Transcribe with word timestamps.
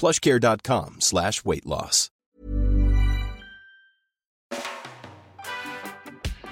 plushcare.com 0.00 0.96
slash 1.00 1.44
weight 1.44 1.64
loss. 1.64 2.10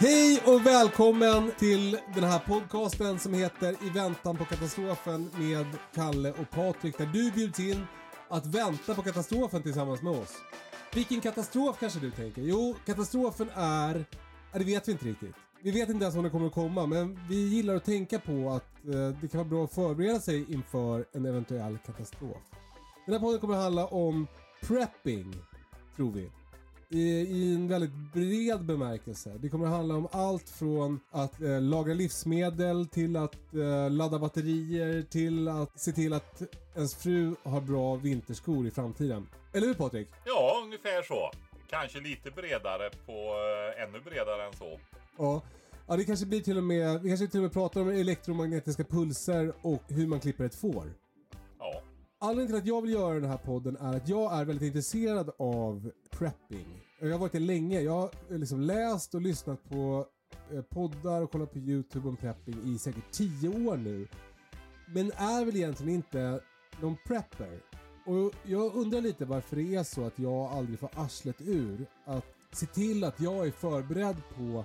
Hej 0.03 0.43
och 0.47 0.67
välkommen 0.67 1.53
till 1.59 1.98
den 2.15 2.25
här 2.25 2.39
podcasten 2.39 3.19
som 3.19 3.35
heter 3.35 3.77
I 3.87 3.91
väntan 3.91 4.37
på 4.37 4.45
katastrofen 4.45 5.31
med 5.39 5.67
Kalle 5.95 6.31
och 6.31 6.51
Patrik 6.51 6.98
där 6.98 7.07
du 7.07 7.31
bjuds 7.31 7.61
in 7.61 7.87
att 8.29 8.47
vänta 8.47 8.95
på 8.95 9.03
katastrofen 9.03 9.63
tillsammans 9.63 10.03
med 10.03 10.13
oss. 10.13 10.35
Vilken 10.95 11.20
katastrof 11.20 11.77
kanske 11.81 12.01
du 12.01 12.11
tänker? 12.11 12.43
Jo, 12.43 12.77
katastrofen 12.87 13.51
är... 13.55 14.05
Ja, 14.53 14.59
det 14.59 14.65
vet 14.65 14.89
vi 14.89 14.93
inte 14.93 15.05
riktigt. 15.05 15.35
Vi 15.63 15.70
vet 15.70 15.89
inte 15.89 16.05
ens 16.05 16.17
om 16.17 16.23
den 16.23 16.33
kommer 16.33 16.47
att 16.47 16.55
komma 16.55 16.87
men 16.87 17.20
vi 17.29 17.48
gillar 17.48 17.75
att 17.75 17.85
tänka 17.85 18.19
på 18.19 18.51
att 18.51 18.85
eh, 18.85 19.20
det 19.20 19.29
kan 19.29 19.39
vara 19.39 19.48
bra 19.48 19.65
att 19.65 19.75
förbereda 19.75 20.20
sig 20.20 20.53
inför 20.53 21.05
en 21.13 21.27
eventuell 21.27 21.79
katastrof. 21.87 22.43
Den 23.13 23.21
här 23.21 23.27
podden 23.27 23.41
kommer 23.41 23.55
att 23.55 23.63
handla 23.63 23.87
om 23.87 24.27
prepping, 24.61 25.35
tror 25.97 26.13
vi. 26.13 26.31
I, 26.89 27.21
I 27.21 27.55
en 27.55 27.69
väldigt 27.69 27.93
bred 28.15 28.65
bemärkelse. 28.65 29.39
Det 29.39 29.49
kommer 29.49 29.67
att 29.67 29.73
handla 29.73 29.95
om 29.95 30.09
allt 30.13 30.51
från 30.51 31.01
att 31.11 31.43
eh, 31.43 31.61
lagra 31.61 31.95
livsmedel 31.95 32.87
till 32.87 33.17
att 33.17 33.55
eh, 33.55 33.91
ladda 33.91 34.19
batterier 34.19 35.03
till 35.03 35.49
att 35.49 35.81
se 35.81 35.93
till 35.93 36.13
att 36.13 36.43
ens 36.75 36.95
fru 36.95 37.35
har 37.43 37.61
bra 37.61 37.97
vinterskor 37.97 38.67
i 38.67 38.71
framtiden. 38.71 39.29
Eller 39.53 39.67
hur 39.67 39.75
Patrik? 39.75 40.09
Ja, 40.25 40.61
ungefär 40.65 41.03
så. 41.03 41.31
Kanske 41.71 42.01
lite 42.01 42.31
bredare 42.31 42.91
på 43.07 43.13
eh, 43.13 43.83
ännu 43.83 44.01
bredare 44.01 44.47
än 44.47 44.53
så. 44.53 44.81
Ja. 45.19 45.43
Ja, 45.87 45.97
det 45.97 46.05
kanske 46.05 46.27
blir 46.27 46.41
till 46.41 46.57
och 46.57 46.65
med, 46.65 47.03
vi 47.03 47.09
kanske 47.09 47.27
till 47.27 47.41
och 47.41 47.45
med 47.45 47.53
pratar 47.53 47.81
om 47.81 47.89
elektromagnetiska 47.89 48.85
pulser 48.85 49.53
och 49.63 49.83
hur 49.89 50.07
man 50.07 50.21
klipper 50.21 50.45
ett 50.45 50.55
får. 50.55 51.02
Anledningen 52.25 52.48
till 52.48 52.59
att 52.59 52.67
jag 52.67 52.83
vill 52.83 52.92
göra 52.92 53.15
den 53.15 53.31
här 53.31 53.37
podden 53.37 53.77
är 53.77 53.97
att 53.97 54.09
jag 54.09 54.41
är 54.41 54.45
väldigt 54.45 54.67
intresserad 54.67 55.31
av 55.39 55.91
prepping. 56.11 56.67
Jag 57.01 57.11
har 57.11 57.19
varit 57.19 57.33
det 57.33 57.39
länge. 57.39 57.81
Jag 57.81 57.92
har 57.92 58.11
eh, 58.31 58.39
liksom 58.39 58.61
läst 58.61 59.14
och 59.14 59.20
lyssnat 59.20 59.64
på 59.69 60.06
eh, 60.53 60.62
poddar 60.62 61.23
och 61.23 61.33
kollat 61.33 61.53
på 61.53 61.59
YouTube 61.59 62.09
om 62.09 62.17
prepping 62.17 62.75
i 62.75 62.79
säkert 62.79 63.12
tio 63.12 63.48
år 63.69 63.77
nu. 63.77 64.08
Men 64.95 65.13
är 65.13 65.45
väl 65.45 65.57
egentligen 65.57 65.95
inte 65.95 66.41
någon 66.80 66.97
prepper. 67.07 67.61
Och 68.07 68.35
jag 68.45 68.74
undrar 68.74 69.01
lite 69.01 69.24
varför 69.24 69.57
det 69.57 69.74
är 69.74 69.85
så 69.85 70.05
att 70.05 70.18
jag 70.18 70.52
aldrig 70.52 70.79
får 70.79 70.91
arslet 70.95 71.41
ur 71.41 71.86
att 72.05 72.27
se 72.52 72.67
till 72.67 73.05
att 73.05 73.20
jag 73.20 73.47
är 73.47 73.51
förberedd 73.51 74.17
på 74.36 74.64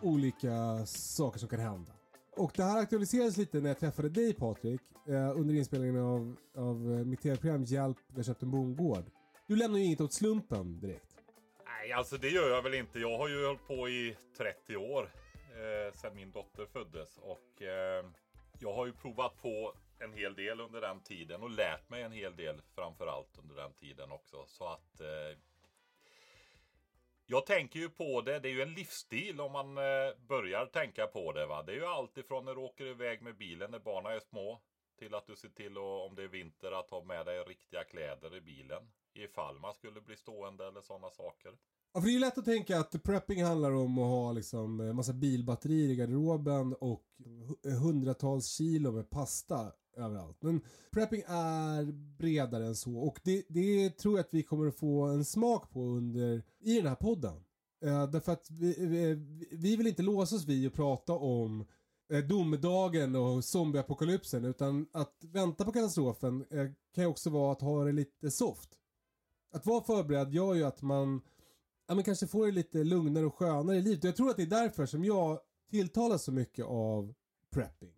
olika 0.00 0.86
saker 0.86 1.38
som 1.38 1.48
kan 1.48 1.60
hända. 1.60 1.93
Och 2.36 2.52
det 2.56 2.62
här 2.62 2.78
aktualiserades 2.78 3.36
lite 3.36 3.60
när 3.60 3.68
jag 3.68 3.78
träffade 3.78 4.08
dig 4.08 4.34
Patrik 4.34 4.80
eh, 5.08 5.40
under 5.40 5.54
inspelningen 5.54 5.98
av, 5.98 6.36
av 6.56 6.92
eh, 6.92 7.04
mitt 7.04 7.20
tv-program 7.22 7.64
Hjälp, 7.64 7.96
vi 8.08 8.16
har 8.16 8.22
köpt 8.24 8.42
en 8.42 8.50
bondgård. 8.50 9.04
Du 9.46 9.56
lämnar 9.56 9.78
ju 9.78 9.84
inget 9.84 10.00
åt 10.00 10.12
slumpen 10.12 10.80
direkt. 10.80 11.14
nej 11.64 11.92
alltså 11.92 12.16
det 12.16 12.28
gör 12.28 12.50
jag 12.50 12.62
väl 12.62 12.74
inte. 12.74 12.98
Jag 12.98 13.18
har 13.18 13.28
ju 13.28 13.46
hållit 13.46 13.66
på 13.66 13.88
i 13.88 14.16
30 14.36 14.76
år 14.76 15.10
eh, 15.50 15.94
sedan 15.94 16.14
min 16.14 16.30
dotter 16.30 16.66
föddes 16.66 17.18
och 17.18 17.62
eh, 17.62 18.04
jag 18.58 18.74
har 18.74 18.86
ju 18.86 18.92
provat 18.92 19.42
på 19.42 19.74
en 19.98 20.12
hel 20.12 20.34
del 20.34 20.60
under 20.60 20.80
den 20.80 21.00
tiden 21.00 21.42
och 21.42 21.50
lärt 21.50 21.90
mig 21.90 22.02
en 22.02 22.12
hel 22.12 22.36
del 22.36 22.62
framför 22.74 23.06
allt 23.06 23.38
under 23.42 23.54
den 23.54 23.72
tiden 23.72 24.12
också. 24.12 24.44
Så 24.46 24.68
att 24.68 25.00
eh, 25.00 25.38
jag 27.26 27.46
tänker 27.46 27.78
ju 27.80 27.88
på 27.88 28.20
det, 28.20 28.38
det 28.38 28.48
är 28.48 28.52
ju 28.52 28.62
en 28.62 28.74
livsstil 28.74 29.40
om 29.40 29.52
man 29.52 29.78
eh, 29.78 30.26
börjar 30.28 30.66
tänka 30.66 31.06
på 31.06 31.32
det. 31.32 31.46
Va? 31.46 31.62
Det 31.62 31.72
är 31.72 31.76
ju 31.76 31.86
allt 31.86 32.18
ifrån 32.18 32.44
när 32.44 32.54
du 32.54 32.60
åker 32.60 32.86
iväg 32.86 33.22
med 33.22 33.36
bilen 33.36 33.70
när 33.70 33.78
barnen 33.78 34.12
är 34.12 34.20
små 34.20 34.60
till 34.98 35.14
att 35.14 35.26
du 35.26 35.36
ser 35.36 35.48
till 35.48 35.72
att, 35.72 36.08
om 36.08 36.14
det 36.16 36.22
är 36.22 36.28
vinter 36.28 36.72
att 36.72 36.90
ha 36.90 37.04
med 37.04 37.26
dig 37.26 37.38
riktiga 37.40 37.84
kläder 37.84 38.36
i 38.36 38.40
bilen 38.40 38.82
ifall 39.14 39.58
man 39.58 39.74
skulle 39.74 40.00
bli 40.00 40.16
stående 40.16 40.66
eller 40.68 40.80
sådana 40.80 41.10
saker. 41.10 41.52
Ja, 41.94 42.00
för 42.00 42.06
det 42.06 42.10
är 42.10 42.14
ju 42.14 42.18
lätt 42.18 42.38
att 42.38 42.44
tänka 42.44 42.78
att 42.78 43.02
prepping 43.02 43.44
handlar 43.44 43.70
om 43.70 43.98
att 43.98 44.04
ha 44.04 44.32
liksom 44.32 44.80
en 44.80 44.96
massa 44.96 45.12
bilbatterier 45.12 45.90
i 45.90 45.96
garderoben 45.96 46.74
och 46.80 47.04
hundratals 47.82 48.46
kilo 48.46 48.92
med 48.92 49.10
pasta 49.10 49.72
överallt. 49.96 50.42
Men 50.42 50.60
prepping 50.90 51.22
är 51.26 51.92
bredare 52.18 52.66
än 52.66 52.76
så 52.76 52.98
och 52.98 53.20
det, 53.24 53.44
det 53.48 53.90
tror 53.90 54.14
jag 54.16 54.24
att 54.24 54.34
vi 54.34 54.42
kommer 54.42 54.66
att 54.66 54.78
få 54.78 55.02
en 55.02 55.24
smak 55.24 55.70
på 55.70 55.80
under 55.80 56.42
i 56.60 56.76
den 56.76 56.86
här 56.86 56.94
podden. 56.94 57.44
Eh, 57.84 58.10
därför 58.10 58.32
att 58.32 58.50
vi, 58.50 58.82
eh, 58.82 58.88
vi, 58.88 59.48
vi 59.52 59.76
vill 59.76 59.86
inte 59.86 60.02
låsa 60.02 60.36
oss 60.36 60.46
vid 60.46 60.66
att 60.66 60.74
prata 60.74 61.12
om 61.12 61.66
eh, 62.12 62.24
domedagen 62.24 63.16
och 63.16 63.44
zombieapokalypsen 63.44 64.44
utan 64.44 64.86
att 64.92 65.16
vänta 65.20 65.64
på 65.64 65.72
katastrofen 65.72 66.44
eh, 66.50 66.66
kan 66.94 67.04
ju 67.04 67.10
också 67.10 67.30
vara 67.30 67.52
att 67.52 67.60
ha 67.60 67.84
det 67.84 67.92
lite 67.92 68.30
soft. 68.30 68.68
Att 69.52 69.66
vara 69.66 69.84
förberedd 69.84 70.32
gör 70.32 70.54
ju 70.54 70.64
att 70.64 70.82
man 70.82 71.20
ja, 71.86 71.94
men 71.94 72.04
kanske 72.04 72.26
får 72.26 72.46
det 72.46 72.52
lite 72.52 72.84
lugnare 72.84 73.26
och 73.26 73.34
skönare 73.34 73.76
i 73.76 73.82
livet. 73.82 74.04
Jag 74.04 74.16
tror 74.16 74.30
att 74.30 74.36
det 74.36 74.42
är 74.42 74.46
därför 74.46 74.86
som 74.86 75.04
jag 75.04 75.40
tilltalas 75.70 76.24
så 76.24 76.32
mycket 76.32 76.64
av 76.64 77.14
prepping. 77.50 77.93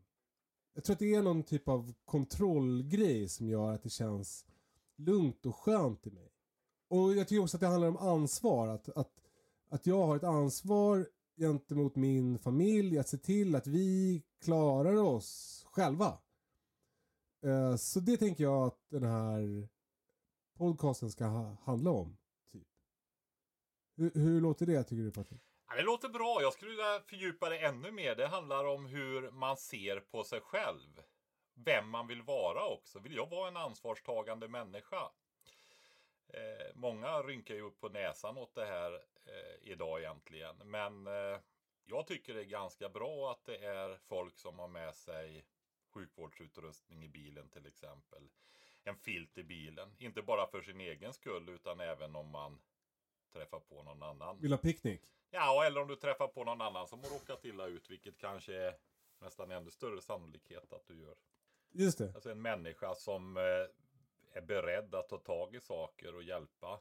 Jag 0.76 0.84
tror 0.84 0.94
att 0.94 1.00
det 1.00 1.14
är 1.14 1.22
någon 1.22 1.42
typ 1.42 1.68
av 1.68 1.94
kontrollgrej 2.04 3.28
som 3.28 3.48
gör 3.48 3.72
att 3.72 3.82
det 3.82 3.90
känns 3.90 4.46
lugnt 4.96 5.46
och 5.46 5.56
skönt 5.56 6.06
i 6.06 6.10
mig. 6.10 6.32
Och 6.88 7.14
jag 7.14 7.28
tycker 7.28 7.42
också 7.42 7.56
att 7.56 7.60
det 7.60 7.66
handlar 7.66 7.88
om 7.88 7.96
ansvar. 7.96 8.68
Att, 8.68 8.88
att, 8.88 9.22
att 9.68 9.86
jag 9.86 10.06
har 10.06 10.16
ett 10.16 10.24
ansvar 10.24 11.08
gentemot 11.36 11.96
min 11.96 12.38
familj 12.38 12.98
att 12.98 13.08
se 13.08 13.18
till 13.18 13.54
att 13.54 13.66
vi 13.66 14.22
klarar 14.40 14.96
oss 14.96 15.62
själva. 15.70 16.18
Eh, 17.42 17.76
så 17.76 18.00
det 18.00 18.16
tänker 18.16 18.44
jag 18.44 18.66
att 18.66 18.80
den 18.88 19.02
här 19.02 19.68
podcasten 20.56 21.10
ska 21.10 21.26
handla 21.62 21.90
om. 21.90 22.16
Typ. 22.52 22.68
Hur, 23.96 24.10
hur 24.14 24.40
låter 24.40 24.66
det 24.66 24.84
tycker 24.84 25.02
du 25.02 25.10
Patrik? 25.10 25.45
Ja, 25.68 25.76
det 25.76 25.82
låter 25.82 26.08
bra. 26.08 26.42
Jag 26.42 26.52
skulle 26.52 26.70
vilja 26.70 27.00
fördjupa 27.00 27.48
det 27.48 27.58
ännu 27.58 27.90
mer. 27.90 28.14
Det 28.14 28.26
handlar 28.26 28.64
om 28.64 28.86
hur 28.86 29.30
man 29.30 29.56
ser 29.56 30.00
på 30.00 30.24
sig 30.24 30.40
själv. 30.40 31.02
Vem 31.54 31.88
man 31.90 32.06
vill 32.06 32.22
vara 32.22 32.66
också. 32.66 32.98
Vill 32.98 33.16
jag 33.16 33.30
vara 33.30 33.48
en 33.48 33.56
ansvarstagande 33.56 34.48
människa? 34.48 35.10
Eh, 36.28 36.66
många 36.74 37.22
rynkar 37.22 37.54
ju 37.54 37.60
upp 37.60 37.80
på 37.80 37.88
näsan 37.88 38.38
åt 38.38 38.54
det 38.54 38.66
här 38.66 38.94
eh, 39.26 39.70
idag 39.70 40.00
egentligen. 40.00 40.56
Men 40.64 41.06
eh, 41.06 41.40
jag 41.84 42.06
tycker 42.06 42.34
det 42.34 42.40
är 42.40 42.44
ganska 42.44 42.88
bra 42.88 43.30
att 43.30 43.44
det 43.44 43.56
är 43.56 43.98
folk 44.08 44.38
som 44.38 44.58
har 44.58 44.68
med 44.68 44.94
sig 44.94 45.46
sjukvårdsutrustning 45.94 47.04
i 47.04 47.08
bilen 47.08 47.48
till 47.48 47.66
exempel. 47.66 48.28
En 48.82 48.96
filt 48.96 49.38
i 49.38 49.44
bilen. 49.44 49.94
Inte 49.98 50.22
bara 50.22 50.46
för 50.46 50.62
sin 50.62 50.80
egen 50.80 51.12
skull 51.12 51.48
utan 51.48 51.80
även 51.80 52.16
om 52.16 52.30
man 52.30 52.58
träffar 53.36 53.60
på 53.60 53.82
någon 53.82 54.02
annan. 54.02 54.40
Vill 54.40 54.52
ha 54.52 54.58
picknick? 54.58 55.00
Ja, 55.30 55.64
eller 55.66 55.82
om 55.82 55.88
du 55.88 55.96
träffar 55.96 56.28
på 56.28 56.44
någon 56.44 56.60
annan 56.60 56.86
som 56.88 57.00
har 57.00 57.10
råkat 57.10 57.44
illa 57.44 57.66
ut, 57.66 57.90
vilket 57.90 58.18
kanske 58.18 58.54
är 58.54 58.74
nästan 59.20 59.50
ännu 59.50 59.70
större 59.70 60.02
sannolikhet 60.02 60.72
att 60.72 60.86
du 60.86 61.00
gör. 61.00 61.14
Just 61.72 61.98
det. 61.98 62.12
Alltså 62.14 62.30
en 62.30 62.42
människa 62.42 62.94
som 62.94 63.36
eh, 63.36 63.42
är 64.32 64.42
beredd 64.46 64.94
att 64.94 65.08
ta 65.08 65.18
tag 65.18 65.54
i 65.54 65.60
saker 65.60 66.14
och 66.14 66.22
hjälpa 66.22 66.80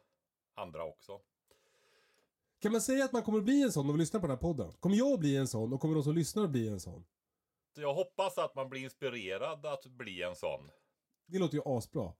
andra 0.54 0.84
också. 0.84 1.22
Kan 2.60 2.72
man 2.72 2.82
säga 2.82 3.06
att 3.06 3.12
man 3.12 3.24
kommer 3.24 3.38
att 3.38 3.46
bli 3.46 3.62
en 3.64 3.72
sån 3.72 3.90
om 3.90 3.96
vi 3.96 4.00
lyssnar 4.00 4.20
på 4.20 4.28
den 4.28 4.36
här 4.36 4.42
podden? 4.42 4.72
Kommer 4.72 4.96
jag 4.96 5.14
att 5.14 5.20
bli 5.20 5.38
en 5.38 5.48
sån 5.48 5.74
och 5.74 5.82
kommer 5.82 5.96
de 5.96 6.04
som 6.04 6.16
lyssnar 6.16 6.44
att 6.44 6.50
bli 6.50 6.68
en 6.68 6.80
sån? 6.80 7.06
Så 7.76 7.82
jag 7.82 7.94
hoppas 7.94 8.38
att 8.38 8.56
man 8.56 8.70
blir 8.70 8.82
inspirerad 8.82 9.66
att 9.66 9.86
bli 9.86 10.22
en 10.22 10.36
sån. 10.36 10.70
Det 11.26 11.40
låter 11.40 11.56
ju 11.56 11.62
asbra. 11.66 12.14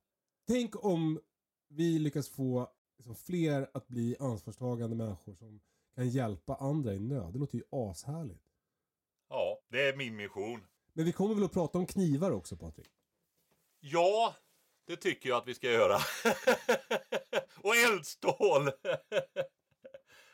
Tänk 0.46 0.84
om 0.84 1.20
vi 1.68 1.98
lyckas 1.98 2.28
få 2.28 2.70
liksom 2.96 3.14
fler 3.14 3.70
att 3.74 3.88
bli 3.88 4.16
ansvarstagande 4.20 4.96
människor 4.96 5.34
som 5.34 5.60
kan 5.94 6.08
hjälpa 6.08 6.54
andra 6.54 6.94
i 6.94 7.00
nöd. 7.00 7.32
Det 7.32 7.38
låter 7.38 7.58
ju 7.58 7.64
ashärligt. 7.70 8.42
Ja, 9.28 9.60
det 9.68 9.88
är 9.88 9.96
min 9.96 10.16
mission. 10.16 10.66
Men 10.92 11.04
vi 11.04 11.12
kommer 11.12 11.34
väl 11.34 11.44
att 11.44 11.52
prata 11.52 11.78
om 11.78 11.86
knivar 11.86 12.30
också 12.30 12.56
Patrik? 12.56 12.90
Ja, 13.80 14.34
det 14.86 14.96
tycker 14.96 15.28
jag 15.28 15.38
att 15.38 15.48
vi 15.48 15.54
ska 15.54 15.70
göra. 15.70 15.96
och 17.56 17.76
eldstål! 17.76 18.70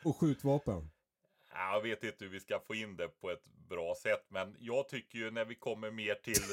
Och 0.03 0.17
skjutvapen. 0.17 0.89
Jag 1.53 1.81
vet 1.81 2.03
inte 2.03 2.25
hur 2.25 2.31
vi 2.31 2.39
ska 2.39 2.59
få 2.59 2.75
in 2.75 2.95
det 2.95 3.07
på 3.07 3.31
ett 3.31 3.45
bra 3.45 3.95
sätt, 3.95 4.25
men 4.29 4.55
jag 4.59 4.89
tycker 4.89 5.19
ju 5.19 5.31
när 5.31 5.45
vi 5.45 5.55
kommer 5.55 5.91
mer 5.91 6.15
till... 6.15 6.43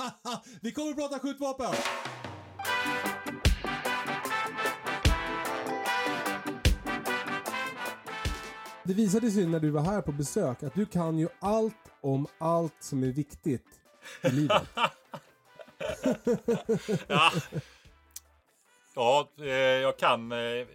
vi 0.62 0.72
kommer 0.72 0.90
att 0.90 0.96
prata 0.96 1.18
skjutvapen! 1.18 1.74
Det 8.88 8.94
visade 8.94 9.30
sig 9.30 9.46
när 9.46 9.60
du 9.60 9.70
var 9.70 9.82
här 9.82 10.02
på 10.02 10.12
besök 10.12 10.62
att 10.62 10.74
du 10.74 10.86
kan 10.86 11.18
ju 11.18 11.28
allt 11.40 11.92
om 12.00 12.26
allt 12.38 12.76
som 12.80 13.02
är 13.02 13.12
viktigt 13.12 13.66
i 14.22 14.28
livet. 14.28 14.62
ja, 17.08 17.32
ja 18.94 19.28
eh, 19.38 19.48
jag 19.56 19.98
kan 19.98 20.32
eh, 20.32 20.66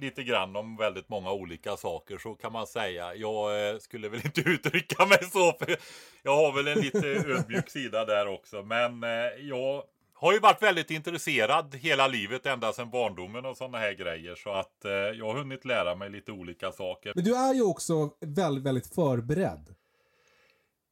lite 0.00 0.22
grann 0.22 0.56
om 0.56 0.76
väldigt 0.76 1.08
många 1.08 1.32
olika 1.32 1.76
saker 1.76 2.18
så 2.18 2.34
kan 2.34 2.52
man 2.52 2.66
säga. 2.66 3.14
Jag 3.14 3.68
eh, 3.70 3.78
skulle 3.78 4.08
väl 4.08 4.20
inte 4.24 4.40
uttrycka 4.50 5.06
mig 5.06 5.24
så 5.32 5.52
för 5.52 5.76
jag 6.22 6.36
har 6.36 6.52
väl 6.52 6.68
en 6.68 6.80
lite 6.80 7.06
ödmjuk 7.08 7.70
sida 7.70 8.04
där 8.04 8.26
också. 8.26 8.62
Men 8.62 9.04
eh, 9.04 9.10
jag 9.40 9.82
har 10.14 10.32
ju 10.32 10.38
varit 10.38 10.62
väldigt 10.62 10.90
intresserad 10.90 11.74
hela 11.74 12.06
livet 12.06 12.46
ända 12.46 12.72
sedan 12.72 12.90
barndomen 12.90 13.44
och 13.44 13.56
sådana 13.56 13.78
här 13.78 13.92
grejer. 13.92 14.34
Så 14.34 14.50
att 14.50 14.76
jag 15.14 15.26
har 15.26 15.34
hunnit 15.34 15.64
lära 15.64 15.94
mig 15.94 16.10
lite 16.10 16.32
olika 16.32 16.72
saker. 16.72 17.12
Men 17.14 17.24
du 17.24 17.36
är 17.36 17.54
ju 17.54 17.62
också 17.62 18.10
väldigt, 18.20 18.64
väldigt 18.64 18.94
förberedd. 18.94 19.74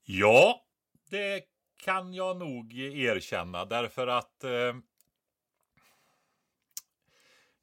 Ja, 0.04 0.62
det 1.10 1.44
kan 1.82 2.14
jag 2.14 2.36
nog 2.36 2.78
erkänna 2.78 3.64
därför 3.64 4.06
att 4.06 4.44
eh, 4.44 4.76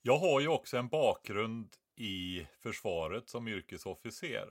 jag 0.02 0.18
har 0.18 0.40
ju 0.40 0.48
också 0.48 0.78
en 0.78 0.88
bakgrund 0.88 1.76
i 1.96 2.48
försvaret 2.60 3.30
som 3.30 3.48
yrkesofficer 3.48 4.48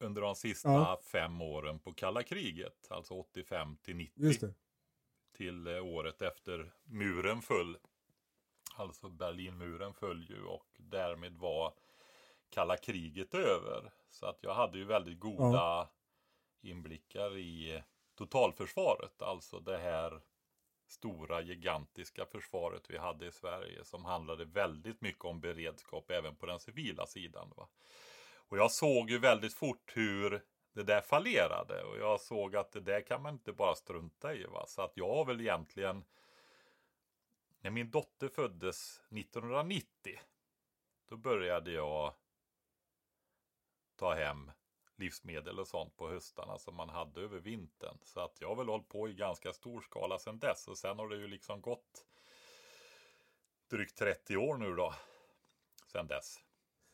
under 0.00 0.22
de 0.22 0.34
sista 0.34 0.68
ja. 0.68 1.00
fem 1.12 1.40
åren 1.40 1.78
på 1.78 1.92
kalla 1.92 2.22
kriget, 2.22 2.86
alltså 2.90 3.14
85 3.14 3.76
till 3.76 3.96
90. 3.96 4.54
Till 5.42 5.66
eh, 5.66 5.84
året 5.84 6.22
efter 6.22 6.72
muren 6.84 7.42
föll. 7.42 7.78
Alltså 8.74 9.08
Berlinmuren 9.08 9.94
föll 9.94 10.26
ju 10.30 10.44
och 10.44 10.68
därmed 10.76 11.36
var 11.36 11.74
kalla 12.50 12.76
kriget 12.76 13.34
över. 13.34 13.92
Så 14.10 14.26
att 14.26 14.38
jag 14.42 14.54
hade 14.54 14.78
ju 14.78 14.84
väldigt 14.84 15.20
goda 15.20 15.52
ja. 15.52 15.92
inblickar 16.60 17.36
i 17.36 17.82
totalförsvaret, 18.14 19.22
alltså 19.22 19.60
det 19.60 19.78
här 19.78 20.20
stora 20.86 21.40
gigantiska 21.40 22.26
försvaret 22.26 22.82
vi 22.88 22.98
hade 22.98 23.26
i 23.26 23.32
Sverige 23.32 23.84
som 23.84 24.04
handlade 24.04 24.44
väldigt 24.44 25.00
mycket 25.00 25.24
om 25.24 25.40
beredskap 25.40 26.10
även 26.10 26.36
på 26.36 26.46
den 26.46 26.60
civila 26.60 27.06
sidan. 27.06 27.52
Va? 27.56 27.68
Och 28.34 28.58
jag 28.58 28.70
såg 28.70 29.10
ju 29.10 29.18
väldigt 29.18 29.54
fort 29.54 29.92
hur 29.94 30.42
det 30.72 30.82
där 30.82 31.00
fallerade 31.00 31.82
och 31.82 31.98
jag 31.98 32.20
såg 32.20 32.56
att 32.56 32.72
det 32.72 32.80
där 32.80 33.00
kan 33.00 33.22
man 33.22 33.34
inte 33.34 33.52
bara 33.52 33.74
strunta 33.74 34.34
i. 34.34 34.44
Va? 34.44 34.66
Så 34.66 34.82
att 34.82 34.92
jag 34.96 35.14
har 35.14 35.24
väl 35.24 35.40
egentligen 35.40 36.04
när 37.60 37.70
min 37.70 37.90
dotter 37.90 38.28
föddes 38.28 39.00
1990 39.10 40.20
då 41.08 41.16
började 41.16 41.70
jag 41.72 42.14
ta 43.96 44.14
hem 44.14 44.50
livsmedel 44.96 45.58
och 45.58 45.68
sånt 45.68 45.96
på 45.96 46.08
höstarna 46.08 46.58
som 46.58 46.74
man 46.74 46.88
hade 46.88 47.20
över 47.20 47.40
vintern. 47.40 47.98
Så 48.02 48.20
att 48.20 48.40
jag 48.40 48.48
har 48.48 48.56
väl 48.56 48.68
hållit 48.68 48.88
på 48.88 49.08
i 49.08 49.14
ganska 49.14 49.52
stor 49.52 49.80
skala 49.80 50.18
sedan 50.18 50.38
dess 50.38 50.68
och 50.68 50.78
sen 50.78 50.98
har 50.98 51.08
det 51.08 51.16
ju 51.16 51.28
liksom 51.28 51.60
gått 51.60 52.06
drygt 53.68 53.98
30 53.98 54.36
år 54.36 54.56
nu 54.56 54.74
då. 54.74 54.94
Sedan 55.86 56.06
dess. 56.06 56.40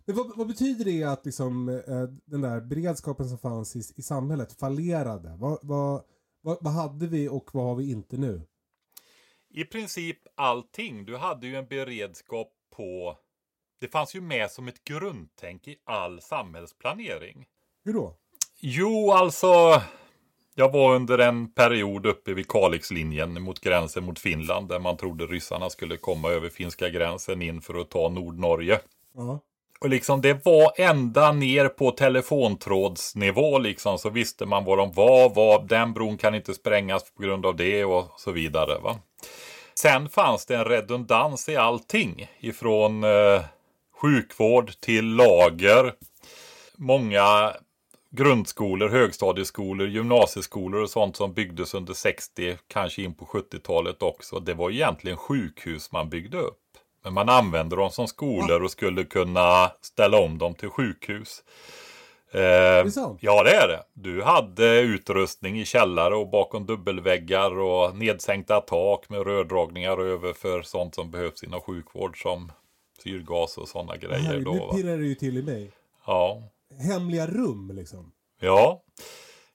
Men 0.08 0.16
vad, 0.16 0.36
vad, 0.36 0.46
betyder 0.46 0.84
det 0.84 1.04
att 1.04 1.26
liksom, 1.26 1.68
eh, 1.68 2.02
den 2.24 2.40
där 2.40 2.60
beredskapen 2.60 3.28
som 3.28 3.38
fanns 3.38 3.76
i, 3.76 3.82
i 3.96 4.02
samhället 4.02 4.52
fallerade? 4.52 5.36
Vad, 5.38 5.58
vad, 5.62 6.02
vad, 6.40 6.72
hade 6.72 7.06
vi 7.06 7.28
och 7.28 7.50
vad 7.52 7.64
har 7.64 7.74
vi 7.74 7.90
inte 7.90 8.16
nu? 8.16 8.42
I 9.50 9.64
princip 9.64 10.18
allting. 10.34 11.04
Du 11.04 11.16
hade 11.16 11.46
ju 11.46 11.56
en 11.56 11.66
beredskap 11.66 12.52
på 12.76 13.18
det 13.80 13.88
fanns 13.88 14.14
ju 14.14 14.20
med 14.20 14.50
som 14.50 14.68
ett 14.68 14.84
grundtänk 14.84 15.68
i 15.68 15.76
all 15.84 16.20
samhällsplanering. 16.20 17.46
Hur 17.84 17.92
då? 17.92 18.16
Jo, 18.60 19.12
alltså. 19.12 19.82
Jag 20.54 20.72
var 20.72 20.94
under 20.94 21.18
en 21.18 21.52
period 21.52 22.06
uppe 22.06 22.34
vid 22.34 22.48
Kalixlinjen 22.48 23.42
mot 23.42 23.60
gränsen 23.60 24.04
mot 24.04 24.18
Finland 24.18 24.68
där 24.68 24.78
man 24.78 24.96
trodde 24.96 25.26
ryssarna 25.26 25.70
skulle 25.70 25.96
komma 25.96 26.28
över 26.28 26.48
finska 26.48 26.88
gränsen 26.88 27.42
in 27.42 27.60
för 27.60 27.80
att 27.80 27.90
ta 27.90 28.08
Nordnorge. 28.08 28.80
Uh 29.18 29.36
och 29.80 29.88
liksom 29.88 30.20
det 30.20 30.44
var 30.44 30.72
ända 30.76 31.32
ner 31.32 31.68
på 31.68 31.90
telefontrådsnivå 31.90 33.58
liksom 33.58 33.98
så 33.98 34.10
visste 34.10 34.46
man 34.46 34.64
var 34.64 34.76
de 34.76 34.92
var, 34.92 35.34
var 35.34 35.62
den 35.68 35.92
bron 35.92 36.18
kan 36.18 36.34
inte 36.34 36.54
sprängas 36.54 37.10
på 37.10 37.22
grund 37.22 37.46
av 37.46 37.56
det 37.56 37.84
och 37.84 38.04
så 38.16 38.32
vidare. 38.32 38.78
Va? 38.78 38.98
Sen 39.74 40.08
fanns 40.08 40.46
det 40.46 40.56
en 40.56 40.64
redundans 40.64 41.48
i 41.48 41.56
allting 41.56 42.28
ifrån 42.40 43.04
eh, 43.04 43.42
sjukvård 44.00 44.80
till 44.80 45.06
lager. 45.06 45.94
Många 46.76 47.52
grundskolor, 48.10 48.88
högstadieskolor, 48.88 49.88
gymnasieskolor 49.88 50.82
och 50.82 50.90
sånt 50.90 51.16
som 51.16 51.32
byggdes 51.32 51.74
under 51.74 51.94
60, 51.94 52.56
kanske 52.68 53.02
in 53.02 53.14
på 53.14 53.24
70-talet 53.24 54.02
också. 54.02 54.40
Det 54.40 54.54
var 54.54 54.70
egentligen 54.70 55.16
sjukhus 55.16 55.92
man 55.92 56.08
byggde 56.08 56.38
upp. 56.38 56.67
Men 57.08 57.14
man 57.14 57.28
använde 57.28 57.76
dem 57.76 57.90
som 57.90 58.08
skolor 58.08 58.62
och 58.62 58.70
skulle 58.70 59.04
kunna 59.04 59.70
ställa 59.80 60.18
om 60.18 60.38
dem 60.38 60.54
till 60.54 60.68
sjukhus. 60.68 61.42
Eh, 62.32 62.40
det 62.40 63.16
ja, 63.20 63.42
det 63.42 63.50
är 63.50 63.68
det. 63.68 63.82
Du 63.92 64.22
hade 64.22 64.80
utrustning 64.80 65.60
i 65.60 65.64
källare 65.64 66.16
och 66.16 66.28
bakom 66.28 66.66
dubbelväggar 66.66 67.58
och 67.58 67.96
nedsänkta 67.96 68.60
tak 68.60 69.08
med 69.08 69.22
rördragningar 69.22 69.98
över 69.98 70.32
för 70.32 70.62
sånt 70.62 70.94
som 70.94 71.10
behövs 71.10 71.42
inom 71.42 71.60
sjukvård 71.60 72.22
som 72.22 72.52
syrgas 73.02 73.58
och 73.58 73.68
sådana 73.68 73.96
grejer. 73.96 74.18
Här, 74.18 74.40
då, 74.40 74.52
nu 74.52 74.82
pirrar 74.82 74.98
det 74.98 75.06
ju 75.06 75.14
till 75.14 75.38
i 75.38 75.42
mig. 75.42 75.70
Ja, 76.06 76.42
hemliga 76.80 77.26
rum 77.26 77.70
liksom. 77.74 78.12
Ja. 78.40 78.82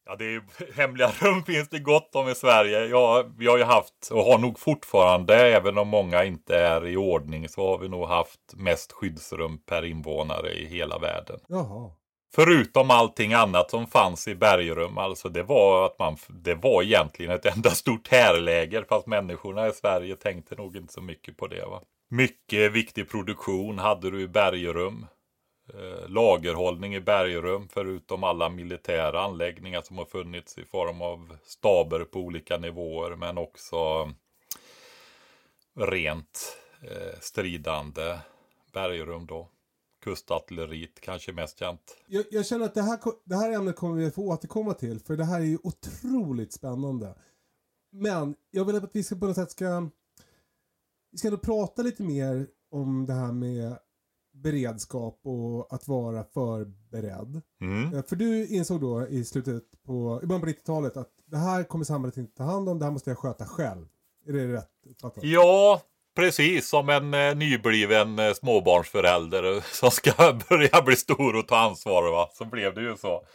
Ja, 0.06 0.16
det 0.16 0.26
är, 0.26 0.44
hemliga 0.76 1.12
rum 1.20 1.44
finns 1.44 1.70
det 1.70 1.80
gott 1.80 2.16
om 2.16 2.30
i 2.30 2.36
Sverige. 2.36 2.86
Ja, 2.86 3.26
vi 3.38 3.48
har 3.48 3.58
ju 3.58 3.64
haft 3.64 4.10
och 4.12 4.24
har 4.24 4.38
nog 4.38 4.60
fortfarande, 4.60 5.36
även 5.36 5.78
om 5.78 5.88
många 5.88 6.24
inte 6.24 6.58
är 6.58 6.88
i 6.88 6.98
ordning, 6.98 7.50
så 7.50 7.68
har 7.68 7.78
vi 7.78 7.90
nog 7.90 8.08
haft 8.08 8.54
mest 8.54 8.92
skyddsrum 8.92 9.58
per 9.58 9.86
invånare 9.86 10.54
i 10.54 10.66
hela 10.66 11.00
världen. 11.00 11.40
Jaha. 11.48 11.92
Förutom 12.36 12.92
allting 12.92 13.34
annat 13.34 13.70
som 13.70 13.88
fanns 13.88 14.28
i 14.28 14.36
bergrum. 14.36 14.98
Alltså 14.98 15.30
det 15.30 15.44
var 15.44 15.86
att 15.86 16.00
man, 16.00 16.18
det 16.30 16.56
var 16.56 16.84
egentligen 16.84 17.32
ett 17.32 17.46
enda 17.46 17.70
stort 17.70 18.08
härläger. 18.08 18.86
Fast 18.90 19.08
människorna 19.08 19.68
i 19.68 19.72
Sverige 19.72 20.16
tänkte 20.16 20.56
nog 20.56 20.76
inte 20.76 20.94
så 20.94 21.02
mycket 21.02 21.38
på 21.38 21.48
det. 21.48 21.66
Va? 21.66 21.82
Mycket 22.10 22.72
viktig 22.72 23.10
produktion 23.10 23.80
hade 23.80 24.12
du 24.12 24.22
i 24.22 24.28
bergrum 24.28 25.06
eh, 25.74 26.10
lagerhållning 26.10 26.96
i 26.96 27.02
bergrum 27.02 27.68
förutom 27.70 28.24
alla 28.24 28.50
militära 28.50 29.22
anläggningar 29.22 29.82
som 29.82 29.98
har 29.98 30.06
funnits 30.06 30.58
i 30.58 30.66
form 30.66 31.02
av 31.02 31.38
staber 31.44 32.04
på 32.04 32.20
olika 32.20 32.58
nivåer 32.58 33.16
men 33.16 33.38
också 33.38 34.12
rent 35.76 36.58
eh, 36.82 37.20
stridande 37.22 38.18
bergrum 38.74 39.26
då. 39.26 39.50
Kustartilleriet 40.02 41.02
kanske 41.02 41.34
mest 41.34 41.60
känt. 41.60 41.98
Jag, 42.08 42.26
jag, 42.32 42.46
känner 42.46 42.66
att 42.66 42.74
det 42.74 42.82
här, 42.82 43.00
det 43.24 43.36
här 43.36 43.52
ämnet 43.52 43.76
kommer 43.76 43.96
vi 43.96 44.12
få 44.12 44.22
återkomma 44.22 44.74
till 44.74 45.00
för 45.00 45.18
det 45.18 45.26
här 45.26 45.40
är 45.42 45.46
ju 45.46 45.58
otroligt 45.64 46.54
spännande. 46.54 47.16
Men 47.92 48.36
jag 48.52 48.66
vill 48.66 48.76
att 48.76 48.90
vi 48.94 49.04
ska 49.04 49.16
på 49.16 49.26
något 49.26 49.36
sätt 49.36 49.52
ska 49.52 49.90
vi 51.12 51.18
ska 51.18 51.28
ändå 51.28 51.38
prata 51.38 51.82
lite 51.82 52.04
mer 52.04 52.48
om 52.70 53.06
det 53.06 53.14
här 53.14 53.32
med 53.32 53.78
beredskap 54.34 55.20
och 55.24 55.74
att 55.74 55.88
vara 55.88 56.24
förberedd. 56.24 57.42
Mm. 57.62 57.94
Eh, 57.94 58.04
för 58.04 58.16
du 58.16 58.48
insåg 58.48 58.82
då 58.82 59.08
i 59.08 59.24
slutet 59.24 59.64
på, 59.86 60.20
i 60.24 60.26
början 60.26 60.42
på 60.42 60.48
90-talet 60.48 60.98
att 60.98 61.12
det 61.26 61.38
här 61.38 61.64
kommer 61.64 61.86
samhället 61.86 62.18
inte 62.18 62.38
ta 62.38 62.44
hand 62.44 62.70
om, 62.70 62.80
det 62.80 62.86
här 62.86 62.92
måste 62.92 63.10
jag 63.10 63.18
sköta 63.18 63.46
själv. 63.46 63.86
Är 64.28 64.34
det 64.34 64.54
rätt 64.54 64.70
uppfattat? 64.90 65.24
Ja, 65.24 65.82
precis 66.16 66.70
som 66.70 66.90
en 66.90 67.14
eh, 67.14 67.36
nybliven 67.36 68.20
eh, 68.20 68.34
småbarnsförälder 68.34 69.64
som 69.74 69.92
ska 69.92 70.12
börja 70.50 70.82
bli 70.82 70.96
stor 70.96 71.36
och 71.36 71.48
ta 71.48 71.58
ansvar. 71.58 72.12
Va? 72.12 72.30
Så 72.34 72.46
blev 72.46 72.74
det 72.74 72.82
ju 72.82 72.98
så. 72.98 73.26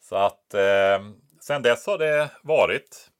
Så 0.00 0.16
att 0.16 0.54
eh, 0.54 1.04
sen 1.40 1.62
dess 1.62 1.86
har 1.86 1.98
det 1.98 2.30
varit. 2.42 3.10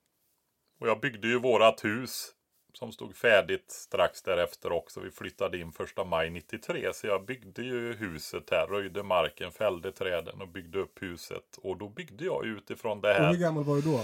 Och 0.79 0.87
jag 0.87 0.99
byggde 0.99 1.27
ju 1.27 1.39
vårat 1.39 1.83
hus 1.83 2.34
som 2.77 2.91
stod 2.91 3.15
färdigt 3.15 3.71
strax 3.71 4.21
därefter 4.21 4.71
också. 4.71 4.99
Vi 4.99 5.11
flyttade 5.11 5.57
in 5.57 5.71
första 5.71 6.03
maj 6.03 6.29
93 6.29 6.93
så 6.93 7.07
jag 7.07 7.25
byggde 7.25 7.61
ju 7.61 7.93
huset 7.93 8.49
här, 8.51 8.67
röjde 8.67 9.03
marken, 9.03 9.51
fällde 9.51 9.91
träden 9.91 10.41
och 10.41 10.47
byggde 10.47 10.79
upp 10.79 11.01
huset. 11.01 11.57
Och 11.57 11.77
då 11.77 11.89
byggde 11.89 12.25
jag 12.25 12.45
utifrån 12.45 13.01
det 13.01 13.13
här. 13.13 13.27
Och 13.29 13.35
hur 13.35 13.41
gammal 13.41 13.63
var 13.63 13.75
du 13.75 13.81
då? 13.81 14.01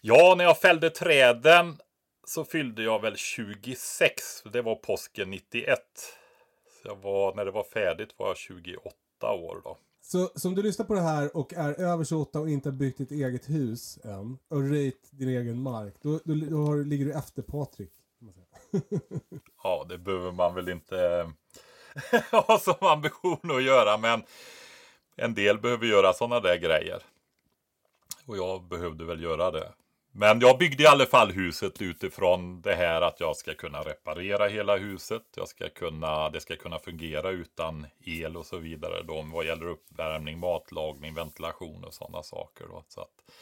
Ja, 0.00 0.34
när 0.38 0.44
jag 0.44 0.58
fällde 0.58 0.90
träden 0.90 1.78
så 2.26 2.44
fyllde 2.44 2.82
jag 2.82 3.02
väl 3.02 3.16
26. 3.16 4.42
Det 4.52 4.62
var 4.62 4.74
påsken 4.74 5.30
91. 5.30 5.78
Så 6.82 6.88
jag 6.88 6.96
var, 6.96 7.34
när 7.34 7.44
det 7.44 7.50
var 7.50 7.64
färdigt 7.64 8.14
var 8.16 8.26
jag 8.26 8.36
28 8.36 8.94
år 9.22 9.60
då. 9.64 9.78
Så 10.12 10.48
om 10.48 10.54
du 10.54 10.62
lyssnar 10.62 10.86
på 10.86 10.94
det 10.94 11.00
här 11.00 11.36
och 11.36 11.52
är 11.52 11.80
över 11.80 12.04
28 12.04 12.40
och 12.40 12.50
inte 12.50 12.68
har 12.68 12.74
byggt 12.74 12.98
ditt 12.98 13.10
eget 13.10 13.50
hus 13.50 13.98
än 14.04 14.38
och 14.48 14.68
röjt 14.68 15.08
din 15.10 15.28
egen 15.28 15.62
mark, 15.62 15.94
då, 16.02 16.20
då, 16.24 16.34
då 16.34 16.56
har, 16.56 16.84
ligger 16.84 17.04
du 17.04 17.12
efter 17.12 17.42
Patrik. 17.42 17.90
kan 18.18 18.26
man 18.26 18.34
säga. 18.34 19.20
Ja, 19.62 19.86
det 19.88 19.98
behöver 19.98 20.32
man 20.32 20.54
väl 20.54 20.68
inte 20.68 21.26
eh, 22.12 22.22
ha 22.46 22.58
som 22.58 22.74
ambition 22.80 23.50
att 23.50 23.62
göra, 23.62 23.98
men 23.98 24.22
en 25.16 25.34
del 25.34 25.58
behöver 25.58 25.86
göra 25.86 26.12
sådana 26.12 26.40
där 26.40 26.56
grejer. 26.56 27.02
Och 28.26 28.36
jag 28.36 28.62
behövde 28.62 29.04
väl 29.04 29.22
göra 29.22 29.50
det. 29.50 29.72
Men 30.14 30.40
jag 30.40 30.58
byggde 30.58 30.82
i 30.82 30.86
alla 30.86 31.06
fall 31.06 31.30
huset 31.30 31.82
utifrån 31.82 32.60
det 32.62 32.74
här 32.74 33.02
att 33.02 33.20
jag 33.20 33.36
ska 33.36 33.54
kunna 33.54 33.80
reparera 33.80 34.48
hela 34.48 34.76
huset. 34.76 35.22
Jag 35.36 35.48
ska 35.48 35.68
kunna, 35.68 36.30
det 36.30 36.40
ska 36.40 36.56
kunna 36.56 36.78
fungera 36.78 37.30
utan 37.30 37.86
el 38.00 38.36
och 38.36 38.46
så 38.46 38.58
vidare. 38.58 39.02
Då, 39.02 39.24
vad 39.32 39.46
gäller 39.46 39.66
uppvärmning, 39.66 40.38
matlagning, 40.38 41.14
ventilation 41.14 41.84
och 41.84 41.94
sådana 41.94 42.22
saker. 42.22 42.66
Då. 42.68 42.84
Så 42.88 43.00
att, 43.00 43.32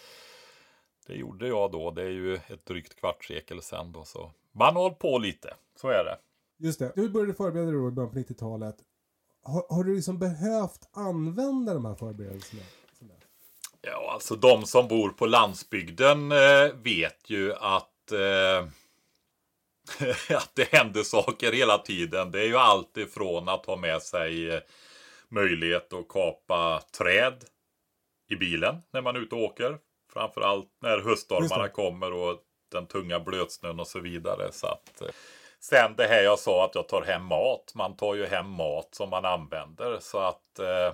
det 1.07 1.15
gjorde 1.15 1.49
jag 1.49 1.73
då. 1.73 1.91
Det 1.91 2.03
är 2.03 2.11
ju 2.11 2.35
ett 2.35 2.67
drygt 2.67 3.01
kvartssekel 3.01 3.63
sedan. 3.63 3.93
Då, 3.93 4.05
så 4.05 4.31
man 4.53 4.75
har 4.77 4.83
hållit 4.83 4.99
på 4.99 5.19
lite. 5.19 5.55
Så 5.77 5.89
är 5.89 6.05
det. 6.05 6.19
Just 6.67 6.79
det. 6.79 6.93
Du 6.95 7.09
började 7.09 7.35
förbereda 7.35 7.71
dig 7.71 7.81
då 7.81 7.89
i 7.89 7.91
början 7.91 8.13
på 8.13 8.19
90-talet. 8.19 8.77
Har, 9.43 9.67
har 9.69 9.85
du 9.85 9.95
liksom 9.95 10.19
behövt 10.19 10.89
använda 10.93 11.75
de 11.75 11.85
här 11.85 11.95
förberedelserna? 11.95 12.63
Ja, 13.83 14.11
alltså 14.13 14.37
de 14.37 14.67
som 14.67 14.89
bor 14.89 15.11
på 15.11 15.27
landsbygden 15.27 16.33
eh, 16.33 16.73
vet 16.83 17.31
ju 17.31 17.55
att, 17.55 18.13
eh, 18.13 18.67
att 20.37 20.51
det 20.55 20.73
händer 20.73 21.03
saker 21.03 21.53
hela 21.53 21.79
tiden. 21.79 22.31
Det 22.31 22.41
är 22.41 22.47
ju 22.47 22.57
allt 22.57 22.97
ifrån 22.97 23.49
att 23.49 23.67
ha 23.67 23.77
med 23.77 24.03
sig 24.03 24.51
eh, 24.51 24.61
möjlighet 25.29 25.93
att 25.93 26.09
kapa 26.09 26.83
träd 26.99 27.45
i 28.29 28.37
bilen 28.37 28.83
när 28.91 29.01
man 29.01 29.17
är 29.17 29.21
ute 29.21 29.35
och 29.35 29.43
åker. 29.43 29.79
Framförallt 30.13 30.69
när 30.83 30.99
höststormarna 30.99 31.69
kommer 31.69 32.13
och 32.13 32.39
den 32.73 32.87
tunga 32.87 33.21
blötsnön 33.21 33.81
och 33.81 33.87
så 33.87 34.01
vidare. 34.01 34.53
Så 34.53 34.67
att, 34.67 35.01
eh, 35.01 35.09
sen 35.61 35.95
det 35.97 36.07
här 36.07 36.23
jag 36.23 36.39
sa 36.39 36.65
att 36.65 36.75
jag 36.75 36.89
tar 36.89 37.03
hem 37.03 37.25
mat. 37.25 37.73
Man 37.75 37.97
tar 37.97 38.15
ju 38.15 38.27
hem 38.27 38.51
mat 38.51 38.89
som 38.95 39.11
man 39.11 39.25
använder. 39.25 39.99
Så 40.01 40.19
att 40.19 40.59
eh, 40.59 40.93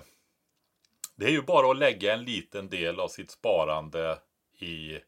det 1.17 1.25
är 1.25 1.31
ju 1.31 1.41
bara 1.41 1.71
att 1.71 1.77
lägga 1.77 2.13
en 2.13 2.23
liten 2.23 2.69
del 2.69 2.99
av 2.99 3.07
sitt 3.07 3.31
sparande 3.31 4.19
i 4.59 4.99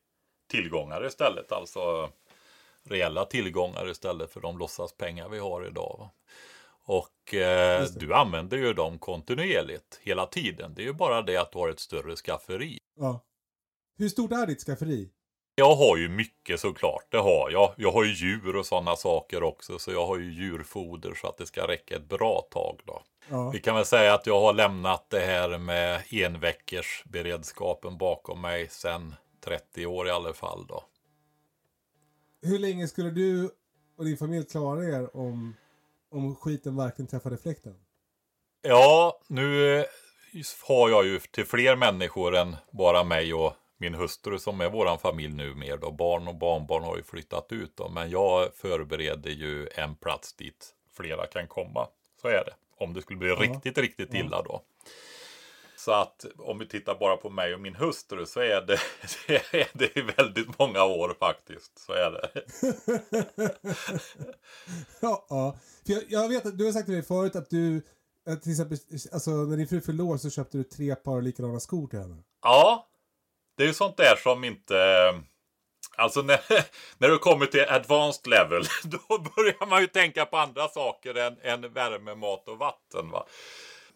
tillgångar 0.48 1.06
istället. 1.06 1.52
Alltså 1.52 2.10
reella 2.84 3.26
tillgångar 3.26 3.90
istället 3.90 4.32
för 4.32 4.42
de 4.42 4.58
låtsaspengar 4.58 5.30
vi 5.30 5.40
har 5.40 5.68
idag. 5.68 5.96
Va? 6.00 6.12
Och 6.84 7.34
eh, 7.34 7.88
du 7.96 8.14
använder 8.14 8.58
ju 8.58 8.74
dem 8.74 9.00
kontinuerligt 9.00 10.00
hela 10.02 10.26
tiden. 10.26 10.74
Det 10.74 10.82
är 10.82 10.86
ju 10.86 10.94
bara 10.94 11.22
det 11.22 11.38
att 11.38 11.52
du 11.52 11.58
har 11.58 11.70
ett 11.70 11.80
större 11.80 12.16
skafferi. 12.16 12.80
Ja. 12.96 13.26
Hur 13.98 14.10
stort 14.10 14.32
är 14.32 14.48
ditt 14.48 14.62
skafferi? 14.62 15.10
Jag 15.60 15.76
har 15.76 15.98
ju 15.98 16.10
mycket 16.10 16.60
såklart, 16.60 17.06
det 17.10 17.18
har 17.18 17.50
jag. 17.50 17.74
Jag 17.78 17.92
har 17.92 18.04
ju 18.04 18.14
djur 18.14 18.56
och 18.56 18.66
sådana 18.66 18.96
saker 18.96 19.44
också, 19.44 19.80
så 19.80 19.92
jag 19.92 20.08
har 20.08 20.18
ju 20.18 20.34
djurfoder 20.34 21.14
så 21.14 21.28
att 21.28 21.38
det 21.38 21.46
ska 21.46 21.68
räcka 21.68 21.96
ett 21.96 22.10
bra 22.10 22.48
tag 22.52 22.80
då. 22.86 23.02
Ja. 23.30 23.50
Vi 23.50 23.60
kan 23.60 23.76
väl 23.76 23.86
säga 23.86 24.14
att 24.14 24.28
jag 24.28 24.42
har 24.42 24.54
lämnat 24.54 25.10
det 25.10 25.20
här 25.20 25.58
med 25.58 26.04
enveckors 26.12 27.04
beredskapen 27.06 27.98
bakom 27.98 28.42
mig 28.42 28.68
sedan 28.70 29.16
30 29.46 29.86
år 29.86 30.08
i 30.08 30.12
alla 30.12 30.34
fall 30.34 30.66
då. 30.68 30.84
Hur 32.42 32.60
länge 32.60 32.88
skulle 32.88 33.10
du 33.10 33.50
och 33.98 34.06
din 34.06 34.18
familj 34.18 34.46
klara 34.46 34.84
er 34.84 35.16
om, 35.16 35.56
om 36.12 36.36
skiten 36.36 36.76
verkligen 36.76 37.08
träffade 37.08 37.38
fläkten? 37.38 37.76
Ja, 38.62 39.20
nu 39.28 39.76
har 40.68 40.90
jag 40.90 41.06
ju 41.06 41.20
till 41.20 41.46
fler 41.46 41.76
människor 41.76 42.36
än 42.36 42.56
bara 42.72 43.04
mig 43.04 43.34
och 43.34 43.54
min 43.80 43.94
hustru 43.94 44.40
som 44.40 44.62
är 44.62 44.70
våran 44.70 45.00
familj 45.00 45.34
nu 45.34 45.56
mer 45.56 45.78
då. 45.78 45.92
Barn 45.92 46.28
och 46.28 46.36
barnbarn 46.36 46.84
har 46.84 46.98
ju 46.98 47.04
flyttat 47.04 47.52
ut 47.52 47.78
då. 47.78 47.90
Men 47.90 48.10
jag 48.10 48.56
förbereder 48.56 49.32
ju 49.32 49.68
en 49.76 49.96
plats 49.96 50.34
dit 50.34 50.76
flera 50.94 51.28
kan 51.28 51.48
komma. 51.48 51.88
Så 52.22 52.28
är 52.28 52.44
det. 52.46 52.54
Om 52.78 52.94
det 52.94 53.02
skulle 53.02 53.20
bli 53.20 53.30
riktigt, 53.30 53.78
riktigt 53.78 54.14
illa 54.14 54.42
då. 54.42 54.62
Så 55.78 55.92
att 55.92 56.26
om 56.38 56.60
vi 56.60 56.68
tittar 56.68 57.00
bara 57.00 57.18
på 57.18 57.30
mig 57.30 57.54
och 57.54 57.62
min 57.62 57.76
hustru 57.76 58.26
så 58.26 58.40
är 58.40 58.62
det, 58.62 58.80
det, 59.28 59.54
är 59.54 59.70
det 59.74 60.02
väldigt 60.18 60.60
många 60.60 60.84
år 60.84 61.16
faktiskt. 61.20 61.80
Så 61.80 61.94
är 61.94 62.12
det. 62.12 62.30
Ja, 65.02 65.26
ja. 65.30 65.58
För 65.86 65.94
jag, 65.94 66.04
jag 66.10 66.30
vet 66.30 66.46
att 66.46 66.58
du 66.58 66.66
har 66.66 66.72
sagt 66.72 66.86
till 66.86 66.94
mig 66.94 67.04
förut 67.04 67.36
att 67.36 67.50
du, 67.50 67.82
till 68.42 68.52
exempel, 68.52 68.78
alltså 69.12 69.32
när 69.32 69.58
din 69.58 69.82
fru 69.82 70.02
år 70.02 70.18
så 70.18 70.30
köpte 70.30 70.58
du 70.58 70.64
tre 70.64 70.96
par 70.96 71.22
likadana 71.22 71.60
skor 71.60 71.88
till 71.88 72.00
henne. 72.00 72.24
Ja, 72.42 72.89
det 73.60 73.66
är 73.66 73.68
ju 73.68 73.74
sånt 73.74 73.98
där 73.98 74.16
som 74.16 74.44
inte... 74.44 74.76
Alltså 75.98 76.22
när, 76.22 76.40
när 76.98 77.10
du 77.10 77.18
kommer 77.18 77.46
till 77.46 77.66
advanced 77.70 78.28
level, 78.28 78.64
då 78.84 79.18
börjar 79.36 79.66
man 79.66 79.82
ju 79.82 79.88
tänka 79.88 80.26
på 80.26 80.38
andra 80.38 80.68
saker 80.68 81.16
än, 81.16 81.38
än 81.42 81.74
värme, 81.74 82.16
mat 82.16 82.48
och 82.48 82.58
vatten. 82.58 83.12
Va? 83.12 83.26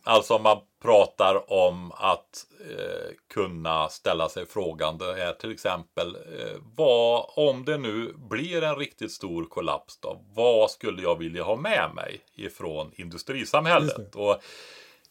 Alltså 0.03 0.39
man 0.39 0.57
pratar 0.81 1.51
om 1.51 1.91
att 1.91 2.45
eh, 2.69 3.15
kunna 3.33 3.89
ställa 3.89 4.29
sig 4.29 4.45
frågan, 4.45 4.97
det 4.97 5.23
är 5.23 5.33
till 5.33 5.51
exempel, 5.51 6.15
eh, 6.15 6.57
vad, 6.75 7.25
om 7.35 7.65
det 7.65 7.77
nu 7.77 8.13
blir 8.29 8.63
en 8.63 8.75
riktigt 8.75 9.11
stor 9.11 9.45
kollaps 9.45 9.99
då, 9.99 10.25
vad 10.35 10.71
skulle 10.71 11.01
jag 11.01 11.17
vilja 11.19 11.43
ha 11.43 11.55
med 11.55 11.91
mig 11.95 12.21
ifrån 12.35 12.91
industrisamhället? 12.95 14.15
Och 14.15 14.43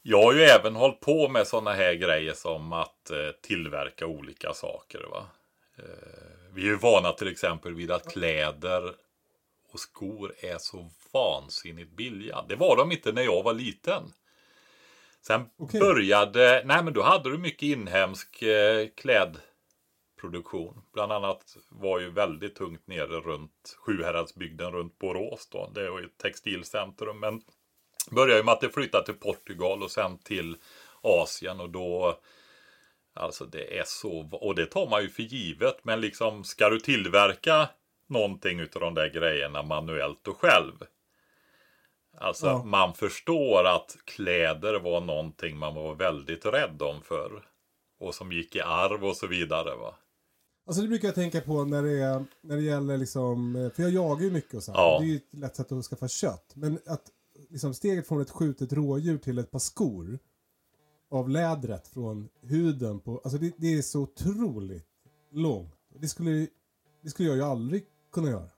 jag 0.03 0.23
har 0.23 0.33
ju 0.33 0.43
även 0.43 0.77
hållit 0.77 1.01
på 1.01 1.29
med 1.29 1.47
sådana 1.47 1.73
här 1.73 1.95
grejer 1.95 2.33
som 2.33 2.73
att 2.73 3.11
eh, 3.11 3.31
tillverka 3.43 4.07
olika 4.07 4.55
saker. 4.55 5.07
Va? 5.11 5.27
Eh, 5.79 5.85
vi 6.55 6.63
är 6.63 6.67
ju 6.67 6.77
vana 6.77 7.13
till 7.13 7.29
exempel 7.29 7.75
vid 7.75 7.91
att 7.91 8.13
kläder 8.13 8.95
och 9.73 9.81
skor 9.81 10.35
är 10.41 10.59
så 10.59 10.91
vansinnigt 11.13 11.91
billiga. 11.91 12.45
Det 12.49 12.57
var 12.57 12.77
de 12.77 12.93
inte 12.93 13.13
när 13.13 13.23
jag 13.23 13.43
var 13.43 13.55
liten. 13.55 14.03
Sen 15.21 15.51
Okej. 15.57 15.81
började, 15.81 16.63
nej 16.65 16.85
men 16.85 16.93
då 16.93 17.03
hade 17.03 17.31
du 17.31 17.39
mycket 17.39 17.63
inhemsk 17.63 18.43
eh, 18.43 18.89
klädproduktion. 18.97 20.83
Bland 20.93 21.13
annat 21.13 21.57
var 21.69 22.01
ju 22.01 22.11
väldigt 22.11 22.55
tungt 22.55 22.87
nere 22.87 23.21
runt 23.21 23.77
Sjuhäradsbygden 23.79 24.73
runt 24.73 24.99
Borås 24.99 25.49
då. 25.53 25.71
Det 25.75 25.91
var 25.91 26.01
ju 26.01 26.07
ett 26.07 26.19
textilcentrum. 26.19 27.21
Men 27.21 27.43
började 28.11 28.39
ju 28.39 28.45
med 28.45 28.53
att 28.53 28.61
det 28.61 28.71
flyttade 28.71 29.05
till 29.05 29.15
Portugal 29.15 29.83
och 29.83 29.91
sen 29.91 30.19
till 30.19 30.57
Asien 31.03 31.61
och 31.61 31.71
då 31.71 32.19
Alltså 33.15 33.45
det 33.45 33.79
är 33.79 33.85
så, 33.87 34.29
och 34.33 34.55
det 34.55 34.67
tar 34.67 34.89
man 34.89 35.03
ju 35.03 35.09
för 35.09 35.23
givet. 35.23 35.77
Men 35.83 36.01
liksom 36.01 36.45
ska 36.45 36.69
du 36.69 36.81
tillverka 36.81 37.69
någonting 38.07 38.61
utav 38.61 38.83
de 38.83 38.95
där 38.95 39.11
grejerna 39.11 39.63
manuellt 39.63 40.29
och 40.29 40.37
själv. 40.37 40.73
Alltså 42.19 42.47
Ja. 42.47 42.65
man 42.65 42.95
förstår 42.95 43.65
att 43.67 43.97
kläder 44.05 44.81
var 44.81 45.01
någonting 45.01 45.57
man 45.59 45.75
var 45.75 45.95
väldigt 45.95 46.47
rädd 46.47 46.83
om 46.83 47.03
förr. 47.03 47.49
Och 48.01 48.15
som 48.15 48.33
gick 48.33 48.57
i 48.57 48.61
arv 48.61 49.05
och 49.05 49.17
så 49.17 49.27
vidare 49.27 49.77
va. 49.77 49.95
Alltså 50.67 50.83
det 50.83 50.89
brukar 50.89 51.09
jag 51.09 51.15
tänka 51.15 51.41
på 51.41 51.65
när 51.65 51.83
det, 51.83 52.03
är, 52.03 52.25
när 52.41 52.57
det 52.57 52.63
gäller 52.63 52.99
liksom, 52.99 53.71
för 53.75 53.83
jag 53.83 53.93
jagar 53.93 54.25
ju 54.25 54.31
mycket 54.31 54.55
och 54.55 54.63
så 54.63 54.73
här. 54.73 54.79
Ja. 54.79 54.99
Det 54.99 55.05
är 55.05 55.09
ju 55.09 55.17
ett 55.17 55.35
lätt 55.35 55.57
sätt 55.57 55.73
att 55.73 55.85
skaffa 55.85 56.09
kött. 56.09 56.53
Men 56.55 56.79
att 56.87 57.03
liksom 57.51 57.75
steget 57.75 58.09
från 58.09 58.21
ett 58.21 58.31
skjutet 58.31 58.73
rådjur 58.73 59.19
till 59.19 59.39
ett 59.39 59.51
par 59.51 59.59
skor 59.59 60.19
av 61.11 61.29
lädret 61.29 61.89
från 61.89 62.29
huden 62.43 63.01
på, 63.01 63.21
alltså 63.25 63.39
det, 63.39 63.53
det 63.57 63.79
är 63.79 63.83
så 63.83 64.01
otroligt 64.01 64.89
långt. 65.31 65.75
Det 65.89 66.09
skulle, 66.09 66.47
det 67.03 67.11
skulle 67.11 67.29
jag 67.29 67.37
ju 67.37 67.43
aldrig 67.43 67.87
kunna 68.13 68.31
göra. 68.31 68.49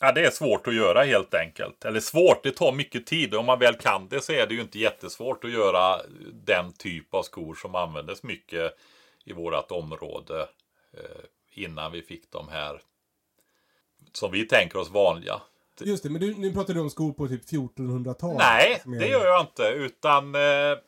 Ja, 0.00 0.12
det 0.12 0.26
är 0.26 0.30
svårt 0.30 0.66
att 0.66 0.74
göra 0.74 1.04
helt 1.04 1.34
enkelt. 1.34 1.84
Eller 1.84 2.00
svårt, 2.00 2.42
det 2.42 2.50
tar 2.50 2.72
mycket 2.72 3.06
tid. 3.06 3.34
Om 3.34 3.46
man 3.46 3.58
väl 3.58 3.74
kan 3.74 4.08
det 4.08 4.20
så 4.20 4.32
är 4.32 4.46
det 4.46 4.54
ju 4.54 4.60
inte 4.60 4.78
jättesvårt 4.78 5.44
att 5.44 5.50
göra 5.50 6.00
den 6.32 6.72
typ 6.72 7.14
av 7.14 7.22
skor 7.22 7.54
som 7.54 7.74
användes 7.74 8.22
mycket 8.22 8.74
i 9.24 9.32
vårt 9.32 9.70
område 9.70 10.48
eh, 10.92 11.24
innan 11.50 11.92
vi 11.92 12.02
fick 12.02 12.30
de 12.30 12.48
här 12.48 12.82
som 14.12 14.32
vi 14.32 14.44
tänker 14.46 14.78
oss 14.78 14.90
vanliga. 14.90 15.40
Just 15.80 16.02
det, 16.02 16.10
men 16.10 16.20
du, 16.20 16.34
nu 16.34 16.52
pratar 16.52 16.74
du 16.74 16.80
om 16.80 16.90
skor 16.90 17.12
på 17.12 17.28
typ 17.28 17.44
1400-talet. 17.44 18.38
Nej, 18.38 18.82
det 18.98 19.08
gör 19.08 19.26
jag 19.26 19.40
inte. 19.40 19.62
Utan 19.62 20.34
eh, 20.34 20.78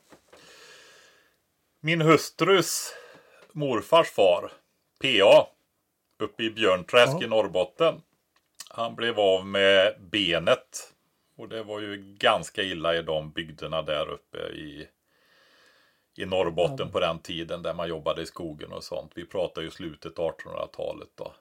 min 1.81 2.01
hustrus 2.01 2.93
morfars 3.51 4.09
far, 4.09 4.51
PA, 5.01 5.47
uppe 6.19 6.43
i 6.43 6.51
Björnträsk 6.51 7.13
Ja. 7.19 7.23
i 7.23 7.27
Norrbotten. 7.27 8.01
Han 8.69 8.95
blev 8.95 9.19
av 9.19 9.45
med 9.45 9.95
benet. 9.99 10.93
Och 11.37 11.49
det 11.49 11.63
var 11.63 11.79
ju 11.79 11.97
ganska 12.17 12.63
illa 12.63 12.95
i 12.95 13.01
de 13.01 13.31
bygderna 13.31 13.81
där 13.81 14.09
uppe 14.09 14.37
i, 14.37 14.87
i 16.17 16.25
Norrbotten 16.25 16.87
ja. 16.87 16.91
på 16.91 16.99
den 16.99 17.19
tiden 17.19 17.61
där 17.61 17.73
man 17.73 17.89
jobbade 17.89 18.21
i 18.21 18.25
skogen 18.25 18.71
och 18.71 18.83
sånt. 18.83 19.11
Vi 19.15 19.25
pratar 19.25 19.61
ju 19.61 19.71
slutet 19.71 20.15
1800-talet 20.15 21.09
då. 21.15 21.33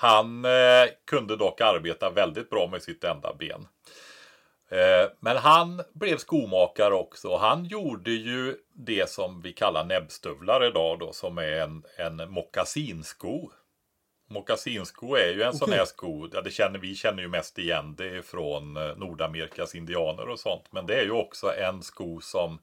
Han 0.00 0.44
eh, 0.44 0.88
kunde 1.04 1.36
dock 1.36 1.60
arbeta 1.60 2.10
väldigt 2.10 2.50
bra 2.50 2.66
med 2.66 2.82
sitt 2.82 3.04
enda 3.04 3.34
ben. 3.34 3.68
Eh, 4.68 5.10
men 5.20 5.36
han 5.36 5.82
blev 5.94 6.16
skomakare 6.16 6.94
också. 6.94 7.36
Han 7.36 7.64
gjorde 7.64 8.10
ju 8.10 8.56
det 8.74 9.10
som 9.10 9.42
vi 9.42 9.52
kallar 9.52 9.84
näbbstövlar 9.84 10.66
idag 10.66 10.98
då, 10.98 11.12
som 11.12 11.38
är 11.38 11.52
en, 11.52 11.84
en 11.96 12.30
mockasinsko. 12.30 13.50
Mockasinsko 14.28 15.14
är 15.14 15.32
ju 15.32 15.42
en 15.42 15.48
okay. 15.48 15.58
sån 15.58 15.72
här 15.72 15.84
sko, 15.84 16.28
ja, 16.32 16.40
det 16.40 16.50
känner, 16.50 16.78
vi 16.78 16.94
känner 16.94 17.22
ju 17.22 17.28
mest 17.28 17.58
igen 17.58 17.94
det 17.98 18.26
från 18.26 18.76
eh, 18.76 18.96
Nordamerikas 18.96 19.74
indianer 19.74 20.28
och 20.28 20.40
sånt. 20.40 20.64
Men 20.70 20.86
det 20.86 20.94
är 20.94 21.04
ju 21.04 21.12
också 21.12 21.52
en 21.54 21.82
sko 21.82 22.20
som 22.20 22.58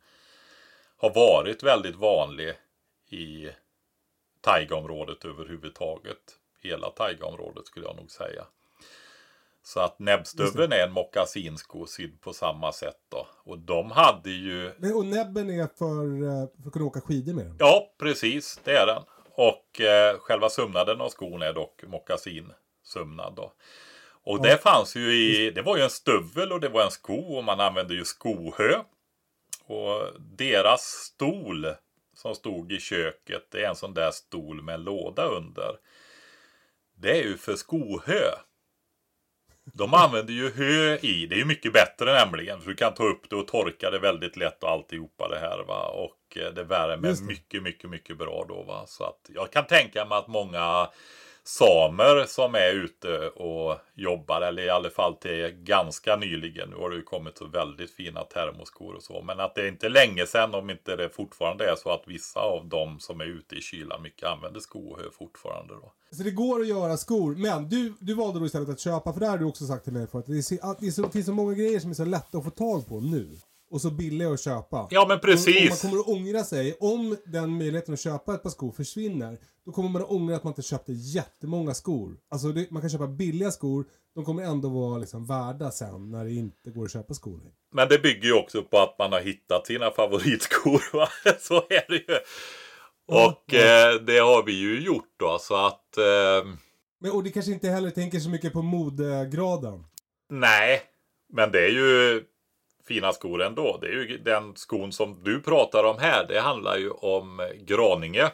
har 0.98 1.14
varit 1.14 1.64
väldigt 1.64 1.96
vanlig 1.96 2.54
i 3.10 3.50
taigaområdet 4.42 5.26
överhuvudtaget. 5.26 6.40
Hela 6.66 6.90
taigaområdet 6.90 7.68
skulle 7.68 7.86
jag 7.86 7.96
nog 7.96 8.12
säga. 8.12 8.46
Så 9.64 9.80
att 9.80 10.00
näbbstöveln 10.00 10.72
är 10.72 10.84
en 10.88 10.92
mockasinsko 10.92 11.86
sydd 11.86 12.22
på 12.22 12.34
samma 12.34 12.72
sätt 12.72 13.00
då. 13.10 13.28
Och 13.44 13.60
de 13.60 13.92
hade 13.92 14.30
ju... 14.30 14.72
Och 14.96 15.06
näbben 15.06 15.50
är 15.50 15.68
för, 15.78 16.24
eh, 16.24 16.48
för 16.62 16.68
att 16.68 16.74
kunna 16.74 16.86
åka 16.86 17.02
skidor 17.02 17.34
med 17.34 17.46
den? 17.46 17.56
Ja, 17.60 17.94
precis. 18.00 18.60
Det 18.64 18.78
är 18.78 18.86
den. 18.86 19.04
Och 19.36 19.82
eh, 19.82 20.18
själva 20.20 20.50
sömnaden 20.50 21.02
av 21.02 21.10
skon 21.10 21.42
är 21.42 21.54
dock 21.54 21.84
mockasinsömnad 21.88 23.34
då. 23.36 23.54
Och 24.24 24.38
ja. 24.38 24.44
det 24.44 24.58
fanns 24.58 24.96
ju 24.96 25.14
i, 25.14 25.52
det 25.52 25.62
var 25.62 25.78
ju 25.78 25.84
en 25.84 25.90
stövel 25.90 26.52
och 26.52 26.60
det 26.60 26.70
var 26.70 26.84
en 26.84 26.92
sko 26.92 27.38
och 27.38 27.44
man 27.44 27.60
använde 27.60 27.94
ju 27.94 28.06
skohö. 28.06 28.82
Och 29.66 30.22
deras 30.38 30.82
stol 30.82 31.68
som 32.14 32.36
stod 32.36 32.72
i 32.72 32.80
köket, 32.80 33.48
det 33.52 33.64
är 33.64 33.70
en 33.70 33.76
sån 33.76 33.94
där 33.94 34.12
stol 34.12 34.62
med 34.62 34.76
en 34.76 34.84
låda 34.84 35.26
under. 35.26 35.76
Det 36.98 37.12
är 37.12 37.24
ju 37.24 37.38
för 37.38 37.56
skohö. 37.56 38.32
De 39.74 39.94
använder 39.94 40.34
ju 40.34 40.52
hö 40.52 40.98
i. 41.02 41.28
Det 41.28 41.36
är 41.36 41.40
ju 41.40 41.46
mycket 41.46 41.74
bättre 41.74 42.14
nämligen. 42.14 42.62
För 42.62 42.70
du 42.70 42.76
kan 42.76 42.94
ta 42.94 43.04
upp 43.04 43.30
det 43.30 43.36
och 43.36 43.48
torka 43.48 43.90
det 43.90 44.00
väldigt 44.00 44.38
lätt 44.38 44.64
och 44.64 44.70
alltihopa 44.70 45.28
det 45.28 45.40
här 45.40 45.64
va. 45.68 45.88
Och 45.88 46.38
eh, 46.38 46.54
det 46.54 46.64
värmer 46.64 47.26
mycket, 47.28 47.64
mycket, 47.64 47.90
mycket 47.90 48.18
bra 48.18 48.46
då 48.48 48.64
va. 48.64 48.84
Så 48.88 49.04
att 49.04 49.30
jag 49.30 49.52
kan 49.52 49.66
tänka 49.66 50.06
mig 50.06 50.18
att 50.18 50.28
många 50.28 50.90
samer 51.48 52.26
som 52.28 52.56
är 52.56 52.74
ute 52.74 53.30
och 53.30 53.78
jobbar, 53.96 54.42
eller 54.42 54.64
i 54.64 54.70
alla 54.70 54.90
fall 54.90 55.16
till 55.16 55.50
ganska 55.50 56.16
nyligen. 56.16 56.70
Nu 56.70 56.76
har 56.76 56.90
det 56.90 56.96
ju 56.96 57.02
kommit 57.02 57.38
så 57.38 57.46
väldigt 57.46 57.92
fina 57.92 58.24
termoskor 58.24 58.96
och 58.96 59.04
så. 59.04 59.22
Men 59.22 59.40
att 59.40 59.56
det 59.56 59.62
är 59.62 59.68
inte 59.68 59.90
länge 59.90 60.26
sedan, 60.26 60.56
om 60.56 60.70
inte 60.70 60.96
det 60.96 61.10
fortfarande 61.10 61.72
är 61.72 61.76
så 61.76 61.90
att 61.90 62.04
vissa 62.08 62.40
av 62.40 62.70
dem 62.70 63.00
som 63.00 63.22
är 63.22 63.26
ute 63.26 63.56
i 63.56 63.62
kylan 63.62 64.02
mycket 64.02 64.30
använder 64.30 64.60
skohö 64.60 65.04
fortfarande 65.18 65.74
då. 65.74 65.94
Så 66.12 66.24
det 66.24 66.32
går 66.32 66.62
att 66.62 66.68
göra 66.68 66.98
skor, 66.98 67.36
men 67.36 67.70
du, 67.70 67.94
du 68.00 68.14
valde 68.14 68.40
då 68.40 68.46
istället 68.46 68.70
att 68.70 68.80
köpa, 68.80 69.14
för 69.14 69.20
det 69.20 69.28
har 69.28 69.38
du 69.38 69.46
också 69.46 69.66
sagt 69.66 69.84
till 69.84 69.94
mig 69.94 70.08
för 70.08 70.20
att 70.20 70.26
det, 70.26 70.52
är, 70.52 70.72
att 70.72 70.80
det, 70.80 70.88
är 70.88 70.92
så, 70.92 71.02
det 71.02 71.12
finns 71.12 71.26
så 71.26 71.34
många 71.34 71.54
grejer 71.54 71.80
som 71.80 71.90
är 71.90 71.96
så 71.96 72.06
lätta 72.06 72.38
att 72.38 72.44
få 72.44 72.50
tag 72.50 72.88
på 72.88 73.00
nu 73.00 73.38
och 73.72 73.82
så 73.82 73.92
billiga 73.92 74.30
att 74.30 74.42
köpa. 74.42 74.88
Ja 74.92 75.06
men 75.10 75.20
precis. 75.20 75.84
Och, 75.84 75.90
man 75.90 75.92
kommer 75.92 76.02
att 76.02 76.08
ångra 76.08 76.44
sig. 76.44 76.78
Om 76.80 77.18
den 77.26 77.58
möjligheten 77.58 77.94
att 77.94 78.00
köpa 78.00 78.36
ett 78.36 78.44
par 78.44 78.50
skor 78.50 78.72
försvinner, 78.72 79.38
då 79.66 79.72
kommer 79.72 79.90
man 79.90 80.02
att 80.02 80.10
ångra 80.10 80.36
att 80.36 80.44
man 80.44 80.52
inte 80.52 80.62
köpte 80.62 80.94
jättemånga 80.94 81.74
skor. 81.74 82.18
Alltså 82.30 82.48
det, 82.48 82.72
man 82.72 82.82
kan 82.82 82.90
köpa 82.90 83.08
billiga 83.08 83.52
skor, 83.52 83.86
de 84.16 84.26
kommer 84.26 84.44
ändå 84.44 84.70
vara 84.70 84.98
liksom 84.98 85.26
värda 85.26 85.72
sen 85.72 86.12
när 86.12 86.26
det 86.26 86.34
inte 86.34 86.72
går 86.72 86.86
att 86.86 86.92
köpa 86.92 87.14
skor. 87.14 87.42
Men 87.72 87.88
det 87.90 88.00
bygger 88.00 88.28
ju 88.28 88.34
också 88.34 88.64
på 88.64 88.78
att 88.78 89.00
man 89.00 89.12
har 89.12 89.20
hittat 89.20 89.68
sina 89.68 89.92
favoritskor. 89.92 90.84
Va? 90.98 91.08
Så 91.40 91.56
är 91.56 91.90
det 91.90 91.96
ju. 91.96 92.20
Och 93.08 93.44
ja. 93.46 93.60
eh, 93.60 94.02
det 94.02 94.18
har 94.18 94.44
vi 94.44 94.52
ju 94.52 94.82
gjort 94.82 95.14
då 95.18 95.38
så 95.42 95.56
att... 95.66 95.98
Eh... 95.98 96.50
Men, 97.00 97.12
och 97.12 97.24
det 97.24 97.30
kanske 97.30 97.52
inte 97.52 97.70
heller 97.70 97.90
tänker 97.90 98.20
så 98.20 98.30
mycket 98.30 98.54
på 98.54 98.62
modegraden? 98.62 99.86
Nej, 100.30 100.82
men 101.34 101.52
det 101.52 101.66
är 101.66 101.70
ju 101.70 102.24
fina 102.88 103.14
skor 103.14 103.42
ändå. 103.42 103.78
Det 103.82 103.88
är 103.88 103.92
ju 103.92 104.18
den 104.18 104.56
skon 104.56 104.92
som 104.92 105.24
du 105.24 105.42
pratar 105.42 105.84
om 105.84 105.98
här. 106.00 106.28
Det 106.28 106.40
handlar 106.40 106.78
ju 106.78 106.90
om 106.90 107.52
Graninge. 107.56 108.32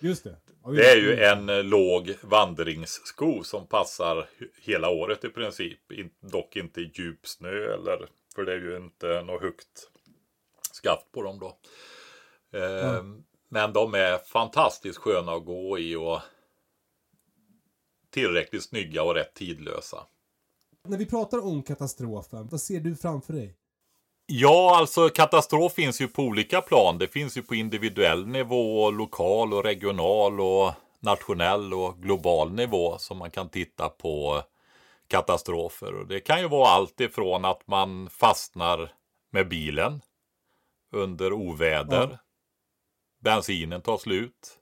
Just 0.00 0.24
det. 0.24 0.36
Ja, 0.64 0.70
det 0.70 0.90
är 0.90 0.96
ju 0.96 1.20
en 1.20 1.68
låg 1.68 2.14
vandringssko 2.22 3.42
som 3.42 3.66
passar 3.66 4.28
hela 4.62 4.88
året 4.88 5.24
i 5.24 5.28
princip. 5.28 5.80
Dock 6.20 6.56
inte 6.56 6.80
i 6.80 6.90
djup 6.94 7.26
snö 7.26 7.74
eller 7.74 8.08
för 8.34 8.44
det 8.44 8.52
är 8.52 8.60
ju 8.60 8.76
inte 8.76 9.22
något 9.22 9.42
högt 9.42 9.90
skaft 10.72 11.12
på 11.12 11.22
dem 11.22 11.38
då. 11.38 11.58
Mm. 12.58 13.24
Men 13.48 13.72
de 13.72 13.94
är 13.94 14.18
fantastiskt 14.18 14.98
sköna 14.98 15.32
att 15.32 15.44
gå 15.44 15.78
i 15.78 15.96
och 15.96 16.20
tillräckligt 18.10 18.64
snygga 18.64 19.02
och 19.02 19.14
rätt 19.14 19.34
tidlösa. 19.34 20.06
När 20.88 20.98
vi 20.98 21.06
pratar 21.06 21.44
om 21.44 21.62
katastrofen, 21.62 22.48
vad 22.48 22.60
ser 22.60 22.80
du 22.80 22.96
framför 22.96 23.32
dig? 23.32 23.56
Ja, 24.26 24.76
alltså 24.76 25.08
katastrof 25.08 25.72
finns 25.72 26.00
ju 26.00 26.08
på 26.08 26.22
olika 26.22 26.60
plan. 26.60 26.98
Det 26.98 27.08
finns 27.08 27.36
ju 27.36 27.42
på 27.42 27.54
individuell 27.54 28.26
nivå, 28.26 28.90
lokal 28.90 29.54
och 29.54 29.64
regional 29.64 30.40
och 30.40 30.72
nationell 31.00 31.74
och 31.74 32.02
global 32.02 32.52
nivå 32.52 32.98
som 32.98 33.18
man 33.18 33.30
kan 33.30 33.48
titta 33.48 33.88
på 33.88 34.42
katastrofer. 35.08 35.94
Och 35.94 36.06
det 36.06 36.20
kan 36.20 36.40
ju 36.40 36.48
vara 36.48 36.68
allt 36.68 37.00
ifrån 37.00 37.44
att 37.44 37.66
man 37.66 38.08
fastnar 38.10 38.92
med 39.30 39.48
bilen 39.48 40.00
under 40.92 41.32
oväder. 41.32 42.08
Ja. 42.10 42.18
Bensinen 43.20 43.80
tar 43.80 43.98
slut. 43.98 44.58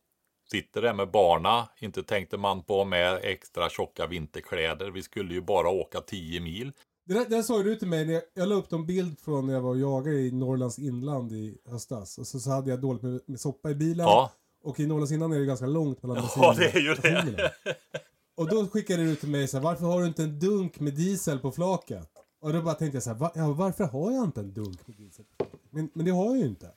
Sitter 0.53 0.83
där 0.83 0.95
med 0.95 1.11
barna. 1.11 1.69
Inte 1.81 2.03
tänkte 2.03 2.37
man 2.37 2.63
på 2.63 2.85
med 2.85 3.21
extra 3.23 3.69
tjocka 3.69 4.07
vinterkläder. 4.07 4.91
Vi 4.91 5.03
skulle 5.03 5.35
ju 5.35 5.41
bara 5.41 5.69
åka 5.69 6.01
10 6.01 6.41
mil. 6.41 6.73
Det 7.07 7.15
där, 7.15 7.21
det 7.21 7.37
där 7.37 7.43
sa 7.43 7.63
du 7.63 7.77
till 7.77 7.89
mig 7.89 8.07
när 8.07 8.13
jag, 8.13 8.23
jag 8.35 8.49
la 8.49 8.55
upp 8.55 8.73
en 8.73 8.87
bild 8.87 9.21
från 9.21 9.47
när 9.47 9.55
jag 9.55 9.61
var 9.61 9.71
och 9.71 9.79
jagade 9.79 10.21
i 10.21 10.33
Norrlands 10.33 10.79
inland 10.79 11.33
i 11.33 11.59
höstas. 11.67 12.19
Och 12.19 12.27
så, 12.27 12.41
så 12.41 12.51
hade 12.51 12.71
jag 12.71 12.81
dåligt 12.81 13.03
med, 13.03 13.21
med 13.27 13.41
soppa 13.41 13.71
i 13.71 13.75
bilen. 13.75 14.07
Ja. 14.07 14.33
Och 14.65 14.81
i 14.81 14.87
Norrlands 14.87 15.13
inland 15.13 15.35
är 15.35 15.39
det 15.39 15.47
ganska 15.47 15.67
långt 15.67 16.03
mellan 16.03 16.29
Ja, 16.37 16.55
det 16.59 16.75
är 16.75 16.81
ju 16.81 16.95
det. 16.95 17.53
Och 18.37 18.49
då 18.49 18.67
skickade 18.67 19.05
du 19.05 19.17
till 19.17 19.29
mig 19.29 19.49
så 19.49 19.57
här, 19.57 19.65
varför 19.65 19.87
har 19.87 20.01
du 20.01 20.07
inte 20.07 20.23
en 20.23 20.39
dunk 20.39 20.81
med 20.81 20.95
diesel 20.95 21.39
på 21.39 21.53
flaket? 21.53 22.09
Och 22.41 22.53
då 22.53 22.63
bara 22.63 22.75
tänkte 22.75 22.97
jag 22.97 23.03
så 23.03 23.11
här, 23.11 23.17
var, 23.17 23.33
ja, 23.35 23.53
varför 23.53 23.85
har 23.85 24.13
jag 24.13 24.25
inte 24.25 24.41
en 24.41 24.53
dunk 24.53 24.87
med 24.87 24.97
diesel? 24.97 25.25
Men, 25.71 25.91
men 25.95 26.05
det 26.05 26.11
har 26.11 26.25
jag 26.25 26.37
ju 26.37 26.45
inte. 26.47 26.71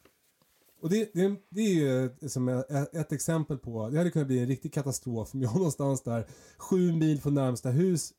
Och 0.86 0.92
det, 0.92 1.14
det, 1.14 1.36
det 1.50 1.62
är 1.62 1.74
ju 1.74 2.30
som 2.30 2.48
ett, 2.48 2.96
ett 2.96 3.12
exempel 3.12 3.58
på, 3.58 3.90
det 3.90 3.98
hade 3.98 4.12
kunnat 4.12 4.28
bli 4.28 4.40
en 4.40 4.48
riktig 4.48 4.74
katastrof 4.74 5.34
om 5.34 5.42
jag 5.42 5.56
någonstans 5.56 6.04
där 6.04 6.28
sju 6.58 6.92
mil 6.92 7.22
från 7.22 7.34
närmsta 7.34 7.70
hus 7.70 8.14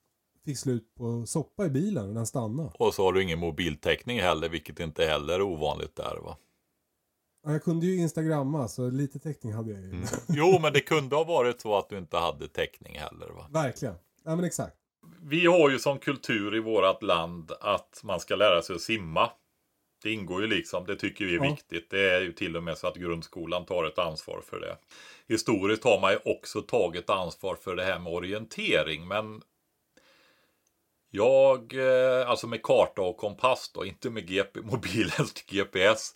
fick 0.44 0.58
slut 0.58 0.94
på 0.94 1.26
soppa 1.26 1.66
i 1.66 1.70
bilen 1.70 2.08
och 2.08 2.14
den 2.14 2.26
stannade. 2.26 2.70
Och 2.78 2.94
så 2.94 3.04
har 3.04 3.12
du 3.12 3.22
ingen 3.22 3.38
mobiltäckning 3.38 4.20
heller, 4.20 4.48
vilket 4.48 4.80
inte 4.80 5.04
heller 5.04 5.34
är 5.34 5.42
ovanligt 5.42 5.96
där 5.96 6.16
va? 6.24 6.36
Ja, 7.44 7.52
jag 7.52 7.64
kunde 7.64 7.86
ju 7.86 7.96
instagramma, 7.96 8.68
så 8.68 8.90
lite 8.90 9.18
täckning 9.18 9.52
hade 9.52 9.70
jag 9.70 9.80
ju. 9.80 9.90
Mm. 9.90 10.06
Jo, 10.28 10.58
men 10.62 10.72
det 10.72 10.80
kunde 10.80 11.16
ha 11.16 11.24
varit 11.24 11.60
så 11.60 11.78
att 11.78 11.88
du 11.88 11.98
inte 11.98 12.16
hade 12.16 12.48
täckning 12.48 12.98
heller 12.98 13.28
va? 13.28 13.46
Verkligen. 13.50 13.94
Ja, 14.24 14.36
men 14.36 14.44
exakt. 14.44 14.76
Vi 15.22 15.46
har 15.46 15.70
ju 15.70 15.78
som 15.78 15.98
kultur 15.98 16.56
i 16.56 16.60
vårt 16.60 17.02
land 17.02 17.52
att 17.60 18.00
man 18.04 18.20
ska 18.20 18.36
lära 18.36 18.62
sig 18.62 18.76
att 18.76 18.82
simma. 18.82 19.30
Det 20.06 20.12
ingår 20.12 20.42
ju 20.42 20.46
liksom, 20.46 20.86
det 20.86 20.96
tycker 20.96 21.24
vi 21.24 21.34
är 21.34 21.44
ja. 21.44 21.50
viktigt. 21.50 21.90
Det 21.90 22.10
är 22.10 22.20
ju 22.20 22.32
till 22.32 22.56
och 22.56 22.62
med 22.62 22.78
så 22.78 22.86
att 22.86 22.96
grundskolan 22.96 23.66
tar 23.66 23.84
ett 23.84 23.98
ansvar 23.98 24.40
för 24.50 24.60
det. 24.60 24.76
Historiskt 25.28 25.84
har 25.84 26.00
man 26.00 26.12
ju 26.12 26.18
också 26.24 26.62
tagit 26.62 27.10
ansvar 27.10 27.56
för 27.56 27.76
det 27.76 27.84
här 27.84 27.98
med 27.98 28.12
orientering, 28.12 29.08
men 29.08 29.42
jag, 31.10 31.74
eh, 31.74 32.30
alltså 32.30 32.46
med 32.46 32.62
karta 32.62 33.02
och 33.02 33.16
kompass 33.16 33.70
då, 33.74 33.84
inte 33.84 34.10
med 34.10 34.26
GP, 34.28 34.60
mobilens 34.62 35.44
GPS. 35.46 36.14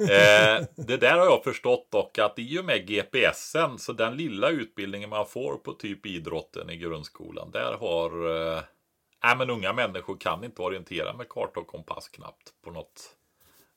Eh, 0.00 0.66
det 0.76 0.96
där 0.96 1.18
har 1.18 1.26
jag 1.26 1.44
förstått 1.44 1.90
dock 1.90 2.18
att 2.18 2.38
i 2.38 2.58
och 2.58 2.64
med 2.64 2.86
GPSen, 2.86 3.78
så 3.78 3.92
den 3.92 4.16
lilla 4.16 4.48
utbildningen 4.48 5.10
man 5.10 5.26
får 5.26 5.56
på 5.56 5.72
typ 5.72 6.06
idrotten 6.06 6.70
i 6.70 6.76
grundskolan, 6.76 7.50
där 7.50 7.76
har 7.80 8.30
eh, 8.56 8.62
Nej 9.24 9.36
men 9.36 9.50
unga 9.50 9.72
människor 9.72 10.16
kan 10.16 10.44
inte 10.44 10.62
orientera 10.62 11.12
med 11.12 11.28
karta 11.28 11.60
och 11.60 11.66
kompass 11.66 12.08
knappt 12.08 12.52
på 12.64 12.70
något 12.70 13.16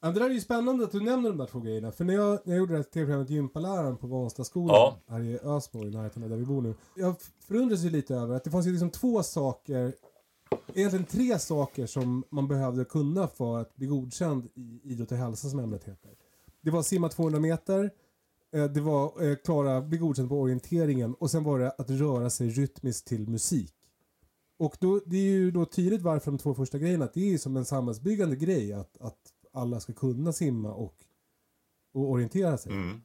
Ja, 0.03 0.11
det 0.11 0.19
där 0.19 0.29
är 0.29 0.33
ju 0.33 0.41
spännande 0.41 0.83
att 0.83 0.91
du 0.91 1.01
nämner 1.01 1.29
de 1.29 1.37
där 1.37 1.45
två 1.45 1.59
grejerna. 1.59 1.91
För 1.91 2.05
när 2.05 2.13
jag, 2.13 2.39
när 2.43 2.53
jag 2.53 2.59
gjorde 2.59 2.73
det 2.73 2.77
här 2.77 2.83
tv-programmet 2.83 3.29
Gympaläraren 3.29 3.97
på 3.97 4.07
Vanstaskolan 4.07 4.75
ja. 4.75 4.99
här 5.07 5.21
i 5.21 5.39
Ösmo, 5.43 5.85
i 5.85 5.89
närheten 5.89 6.29
där 6.29 6.37
vi 6.37 6.45
bor 6.45 6.61
nu. 6.61 6.75
Jag 6.95 7.15
förundrades 7.47 7.83
ju 7.83 7.89
lite 7.89 8.15
över 8.15 8.35
att 8.35 8.43
det 8.43 8.51
fanns 8.51 8.67
ju 8.67 8.71
liksom 8.71 8.89
två 8.89 9.23
saker, 9.23 9.95
egentligen 10.73 11.05
tre 11.05 11.39
saker 11.39 11.85
som 11.85 12.23
man 12.29 12.47
behövde 12.47 12.85
kunna 12.85 13.27
för 13.27 13.57
att 13.57 13.75
bli 13.75 13.87
godkänd 13.87 14.47
i 14.55 14.79
idrott 14.83 15.11
och 15.11 15.17
hälsa 15.17 15.49
som 15.49 15.59
ämnet 15.59 15.83
heter. 15.83 16.11
Det 16.61 16.71
var 16.71 16.83
simma 16.83 17.09
200 17.09 17.39
meter, 17.39 17.91
eh, 18.55 18.65
det 18.65 18.81
var 18.81 19.23
eh, 19.23 19.35
klara, 19.35 19.81
bli 19.81 19.97
godkänd 19.97 20.29
på 20.29 20.39
orienteringen 20.39 21.13
och 21.13 21.31
sen 21.31 21.43
var 21.43 21.59
det 21.59 21.71
att 21.71 21.89
röra 21.89 22.29
sig 22.29 22.49
rytmiskt 22.49 23.07
till 23.07 23.29
musik. 23.29 23.73
Och 24.59 24.77
då, 24.79 24.99
det 25.05 25.17
är 25.17 25.31
ju 25.31 25.51
då 25.51 25.65
tydligt 25.65 26.01
varför 26.01 26.31
de 26.31 26.37
två 26.37 26.53
första 26.53 26.77
grejerna, 26.77 27.05
att 27.05 27.13
det 27.13 27.33
är 27.33 27.37
som 27.37 27.57
en 27.57 27.65
samhällsbyggande 27.65 28.35
grej 28.35 28.73
att, 28.73 29.01
att 29.01 29.33
alla 29.53 29.79
ska 29.79 29.93
kunna 29.93 30.33
simma 30.33 30.73
och, 30.73 30.95
och 31.93 32.09
orientera 32.11 32.57
sig. 32.57 32.71
Mm. 32.71 33.01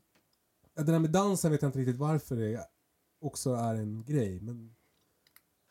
Det 0.76 0.82
där 0.92 0.98
med 0.98 1.10
dansen 1.10 1.52
vet 1.52 1.62
jag 1.62 1.68
inte 1.68 1.78
riktigt 1.78 1.96
varför 1.96 2.36
det 2.36 2.60
också 3.20 3.50
är 3.54 3.74
en 3.74 4.04
grej. 4.04 4.40
Men, 4.40 4.74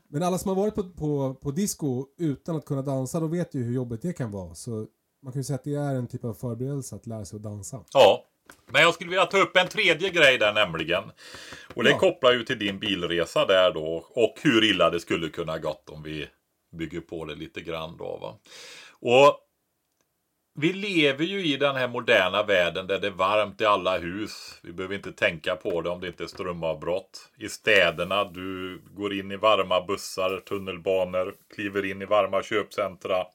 men 0.08 0.24
alla 0.24 0.38
som 0.38 0.50
har 0.50 0.56
varit 0.56 0.76
på, 0.76 0.90
på, 0.90 1.34
på 1.34 1.52
disco 1.52 2.06
utan 2.18 2.56
att 2.56 2.66
kunna 2.66 2.82
dansa, 2.82 3.20
då 3.20 3.28
vet 3.28 3.54
ju 3.54 3.64
hur 3.64 3.74
jobbigt 3.74 4.02
det 4.02 4.14
kan 4.14 4.32
vara. 4.32 4.56
Så 4.56 4.88
man 5.24 5.34
kan 5.34 5.40
ju 5.40 5.44
säga 5.44 5.56
att 5.56 5.64
det 5.64 5.76
är 5.76 5.96
en 5.96 6.08
typ 6.08 6.24
av 6.24 6.34
förberedelse 6.34 6.96
att 6.96 7.08
lära 7.08 7.26
sig 7.26 7.38
att 7.38 7.44
dansa. 7.44 7.84
Ja, 7.94 8.24
men 8.72 8.82
jag 8.82 8.94
skulle 8.94 9.10
vilja 9.10 9.26
ta 9.26 9.38
upp 9.38 9.58
en 9.58 9.68
tredje 9.68 10.10
grej 10.10 10.38
där 10.38 10.54
nämligen. 10.54 11.04
Och 11.76 11.84
det 11.84 11.90
Ja. 11.90 12.00
kopplar 12.00 12.34
ju 12.34 12.44
till 12.44 12.60
din 12.60 12.80
bilresa 12.80 13.46
där 13.46 13.74
då. 13.74 14.06
Och 14.10 14.34
hur 14.44 14.64
illa 14.64 14.90
det 14.90 15.00
skulle 15.00 15.30
kunna 15.30 15.58
gått 15.60 15.90
om 15.90 16.04
vi 16.04 16.28
bygger 16.78 17.02
på 17.02 17.26
det 17.26 17.36
lite 17.36 17.62
grann 17.62 17.98
då. 17.98 18.18
Va? 18.22 18.38
Och 19.00 19.40
vi 20.60 20.74
lever 20.74 21.26
ju 21.26 21.46
i 21.46 21.58
den 21.58 21.76
här 21.76 21.88
moderna 21.88 22.44
världen 22.44 22.88
där 22.88 23.00
det 23.00 23.08
är 23.08 23.12
varmt 23.12 23.62
i 23.62 23.66
alla 23.66 23.98
hus. 23.98 24.60
Vi 24.64 24.74
behöver 24.74 24.96
inte 24.96 25.12
tänka 25.12 25.56
på 25.56 25.82
det 25.82 25.90
om 25.90 26.02
det 26.02 26.08
inte 26.08 26.24
är 26.24 26.28
strömavbrott. 26.28 27.32
I 27.38 27.50
städerna, 27.50 28.24
du 28.24 28.82
går 28.92 29.14
in 29.14 29.32
i 29.32 29.36
varma 29.36 29.86
bussar, 29.86 30.40
tunnelbanor, 30.40 31.34
kliver 31.56 31.86
in 31.86 32.02
i 32.02 32.06
varma 32.06 32.44
köpcentra. 32.44 33.26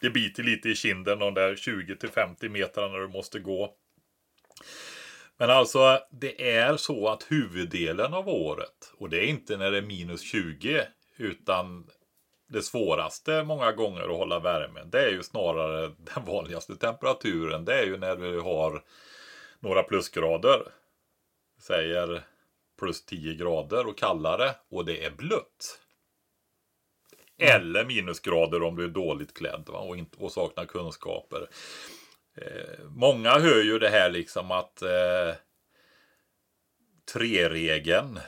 Det 0.00 0.10
biter 0.10 0.42
lite 0.42 0.68
i 0.68 0.74
kinden 0.74 1.18
de 1.18 1.34
där 1.34 1.54
20-50 1.54 2.48
metrarna 2.48 2.98
du 2.98 3.08
måste 3.08 3.38
gå. 3.38 3.74
Men 5.38 5.50
alltså, 5.50 5.98
det 6.10 6.56
är 6.56 6.76
så 6.76 7.08
att 7.08 7.26
huvuddelen 7.28 8.14
av 8.14 8.28
året, 8.28 8.92
och 8.98 9.10
det 9.10 9.18
är 9.18 9.26
inte 9.26 9.56
när 9.56 9.70
det 9.70 9.78
är 9.78 9.82
minus 9.82 10.22
20, 10.22 10.82
utan 11.16 11.86
det 12.54 12.62
svåraste 12.62 13.44
många 13.44 13.72
gånger 13.72 14.02
att 14.02 14.18
hålla 14.18 14.38
värmen, 14.38 14.90
det 14.90 15.00
är 15.00 15.10
ju 15.10 15.22
snarare 15.22 15.80
den 16.14 16.24
vanligaste 16.24 16.76
temperaturen. 16.76 17.64
Det 17.64 17.74
är 17.74 17.86
ju 17.86 17.96
när 17.96 18.16
vi 18.16 18.38
har 18.40 18.82
några 19.60 19.82
plusgrader. 19.82 20.62
Säger 21.60 22.22
plus 22.78 23.04
10 23.04 23.34
grader 23.34 23.86
och 23.86 23.98
kallare 23.98 24.54
och 24.70 24.84
det 24.84 25.04
är 25.04 25.10
blött. 25.10 25.80
Eller 27.38 27.84
minusgrader 27.84 28.62
om 28.62 28.76
du 28.76 28.84
är 28.84 28.88
dåligt 28.88 29.34
klädd 29.34 29.64
va? 29.66 29.78
Och, 29.78 29.96
inte, 29.96 30.16
och 30.18 30.32
saknar 30.32 30.64
kunskaper. 30.64 31.48
Eh, 32.36 32.84
många 32.84 33.30
hör 33.30 33.62
ju 33.62 33.78
det 33.78 33.88
här 33.88 34.10
liksom 34.10 34.50
att 34.50 34.82
eh, 34.82 35.34
tre-regeln. 37.12 38.20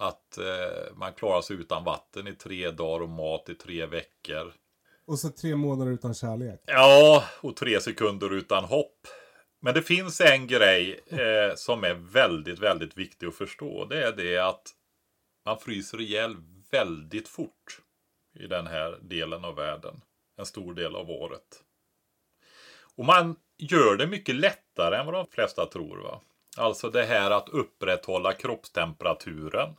Att 0.00 0.38
eh, 0.38 0.94
man 0.96 1.12
klarar 1.12 1.42
sig 1.42 1.56
utan 1.56 1.84
vatten 1.84 2.28
i 2.28 2.34
tre 2.34 2.70
dagar 2.70 3.02
och 3.02 3.08
mat 3.08 3.48
i 3.48 3.54
tre 3.54 3.86
veckor. 3.86 4.52
Och 5.06 5.18
så 5.18 5.28
tre 5.28 5.56
månader 5.56 5.92
utan 5.92 6.14
kärlek. 6.14 6.60
Ja, 6.66 7.24
och 7.40 7.56
tre 7.56 7.80
sekunder 7.80 8.32
utan 8.32 8.64
hopp. 8.64 9.06
Men 9.60 9.74
det 9.74 9.82
finns 9.82 10.20
en 10.20 10.46
grej 10.46 11.00
eh, 11.06 11.54
som 11.54 11.84
är 11.84 11.94
väldigt, 11.94 12.58
väldigt 12.58 12.98
viktig 12.98 13.26
att 13.26 13.34
förstå. 13.34 13.84
Det 13.84 14.02
är 14.02 14.12
det 14.12 14.38
att 14.38 14.70
man 15.46 15.58
fryser 15.58 16.00
ihjäl 16.00 16.36
väldigt 16.70 17.28
fort 17.28 17.80
i 18.34 18.46
den 18.46 18.66
här 18.66 18.98
delen 19.02 19.44
av 19.44 19.54
världen. 19.54 20.00
En 20.38 20.46
stor 20.46 20.74
del 20.74 20.96
av 20.96 21.10
året. 21.10 21.62
Och 22.96 23.04
man 23.04 23.36
gör 23.58 23.96
det 23.96 24.06
mycket 24.06 24.34
lättare 24.34 24.96
än 24.96 25.06
vad 25.06 25.14
de 25.14 25.26
flesta 25.26 25.66
tror. 25.66 25.98
Va? 25.98 26.20
Alltså 26.56 26.90
det 26.90 27.04
här 27.04 27.30
att 27.30 27.48
upprätthålla 27.48 28.32
kroppstemperaturen. 28.32 29.76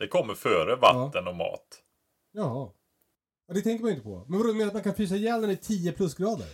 Det 0.00 0.08
kommer 0.08 0.34
före 0.34 0.76
vatten 0.76 1.28
och 1.28 1.36
mat. 1.36 1.82
Jaha. 2.32 2.70
Ja, 3.48 3.54
det 3.54 3.60
tänker 3.60 3.82
man 3.82 3.90
ju 3.90 3.94
inte 3.94 4.04
på. 4.04 4.24
Men 4.28 4.38
vadå, 4.38 4.52
du 4.52 4.54
menar 4.54 4.66
att 4.66 4.74
man 4.74 4.82
kan 4.82 4.94
frysa 4.94 5.14
ihjäl 5.14 5.40
den 5.40 5.50
i 5.50 5.56
10 5.56 5.92
plusgrader? 5.92 6.46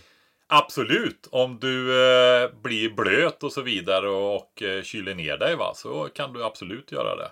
Absolut, 0.47 1.27
om 1.31 1.59
du 1.59 2.03
eh, 2.03 2.51
blir 2.61 2.89
blöt 2.89 3.43
och 3.43 3.51
så 3.51 3.61
vidare 3.61 4.09
och, 4.09 4.35
och 4.35 4.61
eh, 4.61 4.83
kyler 4.83 5.15
ner 5.15 5.37
dig 5.37 5.55
va, 5.55 5.73
så 5.75 6.09
kan 6.13 6.33
du 6.33 6.43
absolut 6.43 6.91
göra 6.91 7.15
det. 7.15 7.31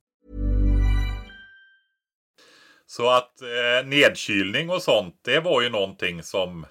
Så 2.91 3.09
att 3.09 3.41
eh, 3.41 3.87
nedkylning 3.87 4.69
och 4.69 4.81
sånt, 4.81 5.19
det 5.21 5.39
var 5.39 5.61
ju 5.61 5.69
någonting 5.69 6.23
som 6.23 6.65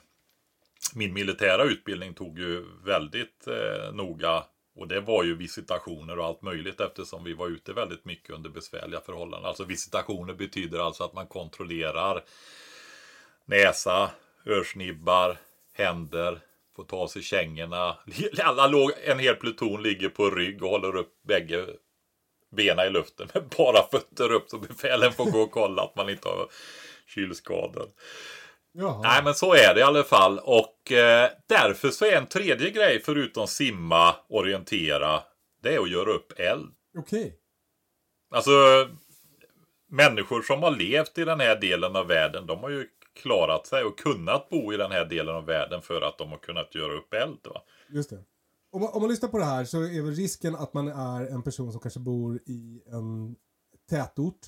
min 0.95 1.15
militära 1.15 1.63
utbildning 1.63 2.15
tog 2.15 2.39
ju 2.39 2.65
väldigt 2.85 3.47
eh, 3.47 3.93
noga. 3.93 4.45
Och 4.77 4.89
det 4.89 5.01
var 5.01 5.25
ju 5.25 5.37
visitationer 5.37 6.19
och 6.19 6.25
allt 6.25 6.43
möjligt 6.43 6.81
eftersom 6.81 7.25
vi 7.25 7.35
var 7.35 7.49
ute 7.49 7.73
väldigt 7.73 8.05
mycket 8.05 8.31
under 8.31 8.51
besvärliga 8.51 9.01
förhållanden. 9.01 9.49
Alltså 9.49 9.65
visitationer 9.65 10.35
betyder 10.35 10.79
alltså 10.79 11.05
att 11.05 11.15
man 11.15 11.27
kontrollerar 11.27 12.25
näsa, 13.45 14.11
örsnibbar, 14.47 15.37
händer, 15.73 16.39
får 16.77 16.85
ta 16.85 17.09
sig 17.09 17.23
kängorna. 17.23 17.97
Alla 18.43 18.67
låg, 18.67 18.93
en 19.05 19.19
hel 19.19 19.37
pluton 19.37 19.83
ligger 19.83 20.09
på 20.09 20.31
rygg 20.31 20.63
och 20.63 20.71
håller 20.71 20.97
upp 20.97 21.23
bägge 21.23 21.67
benen 22.51 22.87
i 22.87 22.91
luften 22.91 23.29
med 23.35 23.45
bara 23.57 23.83
fötter 23.83 24.33
upp 24.33 24.51
så 24.51 24.59
befälen 24.59 25.13
får 25.13 25.31
gå 25.31 25.41
och 25.41 25.51
kolla 25.51 25.83
att 25.83 25.97
man 25.97 26.11
inte 26.11 26.29
har 26.29 26.49
kylskador. 27.07 27.89
Jaha. 28.73 29.01
Nej 29.03 29.25
men 29.25 29.35
så 29.35 29.55
är 29.55 29.75
det 29.75 29.81
i 29.81 29.83
alla 29.83 30.05
fall 30.05 30.39
och 30.39 30.93
eh, 30.93 31.31
därför 31.49 31.91
så 31.91 32.05
är 32.05 32.17
en 32.17 32.27
tredje 32.27 32.71
grej 32.71 33.03
förutom 33.05 33.47
simma, 33.47 34.15
orientera, 34.29 35.23
det 35.63 35.75
är 35.75 35.81
att 35.81 35.91
göra 35.91 36.11
upp 36.11 36.41
eld. 36.41 36.75
Okej. 36.99 37.37
Alltså 38.35 38.51
människor 39.91 40.43
som 40.43 40.63
har 40.63 40.71
levt 40.71 41.19
i 41.19 41.25
den 41.25 41.41
här 41.41 41.57
delen 41.57 41.97
av 41.97 42.07
världen, 42.07 42.47
de 42.47 42.59
har 42.59 42.71
ju 42.71 42.87
klarat 43.23 43.67
sig 43.67 43.85
och 43.85 43.99
kunnat 43.99 44.49
bo 44.49 44.73
i 44.73 44.77
den 44.77 44.93
här 44.93 45.05
delen 45.05 45.35
av 45.35 45.47
världen 45.47 45.83
för 45.83 46.03
att 46.03 46.19
de 46.19 46.31
har 46.31 46.39
kunnat 46.39 46.75
göra 46.75 46.93
upp 46.93 47.15
eld. 47.15 47.39
Va? 47.45 47.63
Just 47.89 48.11
det. 48.11 48.25
Om 48.73 48.81
man, 48.81 48.91
om 48.93 49.01
man 49.03 49.11
lyssnar 49.11 49.29
på 49.29 49.39
det 49.39 49.45
här 49.45 49.65
så 49.65 49.83
är 49.83 50.03
väl 50.03 50.15
risken 50.15 50.57
att 50.57 50.75
man 50.75 50.89
är 50.89 51.27
en 51.27 51.43
person 51.43 51.73
som 51.73 51.81
kanske 51.81 52.01
bor 52.01 52.41
i 52.47 52.83
en 52.87 53.37
tätort. 53.91 54.47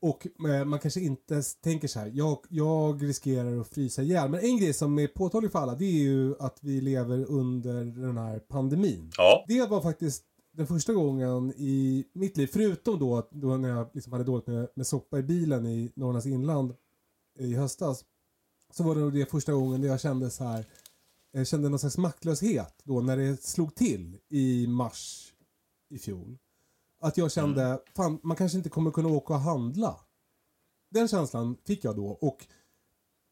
Och 0.00 0.26
eh, 0.48 0.64
man 0.64 0.78
kanske 0.78 1.00
inte 1.00 1.42
tänker 1.42 1.88
så 1.88 1.98
här, 1.98 2.10
jag, 2.14 2.38
jag 2.48 3.02
riskerar 3.02 3.60
att 3.60 3.68
frysa 3.68 4.02
ihjäl. 4.02 4.30
Men 4.30 4.40
en 4.40 4.56
grej 4.56 4.72
som 4.72 4.98
är 4.98 5.06
påtaglig 5.06 5.52
för 5.52 5.58
alla, 5.58 5.74
det 5.74 5.84
är 5.84 6.02
ju 6.02 6.34
att 6.40 6.58
vi 6.60 6.80
lever 6.80 7.24
under 7.30 7.84
den 7.84 8.16
här 8.16 8.38
pandemin. 8.38 9.10
Ja, 9.16 9.44
Det 9.48 9.66
var 9.66 9.80
faktiskt 9.80 10.24
den 10.52 10.66
första 10.66 10.92
gången 10.92 11.52
i 11.56 12.04
mitt 12.12 12.36
liv, 12.36 12.46
förutom 12.52 12.98
då, 12.98 13.28
då 13.30 13.56
när 13.56 13.68
jag 13.68 13.90
liksom 13.92 14.12
hade 14.12 14.24
dåligt 14.24 14.46
med, 14.46 14.68
med 14.74 14.86
soppa 14.86 15.18
i 15.18 15.22
bilen 15.22 15.66
i 15.66 15.92
Norrlands 15.94 16.26
inland 16.26 16.74
i 17.38 17.54
höstas. 17.54 18.04
så 18.72 18.82
var 18.82 18.94
det 18.94 19.00
nog 19.00 19.12
det 19.12 19.30
första 19.30 19.52
gången 19.52 19.82
jag 19.82 20.00
kände 20.00 20.30
så 20.30 20.44
här. 20.44 20.64
Jag 21.32 21.46
kände 21.46 21.68
någon 21.68 21.78
slags 21.78 21.98
maktlöshet 21.98 22.74
då 22.84 23.00
när 23.00 23.16
det 23.16 23.42
slog 23.42 23.74
till 23.74 24.18
i 24.28 24.66
mars 24.66 25.32
i 25.90 25.98
fjol. 25.98 26.38
Att 27.00 27.16
jag 27.16 27.32
kände, 27.32 27.64
mm. 27.64 27.78
fan 27.96 28.20
man 28.22 28.36
kanske 28.36 28.58
inte 28.58 28.70
kommer 28.70 28.90
kunna 28.90 29.08
åka 29.08 29.34
och 29.34 29.40
handla. 29.40 30.00
Den 30.90 31.08
känslan 31.08 31.56
fick 31.64 31.84
jag 31.84 31.96
då 31.96 32.06
och 32.06 32.46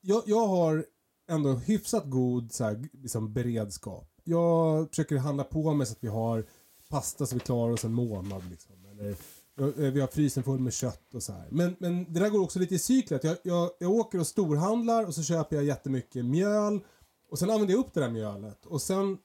jag, 0.00 0.22
jag 0.26 0.46
har 0.46 0.87
ändå 1.28 1.52
hyfsat 1.52 2.11
god 2.11 2.52
så 2.52 2.64
här, 2.64 2.88
liksom, 2.92 3.32
beredskap. 3.32 4.12
Jag 4.24 4.88
försöker 4.88 5.16
handla 5.16 5.44
på 5.44 5.74
mig 5.74 5.87
så 5.87 5.92
att 5.92 6.04
vi 6.04 6.09
har 6.09 6.46
pasta 6.88 7.26
så 7.26 7.35
vi 7.35 7.40
klarar 7.40 7.72
oss 7.72 7.85
en 7.85 7.92
månad. 7.92 8.50
Liksom. 8.50 8.87
Eller, 8.90 9.11
eh, 9.59 9.92
vi 9.92 10.00
har 10.00 10.09
frysen 10.09 10.42
full 10.42 10.61
med 10.61 10.72
kött 10.72 11.14
och 11.14 11.22
så 11.22 11.32
här. 11.32 11.48
Men, 11.50 11.76
men 11.78 12.12
det 12.12 12.20
där 12.20 12.30
går 12.30 12.42
också 12.42 12.59
lite 12.59 12.74
i 12.74 12.78
cykler. 12.78 13.20
Jag, 13.22 13.37
jag, 13.42 13.70
jag 13.78 13.90
åker 13.90 14.20
och 14.20 14.26
storhandlar 14.26 15.04
och 15.04 15.14
så 15.14 15.22
köper 15.22 15.56
jag 15.56 15.64
jättemycket 15.64 16.24
mjöl. 16.24 16.80
Och 17.37 17.40
sen 17.40 17.51
använder 17.51 17.75
jag 17.75 17.81
upp 17.81 17.94
det 17.94 18.01
där 18.01 18.11
mjölet. 18.11 18.66
Och 18.66 18.83
sen 18.83 19.18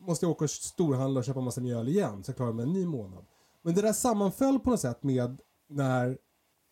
måste 0.00 0.26
jag 0.26 0.30
åka 0.30 0.44
och 0.44 0.50
storhandla 0.50 1.18
och 1.18 1.24
köpa 1.24 1.40
massa 1.40 1.60
mjöl 1.60 1.88
igen. 1.88 2.24
Så 2.24 2.30
jag 2.30 2.36
klarar 2.36 2.52
mig 2.52 2.62
en 2.62 2.72
ny 2.72 2.86
månad. 2.86 3.24
Men 3.62 3.74
det 3.74 3.82
där 3.82 3.92
sammanföll 3.92 4.60
på 4.60 4.70
något 4.70 4.80
sätt 4.80 5.02
med 5.02 5.40
när 5.68 6.18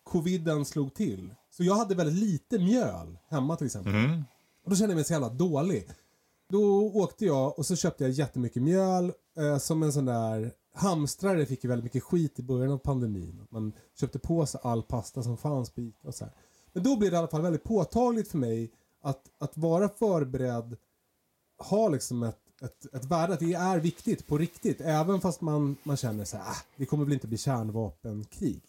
coviden 0.03 0.65
slog 0.65 0.93
till. 0.93 1.35
Så 1.51 1.63
jag 1.63 1.75
hade 1.75 1.95
väldigt 1.95 2.15
lite 2.15 2.59
mjöl 2.59 3.17
hemma 3.27 3.55
till 3.55 3.65
exempel. 3.65 3.95
Mm. 3.95 4.23
Och 4.63 4.69
då 4.69 4.75
kände 4.75 4.91
jag 4.91 4.95
mig 4.95 5.03
så 5.03 5.13
jävla 5.13 5.29
dålig. 5.29 5.89
Då 6.49 6.91
åkte 6.93 7.25
jag 7.25 7.59
och 7.59 7.65
så 7.65 7.75
köpte 7.75 8.03
jag 8.03 8.11
jättemycket 8.11 8.63
mjöl 8.63 9.13
eh, 9.37 9.57
som 9.57 9.83
en 9.83 9.93
sån 9.93 10.05
där 10.05 10.51
hamstrare 10.73 11.45
fick 11.45 11.63
ju 11.63 11.69
väldigt 11.69 11.83
mycket 11.83 12.03
skit 12.03 12.39
i 12.39 12.43
början 12.43 12.71
av 12.71 12.77
pandemin. 12.77 13.47
Man 13.49 13.73
köpte 13.99 14.19
på 14.19 14.45
sig 14.45 14.61
all 14.63 14.83
pasta 14.83 15.23
som 15.23 15.37
fanns 15.37 15.69
på 15.69 15.81
Ica 15.81 16.07
och 16.07 16.15
så 16.15 16.25
här. 16.25 16.33
Men 16.73 16.83
då 16.83 16.97
blev 16.97 17.11
det 17.11 17.15
i 17.15 17.17
alla 17.17 17.27
fall 17.27 17.41
väldigt 17.41 17.63
påtagligt 17.63 18.27
för 18.27 18.37
mig 18.37 18.71
att, 19.03 19.21
att 19.39 19.57
vara 19.57 19.89
förberedd 19.89 20.77
har 21.57 21.89
liksom 21.89 22.23
ett, 22.23 22.39
ett, 22.61 22.93
ett 22.93 23.05
värde, 23.05 23.33
att 23.33 23.39
det 23.39 23.53
är 23.53 23.79
viktigt 23.79 24.27
på 24.27 24.37
riktigt. 24.37 24.81
Även 24.81 25.21
fast 25.21 25.41
man, 25.41 25.77
man 25.83 25.97
känner 25.97 26.25
så 26.25 26.37
här, 26.37 26.43
ah, 26.43 26.57
det 26.75 26.85
kommer 26.85 27.03
väl 27.03 27.13
inte 27.13 27.27
bli 27.27 27.37
kärnvapenkrig. 27.37 28.61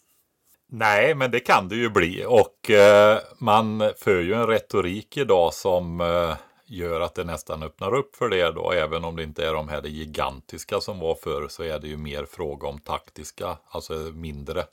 Nej, 0.67 1.15
men 1.15 1.31
det 1.31 1.39
kan 1.39 1.67
det 1.69 1.75
ju 1.75 1.89
bli 1.89 2.25
och 2.27 2.69
eh, 2.69 3.19
man 3.37 3.91
för 3.97 4.21
ju 4.21 4.33
en 4.33 4.47
retorik 4.47 5.17
idag 5.17 5.53
som 5.53 6.01
eh, 6.01 6.35
gör 6.65 7.01
att 7.01 7.15
det 7.15 7.23
nästan 7.23 7.63
öppnar 7.63 7.93
upp 7.93 8.15
för 8.15 8.29
det 8.29 8.51
då. 8.51 8.71
Även 8.71 9.03
om 9.03 9.15
det 9.15 9.23
inte 9.23 9.47
är 9.47 9.53
de 9.53 9.69
här 9.69 9.83
gigantiska 9.83 10.81
som 10.81 10.99
var 10.99 11.15
förr 11.15 11.47
så 11.47 11.63
är 11.63 11.79
det 11.79 11.87
ju 11.87 11.97
mer 11.97 12.25
fråga 12.25 12.67
om 12.67 12.79
taktiska, 12.79 13.57
alltså 13.69 13.93
mindre 13.93 14.65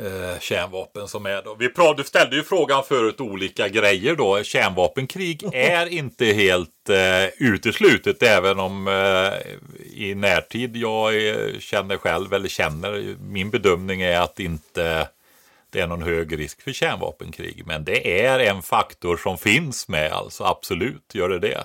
eh, 0.00 0.40
kärnvapen 0.40 1.08
som 1.08 1.26
är 1.26 1.42
då. 1.42 1.54
Vi 1.54 1.68
pratade, 1.68 2.02
du 2.02 2.04
ställde 2.04 2.36
ju 2.36 2.42
frågan 2.42 2.84
förut 2.84 3.20
olika 3.20 3.68
grejer 3.68 4.16
då. 4.16 4.42
Kärnvapenkrig 4.42 5.42
är 5.52 5.86
inte 5.86 6.24
helt 6.24 6.88
eh, 6.88 7.26
uteslutet 7.38 8.22
även 8.22 8.60
om 8.60 8.88
eh, 8.88 9.32
i 9.94 10.14
närtid 10.14 10.76
jag 10.76 11.28
eh, 11.28 11.58
känner 11.58 11.96
själv 11.96 12.34
eller 12.34 12.48
känner 12.48 13.16
min 13.20 13.50
bedömning 13.50 14.02
är 14.02 14.20
att 14.20 14.40
inte 14.40 15.08
det 15.70 15.80
är 15.80 15.86
någon 15.86 16.02
hög 16.02 16.38
risk 16.38 16.62
för 16.62 16.72
kärnvapenkrig. 16.72 17.62
Men 17.66 17.84
det 17.84 18.24
är 18.24 18.38
en 18.38 18.62
faktor 18.62 19.16
som 19.16 19.38
finns 19.38 19.88
med 19.88 20.12
alltså 20.12 20.44
absolut 20.44 21.14
gör 21.14 21.28
det 21.28 21.38
det. 21.38 21.64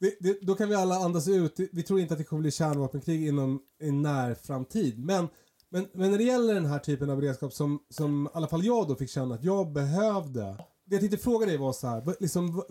Det, 0.00 0.16
det, 0.20 0.38
då 0.42 0.54
kan 0.54 0.68
vi 0.68 0.74
alla 0.74 0.94
andas 0.94 1.28
ut. 1.28 1.54
Vi 1.72 1.82
tror 1.82 2.00
inte 2.00 2.14
att 2.14 2.18
det 2.18 2.24
kommer 2.24 2.42
bli 2.42 2.50
kärnvapenkrig 2.50 3.28
inom 3.28 3.60
en 3.80 4.02
när 4.02 4.34
framtid. 4.34 4.98
Men 4.98 5.28
men, 5.74 5.88
men 5.92 6.10
när 6.10 6.18
det 6.18 6.24
gäller 6.24 6.54
den 6.54 6.66
här 6.66 6.78
typen 6.78 7.10
av 7.10 7.16
beredskap 7.16 7.52
som, 7.52 7.80
som 7.90 8.26
i 8.26 8.30
alla 8.36 8.48
fall 8.48 8.64
jag 8.64 8.88
då 8.88 8.94
fick 8.94 9.10
känna 9.10 9.34
att 9.34 9.44
jag 9.44 9.72
behövde. 9.72 10.40
Det 10.84 10.94
jag 10.94 11.00
tänkte 11.00 11.18
fråga 11.18 11.46
dig 11.46 11.56
var 11.56 11.72
så 11.72 11.86
här, 11.86 12.16
liksom, 12.20 12.62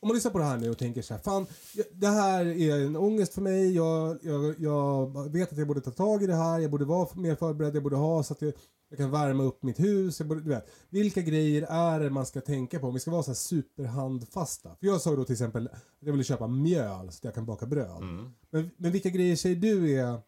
om 0.00 0.08
man 0.08 0.14
lyssnar 0.14 0.30
på 0.30 0.38
det 0.38 0.44
här 0.44 0.56
nu 0.56 0.70
och 0.70 0.78
tänker 0.78 1.02
så 1.02 1.14
här, 1.14 1.20
fan, 1.20 1.46
det 1.92 2.06
här 2.06 2.46
är 2.46 2.86
en 2.86 2.96
ångest 2.96 3.34
för 3.34 3.42
mig, 3.42 3.74
jag, 3.74 4.18
jag, 4.22 4.54
jag 4.58 5.32
vet 5.32 5.52
att 5.52 5.58
jag 5.58 5.66
borde 5.66 5.80
ta 5.80 5.90
tag 5.90 6.22
i 6.22 6.26
det 6.26 6.34
här, 6.34 6.58
jag 6.58 6.70
borde 6.70 6.84
vara 6.84 7.08
mer 7.14 7.34
förberedd, 7.34 7.76
jag 7.76 7.82
borde 7.82 7.96
ha 7.96 8.22
så 8.22 8.32
att 8.32 8.42
jag, 8.42 8.52
jag 8.88 8.98
kan 8.98 9.10
värma 9.10 9.42
upp 9.42 9.62
mitt 9.62 9.80
hus, 9.80 10.20
jag 10.20 10.28
borde, 10.28 10.40
du 10.40 10.48
vet. 10.48 10.70
Vilka 10.90 11.20
grejer 11.20 11.62
är 11.62 12.00
det 12.00 12.10
man 12.10 12.26
ska 12.26 12.40
tänka 12.40 12.78
på 12.78 12.86
om 12.86 12.94
vi 12.94 13.00
ska 13.00 13.10
vara 13.10 13.22
så 13.22 13.30
här 13.30 13.34
superhandfasta? 13.34 14.76
För 14.80 14.86
jag 14.86 15.00
sa 15.00 15.16
då 15.16 15.24
till 15.24 15.32
exempel 15.32 15.68
att 15.72 15.82
jag 16.00 16.12
ville 16.12 16.24
köpa 16.24 16.46
mjöl 16.46 17.12
så 17.12 17.18
att 17.18 17.24
jag 17.24 17.34
kan 17.34 17.46
baka 17.46 17.66
bröd. 17.66 18.02
Mm. 18.02 18.32
Men, 18.50 18.70
men 18.76 18.92
vilka 18.92 19.08
grejer 19.08 19.36
säger 19.36 19.56
du 19.56 19.90
är, 19.90 20.20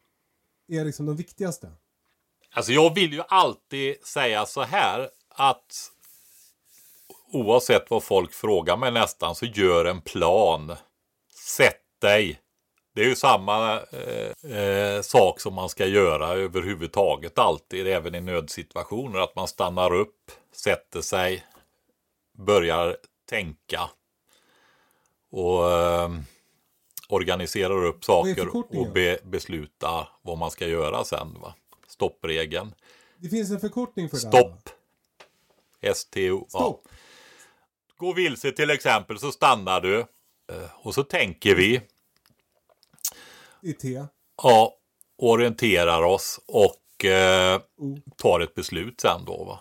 är 0.69 0.85
liksom 0.85 1.07
de 1.07 1.17
viktigaste? 1.17 1.69
Alltså 2.55 2.73
jag 2.73 2.95
vill 2.95 3.12
ju 3.12 3.23
alltid 3.29 4.07
säga 4.07 4.47
så 4.47 4.62
här 4.62 5.09
att 5.29 5.90
oavsett 7.33 7.90
vad 7.90 8.03
folk 8.03 8.33
frågar 8.33 8.77
mig 8.77 8.93
nästan 8.93 9.35
så 9.35 9.47
gör 9.47 9.85
en 9.85 10.01
plan. 10.01 10.77
Sätt 11.35 11.81
dig. 12.01 12.40
Det 12.95 13.01
är 13.01 13.07
ju 13.07 13.17
samma 13.17 13.81
eh, 13.81 14.59
eh, 14.59 15.03
sak 15.03 15.40
som 15.40 15.55
man 15.55 15.69
ska 15.69 15.87
göra 15.87 16.29
överhuvudtaget 16.29 17.38
alltid, 17.38 17.87
även 17.87 18.14
i 18.14 18.21
nödsituationer. 18.21 19.19
Att 19.19 19.37
man 19.37 19.49
stannar 19.49 19.95
upp, 19.95 20.31
sätter 20.53 21.01
sig, 21.01 21.45
börjar 22.38 22.97
tänka 23.29 23.90
och 25.31 25.73
eh, 25.73 26.11
organiserar 27.09 27.85
upp 27.85 28.05
saker 28.05 28.57
och 28.57 28.93
be, 28.93 29.19
besluta 29.25 30.09
vad 30.23 30.38
man 30.38 30.51
ska 30.51 30.67
göra 30.67 31.05
sen. 31.05 31.37
Va? 31.40 31.55
Stoppregeln. 31.94 32.74
Det 33.16 33.28
finns 33.28 33.50
en 33.50 33.61
förkortning 33.61 34.09
för 34.09 34.16
det 34.16 34.20
Stopp. 34.20 34.68
STO. 35.94 36.46
Stopp. 36.48 36.83
Ja. 36.85 36.90
Gå 37.96 38.12
vilse 38.12 38.52
till 38.52 38.70
exempel 38.70 39.18
så 39.18 39.33
stannar 39.33 39.80
du. 39.80 40.00
Eh, 40.52 40.70
och 40.74 40.94
så 40.94 41.02
tänker 41.02 41.54
vi. 41.54 41.80
I 43.62 43.72
T. 43.72 44.07
Ja. 44.42 44.76
Orienterar 45.16 46.02
oss 46.02 46.40
och 46.46 47.04
eh, 47.04 47.61
tar 48.16 48.40
ett 48.40 48.54
beslut 48.54 49.00
sen 49.00 49.24
då 49.24 49.44
va. 49.44 49.61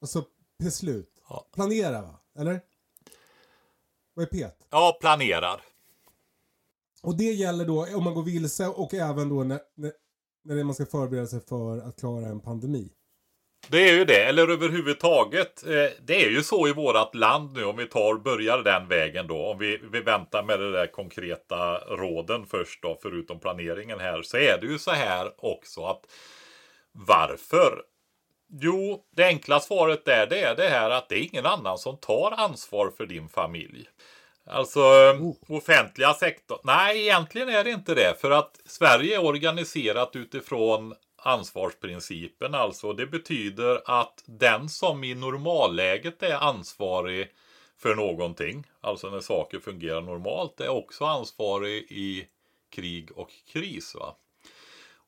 Alltså 0.00 0.24
beslut. 0.58 1.22
Ja. 1.28 1.46
Planera 1.54 2.02
va? 2.02 2.20
Eller? 2.38 2.60
Vad 4.14 4.22
är 4.22 4.26
pet? 4.26 4.66
Ja, 4.70 4.98
planerar. 5.00 5.60
Och 7.02 7.16
det 7.16 7.32
gäller 7.32 7.64
då 7.64 7.96
om 7.96 8.04
man 8.04 8.14
går 8.14 8.22
vilse 8.22 8.66
och 8.66 8.94
även 8.94 9.28
då 9.28 9.44
när, 9.44 9.60
när, 9.74 9.92
när 10.46 10.64
man 10.64 10.74
ska 10.74 10.86
förbereda 10.86 11.26
sig 11.26 11.40
för 11.40 11.78
att 11.78 12.00
klara 12.00 12.26
en 12.26 12.40
pandemi. 12.40 12.90
Det 13.68 13.88
är 13.88 13.92
ju 13.92 14.04
det, 14.04 14.24
eller 14.24 14.48
överhuvudtaget. 14.48 15.66
Eh, 15.66 15.90
det 16.06 16.24
är 16.24 16.30
ju 16.30 16.42
så 16.42 16.68
i 16.68 16.72
vårat 16.72 17.14
land 17.14 17.52
nu 17.52 17.64
om 17.64 17.76
vi 17.76 17.86
tar 17.86 18.14
börjar 18.14 18.58
den 18.58 18.88
vägen 18.88 19.26
då. 19.26 19.46
Om 19.46 19.58
vi, 19.58 19.80
vi 19.92 20.00
väntar 20.00 20.42
med 20.42 20.60
de 20.60 20.72
där 20.72 20.86
konkreta 20.86 21.78
råden 21.78 22.46
först 22.46 22.82
då, 22.82 22.98
förutom 23.02 23.40
planeringen 23.40 24.00
här. 24.00 24.22
Så 24.22 24.36
är 24.36 24.58
det 24.60 24.66
ju 24.66 24.78
så 24.78 24.90
här 24.90 25.32
också 25.38 25.84
att 25.84 26.06
varför? 26.92 27.82
Jo, 28.48 29.04
det 29.16 29.24
enkla 29.24 29.60
svaret 29.60 30.08
är 30.08 30.26
det 30.26 30.40
är 30.40 30.56
det 30.56 30.68
här 30.68 30.90
att 30.90 31.08
det 31.08 31.14
är 31.14 31.28
ingen 31.32 31.46
annan 31.46 31.78
som 31.78 31.96
tar 31.96 32.34
ansvar 32.36 32.92
för 32.96 33.06
din 33.06 33.28
familj. 33.28 33.88
Alltså 34.46 34.80
oh. 34.80 35.34
offentliga 35.48 36.14
sektorn. 36.14 36.58
Nej, 36.64 37.00
egentligen 37.00 37.48
är 37.48 37.64
det 37.64 37.70
inte 37.70 37.94
det. 37.94 38.20
För 38.20 38.30
att 38.30 38.60
Sverige 38.64 39.16
är 39.16 39.24
organiserat 39.24 40.16
utifrån 40.16 40.94
ansvarsprincipen. 41.16 42.54
Alltså 42.54 42.92
det 42.92 43.06
betyder 43.06 43.82
att 43.84 44.22
den 44.26 44.68
som 44.68 45.04
i 45.04 45.14
normalläget 45.14 46.22
är 46.22 46.34
ansvarig 46.34 47.28
för 47.78 47.94
någonting, 47.94 48.66
alltså 48.80 49.10
när 49.10 49.20
saker 49.20 49.58
fungerar 49.58 50.00
normalt, 50.00 50.60
är 50.60 50.68
också 50.68 51.04
ansvarig 51.04 51.82
i 51.88 52.26
krig 52.70 53.10
och 53.16 53.30
kris. 53.52 53.94
Va? 53.94 54.16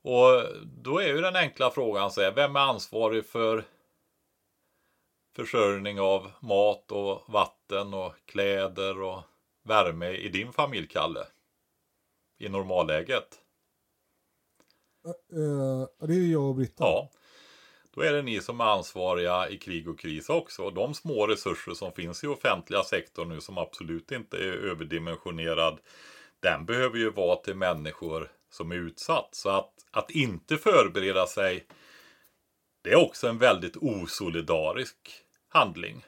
Och 0.02 0.42
då 0.64 0.98
är 0.98 1.06
ju 1.06 1.20
den 1.20 1.36
enkla 1.36 1.70
frågan 1.70 2.10
så 2.10 2.20
här, 2.22 2.32
vem 2.32 2.56
är 2.56 2.60
ansvarig 2.60 3.26
för 3.26 3.64
försörjning 5.36 6.00
av 6.00 6.30
mat 6.40 6.92
och 6.92 7.22
vatten 7.28 7.94
och 7.94 8.14
kläder 8.26 9.02
och 9.02 9.22
värme 9.68 10.10
i 10.10 10.28
din 10.28 10.52
familj, 10.52 10.88
Kalle? 10.88 11.26
I 12.38 12.48
normalläget? 12.48 13.38
Uh, 15.32 16.06
det 16.06 16.12
är 16.12 16.18
ju 16.18 16.32
jag 16.32 16.42
och 16.42 16.54
Britta. 16.54 16.84
Ja. 16.84 17.10
Då 17.94 18.00
är 18.00 18.12
det 18.12 18.22
ni 18.22 18.40
som 18.40 18.60
är 18.60 18.64
ansvariga 18.64 19.48
i 19.48 19.58
krig 19.58 19.88
och 19.88 19.98
kris 19.98 20.28
också. 20.28 20.70
De 20.70 20.94
små 20.94 21.26
resurser 21.26 21.74
som 21.74 21.92
finns 21.92 22.24
i 22.24 22.26
offentliga 22.26 22.82
sektorn 22.82 23.28
nu 23.28 23.40
som 23.40 23.58
absolut 23.58 24.12
inte 24.12 24.36
är 24.36 24.52
överdimensionerad. 24.52 25.78
Den 26.40 26.66
behöver 26.66 26.98
ju 26.98 27.10
vara 27.10 27.36
till 27.36 27.56
människor 27.56 28.30
som 28.50 28.72
är 28.72 28.76
utsatt. 28.76 29.28
Så 29.32 29.48
att, 29.48 29.72
att 29.90 30.10
inte 30.10 30.56
förbereda 30.56 31.26
sig 31.26 31.66
det 32.82 32.92
är 32.92 33.04
också 33.04 33.28
en 33.28 33.38
väldigt 33.38 33.76
osolidarisk 33.76 34.96
handling. 35.48 36.04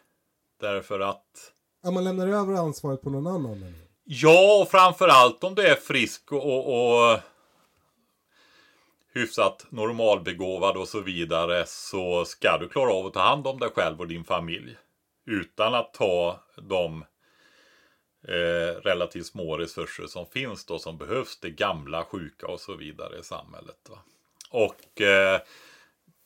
Därför 0.61 1.01
att... 1.01 1.53
Ja, 1.83 1.91
man 1.91 2.05
lämnar 2.05 2.27
över 2.27 2.55
ansvaret 2.55 3.03
på 3.03 3.11
någon 3.11 3.27
annan? 3.27 3.53
Eller? 3.53 3.73
Ja, 4.05 4.63
och 4.63 4.71
framförallt 4.71 5.45
om 5.45 5.55
du 5.55 5.67
är 5.67 5.75
frisk 5.75 6.33
och, 6.33 6.47
och, 6.47 7.13
och 7.13 7.21
hyfsat 9.13 9.67
normalbegåvad 9.71 10.77
och 10.77 10.89
så 10.89 11.01
vidare 11.01 11.65
så 11.67 12.25
ska 12.25 12.59
du 12.59 12.69
klara 12.69 12.93
av 12.93 13.07
att 13.07 13.13
ta 13.13 13.21
hand 13.21 13.47
om 13.47 13.59
dig 13.59 13.71
själv 13.75 14.01
och 14.01 14.09
din 14.09 14.25
familj. 14.25 14.77
Utan 15.27 15.75
att 15.75 15.95
ta 15.95 16.41
de 16.57 17.05
eh, 18.29 18.81
relativt 18.83 19.27
små 19.27 19.57
resurser 19.57 20.07
som 20.07 20.27
finns 20.27 20.65
då 20.65 20.79
som 20.79 20.99
behövs 20.99 21.39
Det 21.41 21.51
gamla, 21.51 22.05
sjuka 22.05 22.47
och 22.47 22.61
så 22.61 22.75
vidare 22.75 23.19
i 23.19 23.23
samhället. 23.23 23.89
Va? 23.91 23.99
Och 24.51 25.01
eh, 25.01 25.41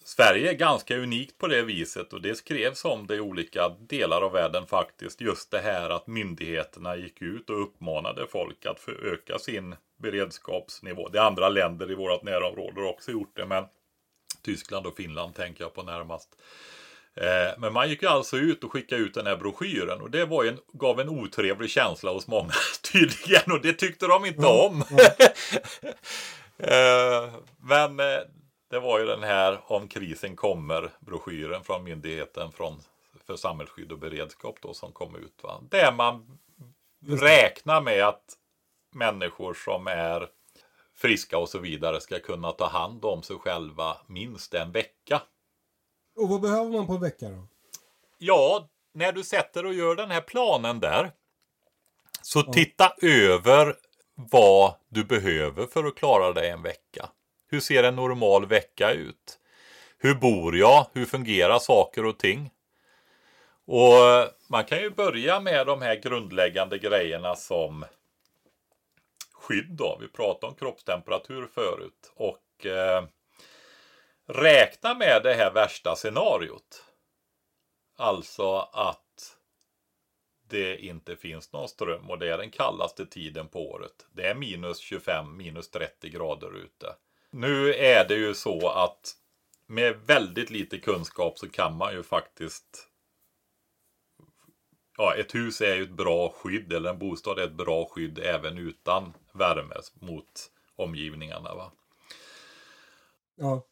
Sverige 0.06 0.50
är 0.50 0.54
ganska 0.54 0.96
unikt 0.96 1.38
på 1.38 1.46
det 1.46 1.62
viset 1.62 2.12
och 2.12 2.22
det 2.22 2.34
skrevs 2.34 2.84
om 2.84 3.06
det 3.06 3.14
i 3.14 3.20
olika 3.20 3.68
delar 3.68 4.22
av 4.22 4.32
världen 4.32 4.66
faktiskt. 4.66 5.20
Just 5.20 5.50
det 5.50 5.60
här 5.60 5.90
att 5.90 6.06
myndigheterna 6.06 6.96
gick 6.96 7.22
ut 7.22 7.50
och 7.50 7.62
uppmanade 7.62 8.26
folk 8.26 8.66
att 8.66 8.88
öka 8.88 9.38
sin 9.38 9.76
beredskapsnivå. 9.96 11.08
Det 11.08 11.18
är 11.18 11.22
andra 11.22 11.48
länder 11.48 11.90
i 11.90 11.94
vårt 11.94 12.22
närområde 12.22 12.82
också 12.82 13.10
gjort 13.10 13.36
det 13.36 13.46
men 13.46 13.64
Tyskland 14.42 14.86
och 14.86 14.96
Finland 14.96 15.34
tänker 15.34 15.64
jag 15.64 15.74
på 15.74 15.82
närmast. 15.82 16.28
Eh, 17.14 17.58
men 17.58 17.72
man 17.72 17.88
gick 17.88 18.02
alltså 18.02 18.36
ut 18.36 18.64
och 18.64 18.72
skickade 18.72 19.02
ut 19.02 19.14
den 19.14 19.26
här 19.26 19.36
broschyren 19.36 20.00
och 20.00 20.10
det 20.10 20.24
var 20.24 20.44
en, 20.44 20.58
gav 20.72 21.00
en 21.00 21.08
otrevlig 21.08 21.70
känsla 21.70 22.10
hos 22.10 22.26
många 22.26 22.52
tydligen 22.92 23.52
och 23.52 23.60
det 23.62 23.72
tyckte 23.72 24.06
de 24.06 24.24
inte 24.24 24.46
om. 24.46 24.84
Eh, 26.58 27.34
men 27.60 28.00
eh, 28.00 28.20
det 28.74 28.80
var 28.80 28.98
ju 28.98 29.06
den 29.06 29.22
här 29.22 29.60
Om 29.66 29.88
krisen 29.88 30.36
kommer 30.36 30.90
broschyren 31.00 31.64
från 31.64 31.84
myndigheten 31.84 32.52
från, 32.52 32.82
för 33.26 33.36
samhällsskydd 33.36 33.92
och 33.92 33.98
beredskap 33.98 34.58
då 34.62 34.74
som 34.74 34.92
kom 34.92 35.16
ut. 35.16 35.42
Va? 35.42 35.60
Där 35.70 35.92
man 35.92 36.38
räknar 37.06 37.80
med 37.80 38.08
att 38.08 38.24
människor 38.94 39.54
som 39.54 39.86
är 39.86 40.28
friska 40.94 41.38
och 41.38 41.48
så 41.48 41.58
vidare 41.58 42.00
ska 42.00 42.20
kunna 42.20 42.52
ta 42.52 42.66
hand 42.66 43.04
om 43.04 43.22
sig 43.22 43.36
själva 43.36 43.96
minst 44.06 44.54
en 44.54 44.72
vecka. 44.72 45.22
Och 46.16 46.28
vad 46.28 46.40
behöver 46.40 46.70
man 46.70 46.86
på 46.86 46.92
en 46.92 47.00
vecka 47.00 47.28
då? 47.28 47.46
Ja, 48.18 48.68
när 48.92 49.12
du 49.12 49.24
sätter 49.24 49.66
och 49.66 49.74
gör 49.74 49.94
den 49.94 50.10
här 50.10 50.20
planen 50.20 50.80
där. 50.80 51.12
Så 52.22 52.42
ja. 52.46 52.52
titta 52.52 52.94
över 53.02 53.76
vad 54.14 54.74
du 54.88 55.04
behöver 55.04 55.66
för 55.66 55.84
att 55.84 55.94
klara 55.94 56.32
dig 56.32 56.50
en 56.50 56.62
vecka. 56.62 57.10
Hur 57.54 57.60
ser 57.60 57.82
en 57.82 57.96
normal 57.96 58.46
vecka 58.46 58.92
ut? 58.92 59.38
Hur 59.98 60.14
bor 60.14 60.56
jag? 60.56 60.86
Hur 60.92 61.06
fungerar 61.06 61.58
saker 61.58 62.04
och 62.04 62.18
ting? 62.18 62.50
Och 63.64 63.92
man 64.48 64.64
kan 64.64 64.78
ju 64.78 64.90
börja 64.90 65.40
med 65.40 65.66
de 65.66 65.82
här 65.82 65.96
grundläggande 65.96 66.78
grejerna 66.78 67.36
som 67.36 67.84
skydd 69.32 69.70
då. 69.70 69.98
Vi 70.00 70.08
pratade 70.08 70.46
om 70.46 70.58
kroppstemperatur 70.58 71.46
förut. 71.54 72.12
Och 72.14 72.66
eh, 72.66 73.04
räkna 74.26 74.94
med 74.94 75.22
det 75.22 75.34
här 75.34 75.52
värsta 75.52 75.96
scenariot. 75.96 76.84
Alltså 77.96 78.56
att 78.72 79.36
det 80.48 80.76
inte 80.76 81.16
finns 81.16 81.52
någon 81.52 81.68
ström 81.68 82.10
och 82.10 82.18
det 82.18 82.32
är 82.32 82.38
den 82.38 82.50
kallaste 82.50 83.06
tiden 83.06 83.48
på 83.48 83.70
året. 83.70 84.06
Det 84.12 84.26
är 84.26 84.34
minus 84.34 84.78
25, 84.78 85.36
minus 85.36 85.70
30 85.70 86.08
grader 86.08 86.56
ute. 86.56 86.94
Nu 87.34 87.74
är 87.74 88.08
det 88.08 88.14
ju 88.14 88.34
så 88.34 88.68
att 88.68 89.12
med 89.66 89.96
väldigt 90.06 90.50
lite 90.50 90.78
kunskap 90.78 91.38
så 91.38 91.48
kan 91.48 91.76
man 91.76 91.92
ju 91.92 92.02
faktiskt 92.02 92.88
Ja, 94.96 95.14
ett 95.14 95.34
hus 95.34 95.60
är 95.60 95.74
ju 95.74 95.82
ett 95.82 95.90
bra 95.90 96.28
skydd 96.28 96.72
eller 96.72 96.90
en 96.90 96.98
bostad 96.98 97.38
är 97.38 97.44
ett 97.44 97.52
bra 97.52 97.88
skydd 97.90 98.18
även 98.18 98.58
utan 98.58 99.12
värme 99.32 99.74
mot 99.94 100.50
omgivningarna. 100.76 101.54
Va? 101.54 101.72
Ja. 103.36 103.62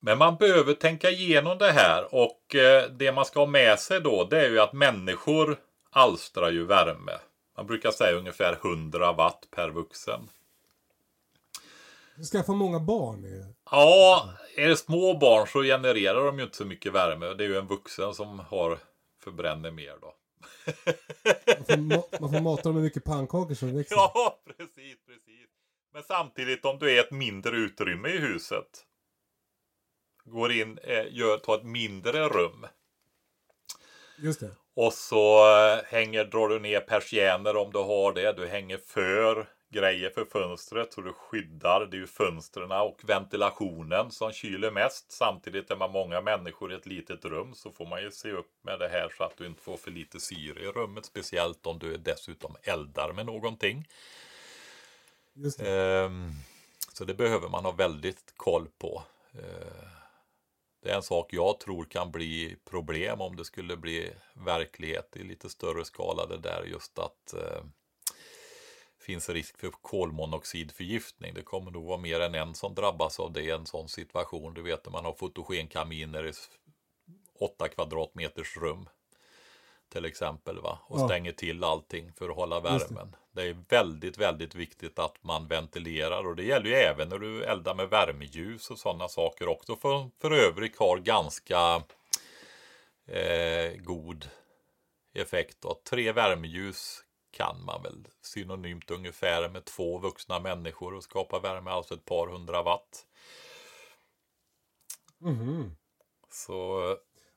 Men 0.00 0.18
man 0.18 0.36
behöver 0.36 0.74
tänka 0.74 1.10
igenom 1.10 1.58
det 1.58 1.72
här 1.72 2.14
och 2.14 2.54
eh, 2.54 2.90
det 2.90 3.12
man 3.12 3.24
ska 3.24 3.40
ha 3.40 3.46
med 3.46 3.78
sig 3.78 4.00
då 4.00 4.24
det 4.24 4.46
är 4.46 4.50
ju 4.50 4.60
att 4.60 4.72
människor 4.72 5.58
alstrar 5.90 6.50
ju 6.50 6.64
värme. 6.64 7.18
Man 7.56 7.66
brukar 7.66 7.90
säga 7.90 8.18
ungefär 8.18 8.52
100 8.52 9.12
watt 9.12 9.48
per 9.50 9.70
vuxen. 9.70 10.28
Du 12.22 12.26
skaffa 12.26 12.52
många 12.52 12.80
barn. 12.80 13.26
Ja, 13.70 14.34
är 14.56 14.68
det 14.68 14.76
små 14.76 15.18
barn 15.18 15.46
så 15.46 15.62
genererar 15.62 16.24
de 16.24 16.38
ju 16.38 16.44
inte 16.44 16.56
så 16.56 16.64
mycket 16.64 16.92
värme. 16.92 17.26
Det 17.26 17.44
är 17.44 17.48
ju 17.48 17.58
en 17.58 17.66
vuxen 17.66 18.14
som 18.14 18.38
har 18.38 18.78
förbränner 19.24 19.70
mer 19.70 19.96
då. 20.00 20.14
man, 21.56 21.64
får, 21.64 22.20
man 22.20 22.32
får 22.32 22.40
mata 22.40 22.62
dem 22.62 22.74
med 22.74 22.82
mycket 22.82 23.04
pannkakor 23.04 23.54
som 23.54 23.76
växer. 23.76 23.96
Ja, 23.96 24.42
precis, 24.46 24.96
precis. 25.06 25.48
Men 25.92 26.02
samtidigt 26.02 26.64
om 26.64 26.78
du 26.78 26.96
är 26.96 27.00
ett 27.00 27.10
mindre 27.10 27.56
utrymme 27.56 28.08
i 28.08 28.18
huset. 28.18 28.86
Går 30.24 30.52
in, 30.52 30.78
eh, 30.82 31.04
gör, 31.10 31.38
tar 31.38 31.54
ett 31.54 31.64
mindre 31.64 32.28
rum. 32.28 32.66
Just 34.18 34.40
det. 34.40 34.50
Och 34.76 34.92
så 34.92 35.38
eh, 35.38 35.84
hänger, 35.84 36.24
drar 36.24 36.48
du 36.48 36.60
ner 36.60 36.80
persienner 36.80 37.56
om 37.56 37.72
du 37.72 37.78
har 37.78 38.12
det. 38.12 38.32
Du 38.32 38.46
hänger 38.46 38.76
för 38.76 39.48
grejer 39.72 40.10
för 40.10 40.24
fönstret 40.24 40.92
så 40.92 41.00
du 41.00 41.12
skyddar. 41.12 41.86
Det 41.86 41.96
är 41.96 41.98
ju 41.98 42.06
fönstren 42.06 42.72
och 42.72 43.00
ventilationen 43.04 44.10
som 44.10 44.32
kyler 44.32 44.70
mest. 44.70 45.12
Samtidigt 45.12 45.70
är 45.70 45.76
man 45.76 45.90
många 45.90 46.20
människor 46.20 46.72
i 46.72 46.76
ett 46.76 46.86
litet 46.86 47.24
rum 47.24 47.54
så 47.54 47.70
får 47.70 47.86
man 47.86 48.02
ju 48.02 48.10
se 48.10 48.32
upp 48.32 48.50
med 48.62 48.78
det 48.78 48.88
här 48.88 49.08
så 49.16 49.24
att 49.24 49.36
du 49.36 49.46
inte 49.46 49.62
får 49.62 49.76
för 49.76 49.90
lite 49.90 50.20
syre 50.20 50.60
i 50.64 50.66
rummet. 50.66 51.04
Speciellt 51.04 51.66
om 51.66 51.78
du 51.78 51.96
dessutom 51.96 52.56
eldar 52.62 53.12
med 53.12 53.26
någonting. 53.26 53.88
Det. 55.32 55.68
Ehm, 55.68 56.30
så 56.92 57.04
det 57.04 57.14
behöver 57.14 57.48
man 57.48 57.64
ha 57.64 57.72
väldigt 57.72 58.32
koll 58.36 58.68
på. 58.78 59.02
Ehm, 59.34 59.88
det 60.82 60.90
är 60.90 60.96
en 60.96 61.02
sak 61.02 61.32
jag 61.32 61.60
tror 61.60 61.84
kan 61.84 62.10
bli 62.10 62.56
problem 62.64 63.20
om 63.20 63.36
det 63.36 63.44
skulle 63.44 63.76
bli 63.76 64.10
verklighet 64.34 65.16
i 65.16 65.24
lite 65.24 65.48
större 65.48 65.84
skala. 65.84 66.26
Det 66.26 66.38
där 66.38 66.64
just 66.64 66.98
att 66.98 67.34
eh, 67.34 67.64
finns 69.02 69.28
risk 69.28 69.58
för 69.58 69.70
kolmonoxidförgiftning. 69.70 71.34
Det 71.34 71.42
kommer 71.42 71.70
nog 71.70 71.84
vara 71.84 71.98
mer 71.98 72.20
än 72.20 72.34
en 72.34 72.54
som 72.54 72.74
drabbas 72.74 73.20
av 73.20 73.32
det 73.32 73.42
i 73.42 73.50
en 73.50 73.66
sån 73.66 73.88
situation. 73.88 74.54
Du 74.54 74.62
vet 74.62 74.84
när 74.84 74.92
man 74.92 75.04
har 75.04 75.12
fotogenkaminer 75.12 76.26
i 76.26 76.32
8 77.38 77.68
kvadratmeters 77.68 78.56
rum 78.56 78.88
till 79.92 80.04
exempel 80.04 80.60
va? 80.60 80.78
och 80.86 81.00
ja. 81.00 81.06
stänger 81.06 81.32
till 81.32 81.64
allting 81.64 82.12
för 82.12 82.28
att 82.28 82.36
hålla 82.36 82.60
värmen. 82.60 83.16
Det. 83.32 83.42
det. 83.42 83.48
är 83.48 83.56
väldigt, 83.68 84.18
väldigt 84.18 84.54
viktigt 84.54 84.98
att 84.98 85.24
man 85.24 85.48
ventilerar 85.48 86.26
och 86.26 86.36
det 86.36 86.44
gäller 86.44 86.66
ju 86.66 86.74
även 86.74 87.08
när 87.08 87.18
du 87.18 87.44
eldar 87.44 87.74
med 87.74 87.88
värmeljus 87.88 88.70
och 88.70 88.78
sådana 88.78 89.08
saker 89.08 89.48
också. 89.48 89.76
För, 89.76 90.10
för 90.20 90.30
övrigt 90.30 90.78
har 90.78 90.98
ganska 90.98 91.82
eh, 93.06 93.72
god 93.76 94.28
effekt. 95.14 95.56
Då. 95.60 95.80
Tre 95.84 96.12
värmeljus 96.12 97.04
kan 97.32 97.64
man 97.64 97.82
väl 97.82 98.08
synonymt 98.22 98.90
ungefär 98.90 99.48
med 99.48 99.64
två 99.64 99.98
vuxna 99.98 100.40
människor 100.40 100.94
och 100.94 101.02
skapa 101.02 101.40
värme, 101.40 101.70
alltså 101.70 101.94
ett 101.94 102.04
par 102.04 102.26
hundra 102.26 102.62
watt. 102.62 103.06
Mm. 105.24 105.70
Så... 106.30 106.80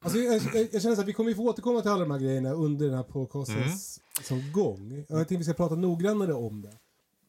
Alltså, 0.01 0.19
jag, 0.19 0.41
jag, 0.53 0.67
jag, 0.71 0.81
känner 0.81 0.99
att 0.99 1.08
vi 1.08 1.13
kommer 1.13 1.34
få 1.34 1.49
återkomma 1.49 1.81
till 1.81 1.91
alla 1.91 1.99
de 1.99 2.12
här 2.12 2.19
grejerna 2.19 2.51
under 2.51 2.86
den 2.86 2.95
här 2.95 3.03
podcastens 3.03 4.01
mm. 4.31 4.51
gång. 4.51 5.05
Jag 5.10 5.17
tänkte 5.17 5.38
vi 5.38 5.43
ska 5.43 5.53
prata 5.53 5.75
noggrannare 5.75 6.34
om 6.34 6.62
det. 6.62 6.77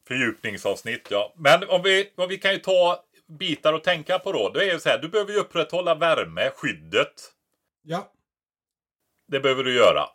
Fördjupningsavsnitt, 0.07 1.07
ja. 1.09 1.33
Men 1.37 1.69
om 1.69 1.81
vi, 1.83 2.13
om 2.15 2.29
vi 2.29 2.37
kan 2.37 2.51
ju 2.51 2.59
ta 2.59 3.03
bitar 3.27 3.73
att 3.73 3.83
tänka 3.83 4.19
på 4.19 4.31
då. 4.31 4.49
Det 4.49 4.69
är 4.69 4.73
ju 4.73 4.79
så 4.79 4.89
här, 4.89 4.97
du 4.97 5.09
behöver 5.09 5.33
ju 5.33 5.39
upprätthålla 5.39 5.95
värme, 5.95 6.51
skyddet. 6.55 7.33
Ja. 7.83 8.11
Det 9.27 9.39
behöver 9.39 9.63
du 9.63 9.75
göra. 9.75 10.05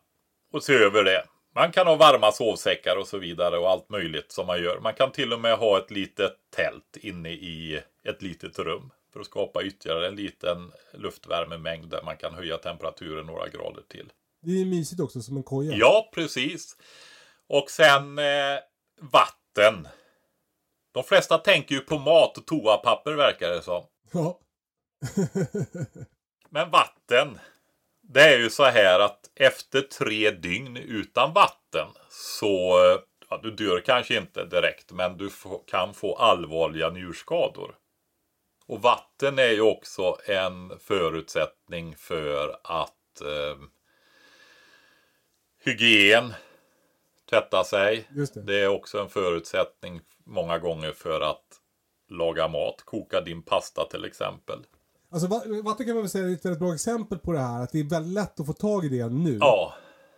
Och 0.53 0.62
se 0.62 0.75
över 0.75 1.05
det. 1.05 1.25
Man 1.55 1.73
kan 1.73 1.87
ha 1.87 1.97
varma 1.97 2.33
sovsäckar 2.33 2.97
och 2.97 3.09
så 3.09 3.19
vidare 3.19 3.59
och 3.59 3.71
allt 3.71 3.88
möjligt 3.88 4.33
som 4.33 4.47
man 4.47 4.62
gör. 4.62 4.81
Man 4.81 4.95
kan 4.95 5.12
till 5.12 5.33
och 5.33 5.41
med 5.41 5.57
ha 5.57 5.79
ett 5.79 5.91
litet 5.91 6.33
tält 6.51 6.97
inne 6.97 7.31
i 7.31 7.83
ett 8.05 8.23
litet 8.23 8.59
rum 8.59 8.91
för 9.12 9.21
att 9.21 9.27
skapa 9.27 9.62
ytterligare 9.62 10.09
en 10.09 10.17
liten 10.17 10.72
luftvärmemängd 10.93 11.91
där 11.91 12.03
man 12.03 12.16
kan 12.16 12.35
höja 12.35 12.57
temperaturen 12.57 13.26
några 13.26 13.49
grader 13.49 13.83
till. 13.89 14.12
Det 14.43 14.61
är 14.61 14.64
mysigt 14.64 15.01
också 15.01 15.20
som 15.20 15.37
en 15.37 15.43
koja. 15.43 15.76
Ja, 15.76 16.11
precis. 16.14 16.76
Och 17.49 17.70
sen 17.70 18.18
eh, 18.18 18.59
vatten. 19.01 19.89
De 20.93 21.05
flesta 21.05 21.39
tänker 21.39 21.74
ju 21.74 21.81
på 21.81 21.99
mat 21.99 22.39
och 22.39 22.47
toapapper 22.47 23.12
verkar 23.12 23.51
det 23.51 23.62
som. 23.62 23.85
Ja. 24.12 24.41
Men 26.51 26.70
vatten. 26.70 27.39
Det 28.15 28.35
är 28.35 28.39
ju 28.39 28.51
så 28.51 28.65
här 28.65 29.01
att 29.01 29.31
efter 29.35 29.81
tre 29.81 30.31
dygn 30.31 30.77
utan 30.77 31.33
vatten 31.33 31.89
så 32.11 32.79
ja, 33.31 33.41
du 33.43 33.51
dör 33.51 33.81
kanske 33.81 34.17
inte 34.17 34.45
direkt 34.45 34.93
men 34.93 35.17
du 35.17 35.31
kan 35.67 35.95
få 35.95 36.15
allvarliga 36.15 36.91
njurskador. 36.91 37.75
Och 38.67 38.83
vatten 38.83 39.39
är 39.39 39.51
ju 39.51 39.61
också 39.61 40.17
en 40.27 40.79
förutsättning 40.79 41.97
för 41.97 42.57
att 42.65 43.21
eh, 43.21 43.59
hygien, 45.65 46.35
tvätta 47.31 47.65
sig. 47.65 48.09
Det. 48.11 48.47
det. 48.47 48.61
är 48.61 48.69
också 48.69 49.01
en 49.01 49.09
förutsättning 49.09 50.01
många 50.25 50.59
gånger 50.59 50.93
för 50.93 51.21
att 51.21 51.47
laga 52.09 52.49
mat, 52.49 52.83
koka 52.85 53.21
din 53.21 53.43
pasta 53.43 53.85
till 53.91 54.05
exempel. 54.05 54.59
Alltså 55.13 55.29
vatten 55.65 55.87
kan 55.87 55.95
man 55.95 56.03
väl 56.03 56.11
säga 56.11 56.29
är 56.29 56.33
ett 56.33 56.45
väldigt 56.45 56.61
bra 56.61 56.75
exempel 56.75 57.19
på 57.19 57.33
det 57.33 57.39
här. 57.39 57.63
Att 57.63 57.73
det 57.73 57.81
är 57.81 57.85
väldigt 57.85 58.13
lätt 58.13 58.41
att 58.41 58.47
få 58.47 58.53
tag 58.53 58.85
i 58.85 58.89
det 58.89 59.09
nu. 59.09 59.37
Ja, 59.41 59.75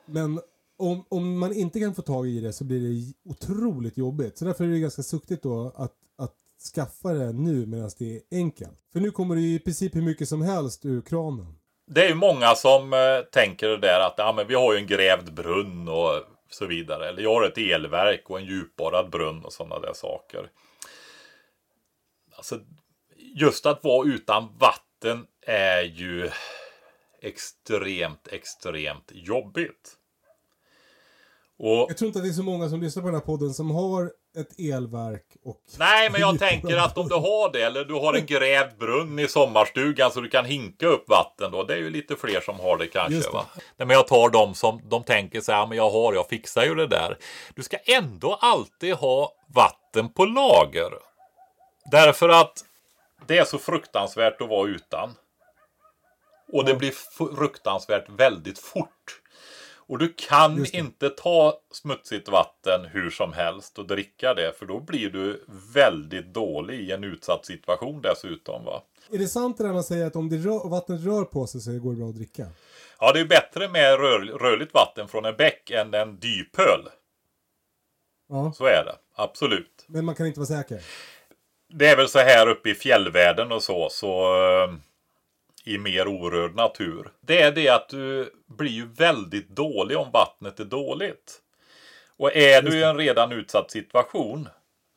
Men 0.06 0.40
om, 0.78 1.04
om 1.08 1.38
man 1.38 1.52
inte 1.52 1.80
kan 1.80 1.94
få 1.94 2.02
tag 2.02 2.28
i 2.28 2.40
det 2.40 2.52
så 2.52 2.64
blir 2.64 2.80
det 2.80 3.30
otroligt 3.30 3.98
jobbigt. 3.98 4.38
Så 4.38 4.44
därför 4.44 4.64
är 4.64 4.68
det 4.68 4.78
ganska 4.78 5.02
suktigt 5.02 5.42
då 5.42 5.72
att, 5.76 5.92
att 6.18 6.34
skaffa 6.74 7.12
det 7.12 7.32
nu 7.32 7.66
medan 7.66 7.90
det 7.98 8.16
är 8.16 8.20
enkelt. 8.32 8.78
För 8.92 9.00
nu 9.00 9.10
kommer 9.10 9.34
det 9.34 9.40
i 9.40 9.58
princip 9.58 9.94
hur 9.96 10.02
mycket 10.02 10.28
som 10.28 10.42
helst 10.42 10.84
ur 10.84 11.00
kranen. 11.00 11.46
det 11.86 12.04
är 12.04 12.08
ju 12.08 12.14
många 12.14 12.54
som 12.54 12.92
eh, 12.92 13.20
tänker 13.32 13.68
det 13.68 13.78
där 13.78 14.00
att 14.00 14.14
ja, 14.16 14.32
men 14.36 14.46
vi 14.46 14.54
har 14.54 14.72
ju 14.72 14.78
en 14.78 14.86
grävd 14.86 15.34
brunn 15.34 15.88
och 15.88 16.22
så 16.50 16.66
vidare. 16.66 17.08
Eller 17.08 17.22
jag 17.22 17.34
har 17.34 17.46
ett 17.46 17.58
elverk 17.58 18.30
och 18.30 18.38
en 18.38 18.44
djupborrad 18.44 19.10
brunn 19.10 19.44
och 19.44 19.52
sådana 19.52 19.78
där 19.78 19.92
saker. 19.94 20.50
Alltså, 22.36 22.60
just 23.34 23.66
att 23.66 23.84
vara 23.84 24.08
utan 24.08 24.48
vatten 24.58 25.26
är 25.46 25.82
ju 25.82 26.30
extremt, 27.22 28.28
extremt 28.28 29.10
jobbigt. 29.12 29.96
Och 31.58 31.86
Jag 31.90 31.96
tror 31.96 32.06
inte 32.06 32.18
att 32.18 32.24
det 32.24 32.30
är 32.30 32.32
så 32.32 32.42
många 32.42 32.68
som 32.68 32.80
lyssnar 32.80 33.02
på 33.02 33.08
den 33.08 33.14
här 33.14 33.26
podden 33.26 33.54
som 33.54 33.70
har 33.70 34.12
ett 34.36 34.58
elverk 34.58 35.26
och... 35.44 35.60
Nej, 35.78 36.10
men 36.10 36.20
jag 36.20 36.38
tänker 36.50 36.76
att 36.76 36.98
om 36.98 37.08
du 37.08 37.14
har 37.14 37.52
det 37.52 37.62
eller 37.62 37.84
du 37.84 37.94
har 37.94 38.14
en 38.14 38.26
grävd 38.26 38.78
brunn 38.78 39.18
i 39.18 39.28
sommarstugan 39.28 40.10
så 40.10 40.20
du 40.20 40.28
kan 40.28 40.44
hinka 40.44 40.86
upp 40.86 41.08
vatten 41.08 41.52
då. 41.52 41.62
Det 41.62 41.74
är 41.74 41.78
ju 41.78 41.90
lite 41.90 42.16
fler 42.16 42.40
som 42.40 42.60
har 42.60 42.78
det 42.78 42.86
kanske. 42.86 43.20
Det. 43.20 43.32
Va? 43.32 43.46
Nej, 43.76 43.86
men 43.86 43.90
jag 43.90 44.06
tar 44.06 44.30
dem 44.30 44.54
som 44.54 44.80
de 44.84 45.04
tänker 45.04 45.40
så 45.40 45.52
här, 45.52 45.66
men 45.66 45.78
jag 45.78 45.90
har, 45.90 46.14
jag 46.14 46.28
fixar 46.28 46.64
ju 46.64 46.74
det 46.74 46.86
där. 46.86 47.18
Du 47.54 47.62
ska 47.62 47.76
ändå 47.76 48.34
alltid 48.34 48.94
ha 48.94 49.32
vatten 49.54 50.08
på 50.12 50.24
lager. 50.24 50.90
Därför 51.90 52.28
att 52.28 52.64
det 53.26 53.38
är 53.38 53.44
så 53.44 53.58
fruktansvärt 53.58 54.40
att 54.40 54.48
vara 54.48 54.68
utan. 54.68 55.14
Och 56.52 56.64
det 56.64 56.74
blir 56.74 56.92
fruktansvärt 57.36 58.08
väldigt 58.08 58.58
fort. 58.58 59.20
Och 59.86 59.98
du 59.98 60.14
kan 60.16 60.66
inte 60.72 61.10
ta 61.10 61.60
smutsigt 61.72 62.28
vatten 62.28 62.84
hur 62.84 63.10
som 63.10 63.32
helst 63.32 63.78
och 63.78 63.86
dricka 63.86 64.34
det. 64.34 64.58
För 64.58 64.66
då 64.66 64.80
blir 64.80 65.10
du 65.10 65.44
väldigt 65.74 66.34
dålig 66.34 66.80
i 66.80 66.92
en 66.92 67.04
utsatt 67.04 67.46
situation 67.46 68.02
dessutom. 68.02 68.64
Va? 68.64 68.82
Är 69.10 69.18
det 69.18 69.28
sant 69.28 69.58
det 69.58 69.64
där 69.64 69.72
man 69.72 69.84
säger 69.84 70.06
att 70.06 70.16
om 70.16 70.28
det 70.28 70.36
rör, 70.36 70.68
vattnet 70.68 71.04
rör 71.04 71.24
på 71.24 71.46
sig 71.46 71.60
så 71.60 71.70
går 71.78 71.90
det 71.90 71.96
bra 71.96 72.08
att 72.08 72.14
dricka? 72.14 72.46
Ja, 73.00 73.12
det 73.12 73.20
är 73.20 73.24
bättre 73.24 73.68
med 73.68 74.00
rör, 74.00 74.20
rörligt 74.20 74.74
vatten 74.74 75.08
från 75.08 75.24
en 75.24 75.36
bäck 75.36 75.70
än 75.70 75.94
en 75.94 76.18
dypöl. 76.18 76.88
Ja, 78.28 78.52
Så 78.56 78.64
är 78.64 78.84
det, 78.84 78.96
absolut. 79.14 79.84
men 79.86 80.04
man 80.04 80.14
kan 80.14 80.26
inte 80.26 80.40
vara 80.40 80.46
säker. 80.46 80.82
Det 81.76 81.88
är 81.88 81.96
väl 81.96 82.08
så 82.08 82.18
här 82.18 82.48
uppe 82.48 82.70
i 82.70 82.74
fjällvärlden 82.74 83.52
och 83.52 83.62
så, 83.62 83.88
så 83.90 84.36
eh, 84.36 84.74
i 85.64 85.78
mer 85.78 86.08
orörd 86.08 86.54
natur. 86.54 87.08
Det 87.20 87.42
är 87.42 87.52
det 87.52 87.68
att 87.68 87.88
du 87.88 88.32
blir 88.46 88.70
ju 88.70 88.86
väldigt 88.86 89.48
dålig 89.48 89.98
om 89.98 90.10
vattnet 90.12 90.60
är 90.60 90.64
dåligt. 90.64 91.40
Och 92.16 92.36
är 92.36 92.62
du 92.62 92.78
i 92.78 92.82
en 92.82 92.96
redan 92.96 93.32
utsatt 93.32 93.70
situation 93.70 94.48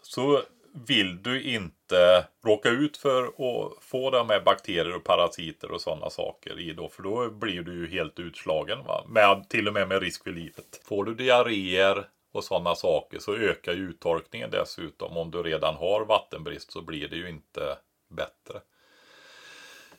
så 0.03 0.41
vill 0.87 1.23
du 1.23 1.41
inte 1.41 2.25
råka 2.45 2.69
ut 2.69 2.97
för 2.97 3.23
att 3.23 3.83
få 3.83 4.09
de 4.09 4.29
här 4.29 4.41
bakterier 4.41 4.95
och 4.95 5.03
parasiter 5.03 5.71
och 5.71 5.81
sådana 5.81 6.09
saker 6.09 6.59
i 6.59 6.73
då. 6.73 6.89
För 6.89 7.03
då 7.03 7.29
blir 7.29 7.61
du 7.61 7.73
ju 7.73 7.87
helt 7.87 8.19
utslagen. 8.19 8.83
Va? 8.83 9.05
Med, 9.07 9.49
till 9.49 9.67
och 9.67 9.73
med 9.73 9.87
med 9.87 10.01
risk 10.01 10.23
för 10.23 10.31
livet. 10.31 10.81
Får 10.85 11.03
du 11.03 11.15
diarréer 11.15 12.07
och 12.37 12.43
sådana 12.43 12.75
saker 12.75 13.19
så 13.19 13.35
ökar 13.35 13.73
ju 13.73 13.89
uttorkningen 13.89 14.51
dessutom. 14.51 15.17
Om 15.17 15.31
du 15.31 15.43
redan 15.43 15.75
har 15.75 16.05
vattenbrist 16.05 16.71
så 16.71 16.81
blir 16.81 17.07
det 17.07 17.15
ju 17.15 17.29
inte 17.29 17.77
bättre. 18.09 18.61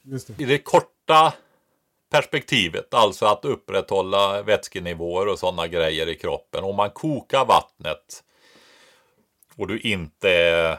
Det. 0.02 0.42
I 0.42 0.44
det 0.44 0.58
korta 0.58 1.34
perspektivet, 2.10 2.94
alltså 2.94 3.26
att 3.26 3.44
upprätthålla 3.44 4.42
vätskenivåer 4.42 5.28
och 5.28 5.38
sådana 5.38 5.66
grejer 5.66 6.08
i 6.08 6.14
kroppen. 6.14 6.64
Om 6.64 6.76
man 6.76 6.90
kokar 6.90 7.44
vattnet 7.44 8.24
och 9.56 9.66
du 9.66 9.80
inte 9.80 10.30
är 10.30 10.78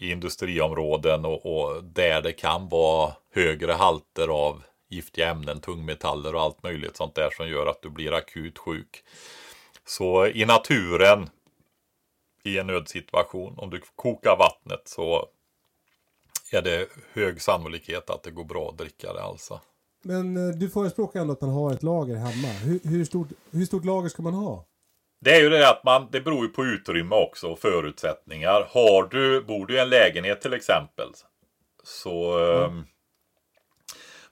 i 0.00 0.10
industriområden 0.10 1.24
och, 1.24 1.46
och 1.46 1.84
där 1.84 2.22
det 2.22 2.32
kan 2.32 2.68
vara 2.68 3.12
högre 3.34 3.72
halter 3.72 4.28
av 4.28 4.62
giftiga 4.88 5.30
ämnen, 5.30 5.60
tungmetaller 5.60 6.34
och 6.34 6.40
allt 6.40 6.62
möjligt 6.62 6.96
sånt 6.96 7.14
där 7.14 7.30
som 7.36 7.48
gör 7.48 7.66
att 7.66 7.82
du 7.82 7.90
blir 7.90 8.12
akut 8.12 8.58
sjuk. 8.58 9.04
Så 9.88 10.26
i 10.26 10.44
naturen 10.44 11.28
i 12.44 12.58
en 12.58 12.66
nödsituation, 12.66 13.58
om 13.58 13.70
du 13.70 13.80
kokar 13.96 14.36
vattnet 14.36 14.82
så 14.84 15.26
är 16.52 16.62
det 16.62 16.88
hög 17.12 17.42
sannolikhet 17.42 18.10
att 18.10 18.22
det 18.22 18.30
går 18.30 18.44
bra 18.44 18.68
att 18.68 18.78
dricka 18.78 19.12
det 19.12 19.22
alltså. 19.22 19.60
Men 20.02 20.36
eh, 20.36 20.54
du 20.54 20.70
förespråkar 20.70 21.20
ändå 21.20 21.32
att 21.32 21.40
man 21.40 21.50
har 21.50 21.72
ett 21.72 21.82
lager 21.82 22.14
hemma. 22.14 22.48
Hur, 22.48 22.80
hur, 22.84 23.04
stort, 23.04 23.28
hur 23.50 23.64
stort 23.64 23.84
lager 23.84 24.08
ska 24.08 24.22
man 24.22 24.34
ha? 24.34 24.64
Det 25.20 25.36
är 25.36 25.40
ju 25.40 25.48
det 25.48 25.70
att 25.70 25.84
man, 25.84 26.08
det 26.12 26.20
beror 26.20 26.46
ju 26.46 26.48
på 26.48 26.64
utrymme 26.64 27.14
också 27.14 27.46
och 27.46 27.58
förutsättningar. 27.58 28.68
Har 28.70 29.08
du, 29.08 29.42
bor 29.42 29.66
du 29.66 29.76
i 29.76 29.78
en 29.78 29.88
lägenhet 29.88 30.40
till 30.40 30.52
exempel 30.54 31.08
så 31.84 32.38
ehm, 32.38 32.84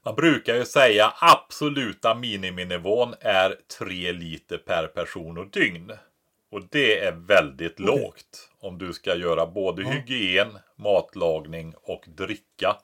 man 0.07 0.15
brukar 0.15 0.55
ju 0.55 0.65
säga 0.65 1.13
absoluta 1.21 2.15
miniminivån 2.15 3.15
är 3.21 3.57
3 3.79 4.13
liter 4.13 4.59
per 4.59 4.87
person 4.87 5.39
och 5.39 5.51
dygn. 5.51 5.93
Och 6.51 6.63
det 6.71 7.05
är 7.05 7.13
väldigt 7.13 7.81
lågt 7.81 8.51
om 8.61 8.79
du 8.79 8.93
ska 8.93 9.15
göra 9.15 9.47
både 9.47 9.85
hygien, 9.85 10.49
matlagning 10.77 11.75
och 11.83 12.05
dricka 12.07 12.77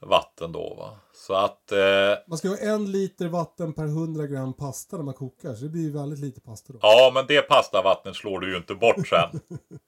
vatten 0.00 0.52
då. 0.52 0.74
Va? 0.74 0.98
Så 1.12 1.34
att 1.34 1.72
eh, 1.72 1.78
Man 2.26 2.38
ska 2.38 2.48
ha 2.48 2.56
en 2.56 2.92
liter 2.92 3.28
vatten 3.28 3.72
per 3.72 3.84
100 3.84 4.26
gram 4.26 4.54
pasta 4.54 4.96
när 4.96 5.04
man 5.04 5.14
kokar. 5.14 5.54
Så 5.54 5.64
det 5.64 5.70
blir 5.70 5.82
ju 5.82 5.92
väldigt 5.92 6.18
lite 6.18 6.40
pasta 6.40 6.72
då. 6.72 6.78
Ja, 6.82 7.10
men 7.14 7.26
det 7.26 7.42
pastavattnet 7.42 8.16
slår 8.16 8.40
du 8.40 8.50
ju 8.50 8.56
inte 8.56 8.74
bort 8.74 9.08
sen. 9.08 9.40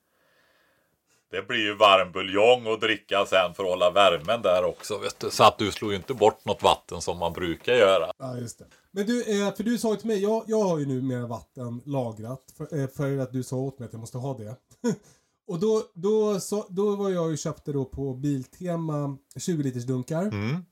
Det 1.31 1.49
blir 1.49 1.59
ju 1.59 1.75
varm 1.75 2.13
buljong 2.13 2.67
att 2.67 2.81
dricka 2.81 3.27
sen 3.27 3.55
för 3.55 3.63
att 3.63 3.71
hålla 3.71 3.91
värmen 3.91 4.43
där 4.43 4.65
också. 4.65 4.99
Vet 4.99 5.21
du. 5.21 5.31
Så 5.31 5.45
att 5.45 5.59
du 5.59 5.73
slår 5.73 5.91
ju 5.91 5.97
inte 5.97 6.15
bort 6.15 6.45
något 6.45 6.63
vatten 6.63 7.01
som 7.01 7.19
man 7.19 7.33
brukar 7.33 7.73
göra. 7.73 8.13
Ja, 8.19 8.39
just 8.39 8.59
det. 8.59 8.65
Men 8.91 9.07
du, 9.07 9.21
eh, 9.21 9.55
för 9.55 9.65
du 9.65 9.79
sa 9.79 9.91
ju 9.91 9.97
till 9.97 10.07
mig, 10.07 10.23
jag, 10.23 10.45
jag 10.47 10.63
har 10.63 10.79
ju 10.79 10.87
nu 10.87 11.03
mer 11.03 11.21
vatten 11.21 11.83
lagrat. 11.85 12.43
För, 12.57 12.81
eh, 12.81 12.89
för 12.89 13.19
att 13.19 13.33
du 13.33 13.43
sa 13.43 13.57
åt 13.57 13.79
mig 13.79 13.87
att 13.87 13.93
jag 13.93 14.01
måste 14.01 14.19
ha 14.19 14.39
det. 14.39 14.57
och 15.47 15.61
då, 15.61 15.83
då, 15.95 16.41
så, 16.41 16.67
då 16.69 16.97
var 16.97 17.11
jag 17.11 17.31
ju 17.31 17.37
köpte 17.37 17.73
då 17.73 17.85
på 17.85 18.15
Biltema 18.15 19.17
20 19.37 19.63
liters 19.63 19.85
dunkar. 19.85 20.23
Mm. 20.23 20.65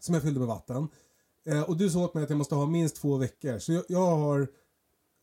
Som 0.00 0.14
jag 0.14 0.22
fyllde 0.22 0.40
med 0.40 0.48
vatten. 0.48 0.88
Eh, 1.46 1.62
och 1.62 1.76
du 1.76 1.90
sa 1.90 1.98
åt 1.98 2.14
mig 2.14 2.24
att 2.24 2.30
jag 2.30 2.36
måste 2.36 2.54
ha 2.54 2.66
minst 2.66 2.96
två 2.96 3.16
veckor. 3.16 3.58
Så 3.58 3.72
jag, 3.72 3.84
jag 3.88 4.06
har, 4.06 4.48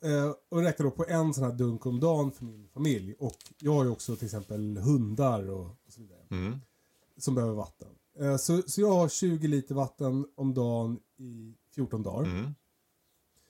eh, 0.03 0.31
och 0.49 0.61
räknar 0.61 0.83
då 0.83 0.91
på 0.91 1.05
en 1.07 1.33
sån 1.33 1.43
här 1.43 1.51
dunk 1.51 1.85
om 1.85 1.99
dagen 1.99 2.31
för 2.31 2.45
min 2.45 2.69
familj. 2.73 3.15
Och 3.19 3.37
jag 3.59 3.73
har 3.73 3.83
ju 3.83 3.89
också 3.89 4.15
till 4.15 4.25
exempel 4.25 4.77
hundar 4.77 5.49
och, 5.49 5.65
och 5.65 5.93
så 5.93 6.01
vidare. 6.01 6.19
Mm. 6.31 6.59
Som 7.17 7.35
behöver 7.35 7.53
vatten. 7.53 7.87
Eh, 8.19 8.37
så, 8.37 8.61
så 8.61 8.81
jag 8.81 8.91
har 8.91 9.09
20 9.09 9.47
liter 9.47 9.75
vatten 9.75 10.25
om 10.35 10.53
dagen 10.53 10.99
i 11.17 11.53
14 11.75 12.03
dagar. 12.03 12.23
Mm. 12.29 12.55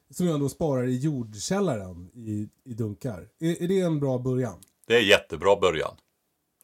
Som 0.09 0.25
jag 0.25 0.39
då 0.39 0.49
sparar 0.49 0.87
i 0.87 0.97
jordkällaren 0.97 2.09
i, 2.13 2.49
i 2.63 2.73
dunkar. 2.73 3.29
Är, 3.39 3.63
är 3.63 3.67
det 3.67 3.79
en 3.79 3.99
bra 3.99 4.17
början? 4.17 4.59
Det 4.87 4.95
är 4.95 5.01
jättebra 5.01 5.55
början. 5.55 5.95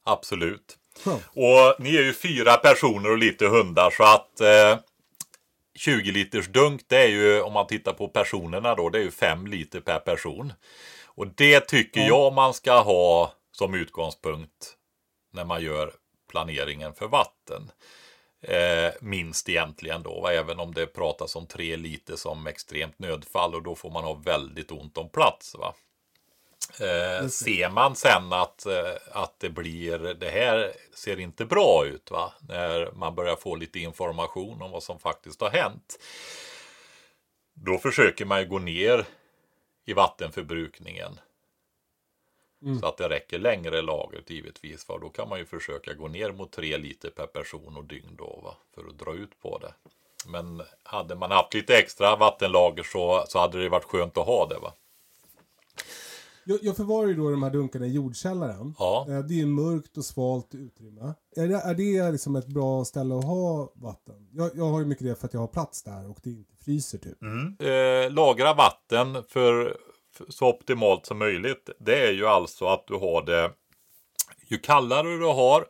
Absolut. 0.04 0.78
Skönt. 1.04 1.24
Och 1.28 1.84
ni 1.84 1.96
är 1.96 2.04
ju 2.04 2.14
fyra 2.14 2.58
personer 2.58 3.12
och 3.12 3.18
lite 3.18 3.48
hundar 3.48 3.90
så 3.92 4.04
att 4.04 4.42
eh, 4.42 4.80
20 5.76 6.12
liters 6.12 6.48
dunk 6.48 6.82
det 6.88 6.98
är 7.04 7.08
ju 7.08 7.42
om 7.42 7.54
man 7.54 7.68
tittar 7.68 7.94
på 7.94 8.08
personerna 8.08 8.76
då 8.76 8.90
det 8.90 8.98
är 9.00 9.04
ju 9.04 9.12
5 9.12 9.48
liter 9.48 9.80
per 9.80 10.00
person. 10.00 10.54
Och 11.06 11.28
det 11.28 11.60
tycker 11.60 12.02
Ja. 12.02 12.08
jag 12.08 12.34
man 12.34 12.54
ska 12.54 12.80
ha 12.82 13.34
som 13.52 13.74
utgångspunkt 13.74 14.74
när 15.34 15.46
man 15.46 15.62
gör 15.62 15.94
planeringen 16.32 16.94
för 16.94 17.08
vatten. 17.08 17.72
Eh, 18.42 18.94
minst 19.02 19.50
egentligen 19.50 20.04
då, 20.04 20.28
även 20.28 20.60
om 20.60 20.74
det 20.74 20.88
pratas 20.88 21.36
om 21.36 21.48
3 21.48 21.76
liter 21.76 22.16
som 22.16 22.48
extremt 22.48 23.00
nödfall 23.00 23.56
och 23.56 23.64
då 23.64 23.76
får 23.76 23.90
man 23.92 24.04
ha 24.04 24.14
väldigt 24.14 24.72
ont 24.72 24.98
om 24.98 25.10
plats. 25.10 25.56
Va? 25.56 25.74
Eh, 26.70 27.28
ser 27.28 27.70
man 27.70 27.96
sen 27.96 28.34
att, 28.34 28.66
eh, 28.66 28.96
att 29.12 29.40
det 29.40 29.50
blir, 29.50 29.98
det 30.00 30.30
här 30.30 30.74
ser 30.94 31.20
inte 31.20 31.46
bra 31.46 31.86
ut 31.86 32.12
va? 32.12 32.34
När 32.50 32.92
man 32.92 33.16
börjar 33.16 33.36
få 33.36 33.56
lite 33.56 33.80
information 33.80 34.62
om 34.62 34.72
vad 34.72 34.84
som 34.84 35.00
faktiskt 35.00 35.42
har 35.42 35.50
hänt. 35.50 36.00
Då 37.54 37.78
försöker 37.78 38.26
man 38.26 38.40
ju 38.40 38.48
gå 38.48 38.60
ner 38.60 39.06
i 39.86 39.94
vattenförbrukningen. 39.94 41.20
Så 42.80 42.88
att 42.88 42.98
det 42.98 43.10
räcker 43.10 43.40
längre 43.40 43.82
lagret 43.82 44.30
givetvis. 44.30 44.86
För 44.86 45.00
då 45.00 45.10
kan 45.10 45.30
man 45.30 45.40
ju 45.40 45.46
försöka 45.46 45.94
gå 45.94 46.08
ner 46.08 46.32
mot 46.32 46.52
3 46.52 46.78
liter 46.78 47.10
per 47.10 47.28
person 47.28 47.78
och 47.78 47.84
dygn 47.86 48.16
då 48.18 48.40
va? 48.44 48.56
För 48.76 48.88
att 48.88 49.00
dra 49.00 49.14
ut 49.14 49.40
på 49.42 49.58
det. 49.58 49.74
Men 50.28 50.64
hade 50.84 51.16
man 51.16 51.32
haft 51.32 51.54
lite 51.54 51.78
extra 51.78 52.16
vattenlager 52.16 52.84
så, 52.84 53.26
så 53.28 53.40
hade 53.40 53.64
det 53.64 53.70
varit 53.70 53.84
skönt 53.84 54.18
att 54.18 54.26
ha 54.26 54.46
det 54.46 54.60
va. 54.60 54.74
Jag, 56.48 56.60
jag 56.62 56.78
förvarar 56.78 57.08
ju 57.08 57.14
då 57.14 57.30
de 57.32 57.44
här 57.44 57.50
dunkarna 57.50 57.86
i 57.86 57.92
jordkällaren. 57.94 58.76
Ja. 58.80 59.06
Eh, 59.10 59.20
Det 59.20 59.34
är 59.34 59.38
ju 59.38 59.46
mörkt 59.46 59.98
och 59.98 60.06
svalt 60.06 60.56
utrymme. 60.56 61.14
Är 61.36 61.48
det, 61.48 61.56
är 61.56 61.74
det 61.74 62.12
liksom 62.12 62.36
ett 62.36 62.48
bra 62.48 62.86
ställe 62.86 63.16
att 63.18 63.26
ha 63.26 63.74
vatten? 63.76 64.30
Jag, 64.32 64.52
jag 64.56 64.66
har 64.66 64.80
ju 64.80 64.86
mycket 64.86 65.08
det 65.08 65.16
för 65.16 65.28
att 65.28 65.34
jag 65.34 65.42
har 65.42 65.48
plats 65.48 65.84
där 65.84 66.10
och 66.10 66.18
det 66.24 66.30
inte 66.30 66.56
fryser 66.56 66.98
typ. 66.98 67.18
Eh, 67.62 68.14
lagra 68.14 68.54
vatten 68.54 69.24
för, 69.28 69.78
för 70.14 70.32
så 70.32 70.50
optimalt 70.50 71.06
som 71.06 71.18
möjligt. 71.18 71.70
Det 71.80 72.08
är 72.08 72.12
ju 72.12 72.26
alltså 72.28 72.66
att 72.66 72.88
du 72.88 72.94
har 72.94 73.26
det 73.26 73.52
ju 74.48 74.58
kallare 74.58 75.18
du 75.18 75.26
har 75.26 75.66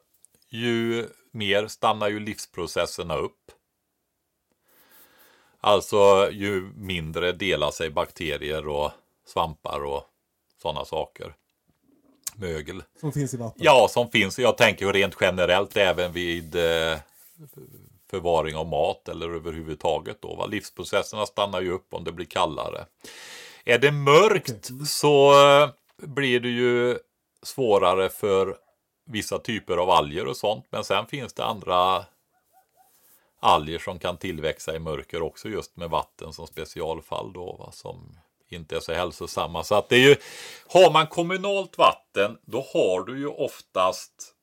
ju 0.50 1.06
mer 1.32 1.68
stannar 1.68 2.10
ju 2.10 2.20
livsprocesserna 2.20 3.18
upp. 3.18 3.52
Alltså 5.60 6.30
ju 6.32 6.72
mindre 6.76 7.32
delar 7.32 7.72
sig 7.72 7.90
bakterier 7.90 8.68
och 8.68 8.92
svampar 9.26 9.84
och 9.84 10.04
sådana 10.66 10.86
saker. 10.86 11.36
Mögel. 12.36 12.84
Som 13.00 13.12
finns 13.12 13.34
i 13.34 13.38
vatten. 13.38 13.62
Ja, 13.64 13.88
som 13.90 14.10
finns. 14.10 14.40
Jag 14.40 14.58
tänker 14.58 14.94
rent 14.94 15.16
generellt 15.22 15.78
även 15.78 16.12
vid 16.12 16.56
eh, 16.56 17.00
förvaring 18.10 18.56
av 18.56 18.68
mat 18.68 19.10
eller 19.10 19.30
överhuvudtaget. 19.30 20.22
Då, 20.22 20.36
va? 20.36 20.46
Livsprocesserna 20.46 21.26
stannar 21.26 21.62
ju 21.62 21.72
upp 21.72 21.94
om 21.94 22.04
det 22.04 22.12
blir 22.12 22.26
kallare. 22.26 22.86
Är 23.66 23.80
det 23.80 23.92
mörkt 23.92 24.70
så 24.88 25.32
eh, 25.32 25.70
blir 25.98 26.40
det 26.40 26.50
ju 26.50 26.98
svårare 27.44 28.10
för 28.10 28.58
vissa 29.06 29.40
typer 29.40 29.78
av 29.78 29.90
alger 29.90 30.28
och 30.28 30.38
sånt. 30.38 30.66
Men 30.70 30.84
sen 30.84 31.06
finns 31.06 31.34
det 31.34 31.46
andra 31.46 32.06
alger 33.40 33.80
som 33.80 34.00
kan 34.00 34.18
tillväxa 34.18 34.76
i 34.76 34.80
mörker 34.80 35.22
också 35.22 35.50
just 35.50 35.78
med 35.78 35.90
vatten 35.90 36.34
som 36.34 36.48
specialfall 36.48 37.34
då 37.34 37.56
va? 37.60 37.72
som 37.72 38.18
inte 38.50 38.76
är 38.76 38.80
så 38.80 38.94
hälsosamma. 38.94 39.64
Så 39.64 39.76
att 39.76 39.90
det 39.90 39.96
är 39.96 40.10
ju, 40.10 40.16
har 40.68 40.92
man 40.92 41.08
kommunalt 41.08 41.78
vatten 41.78 42.38
då 42.42 42.66
har 42.74 43.06
du 43.06 43.20
ju 43.20 43.28
oftast 43.28 44.34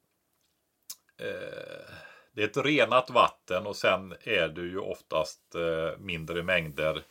eh, 1.18 1.94
det 2.34 2.42
är 2.42 2.46
ett 2.46 2.56
renat 2.56 3.10
vatten 3.10 3.66
och 3.66 3.76
sen 3.76 4.14
är 4.20 4.48
det 4.48 4.60
ju 4.60 4.78
oftast 4.78 5.54
eh, 5.54 5.98
mindre 5.98 6.42
mängder 6.42 7.02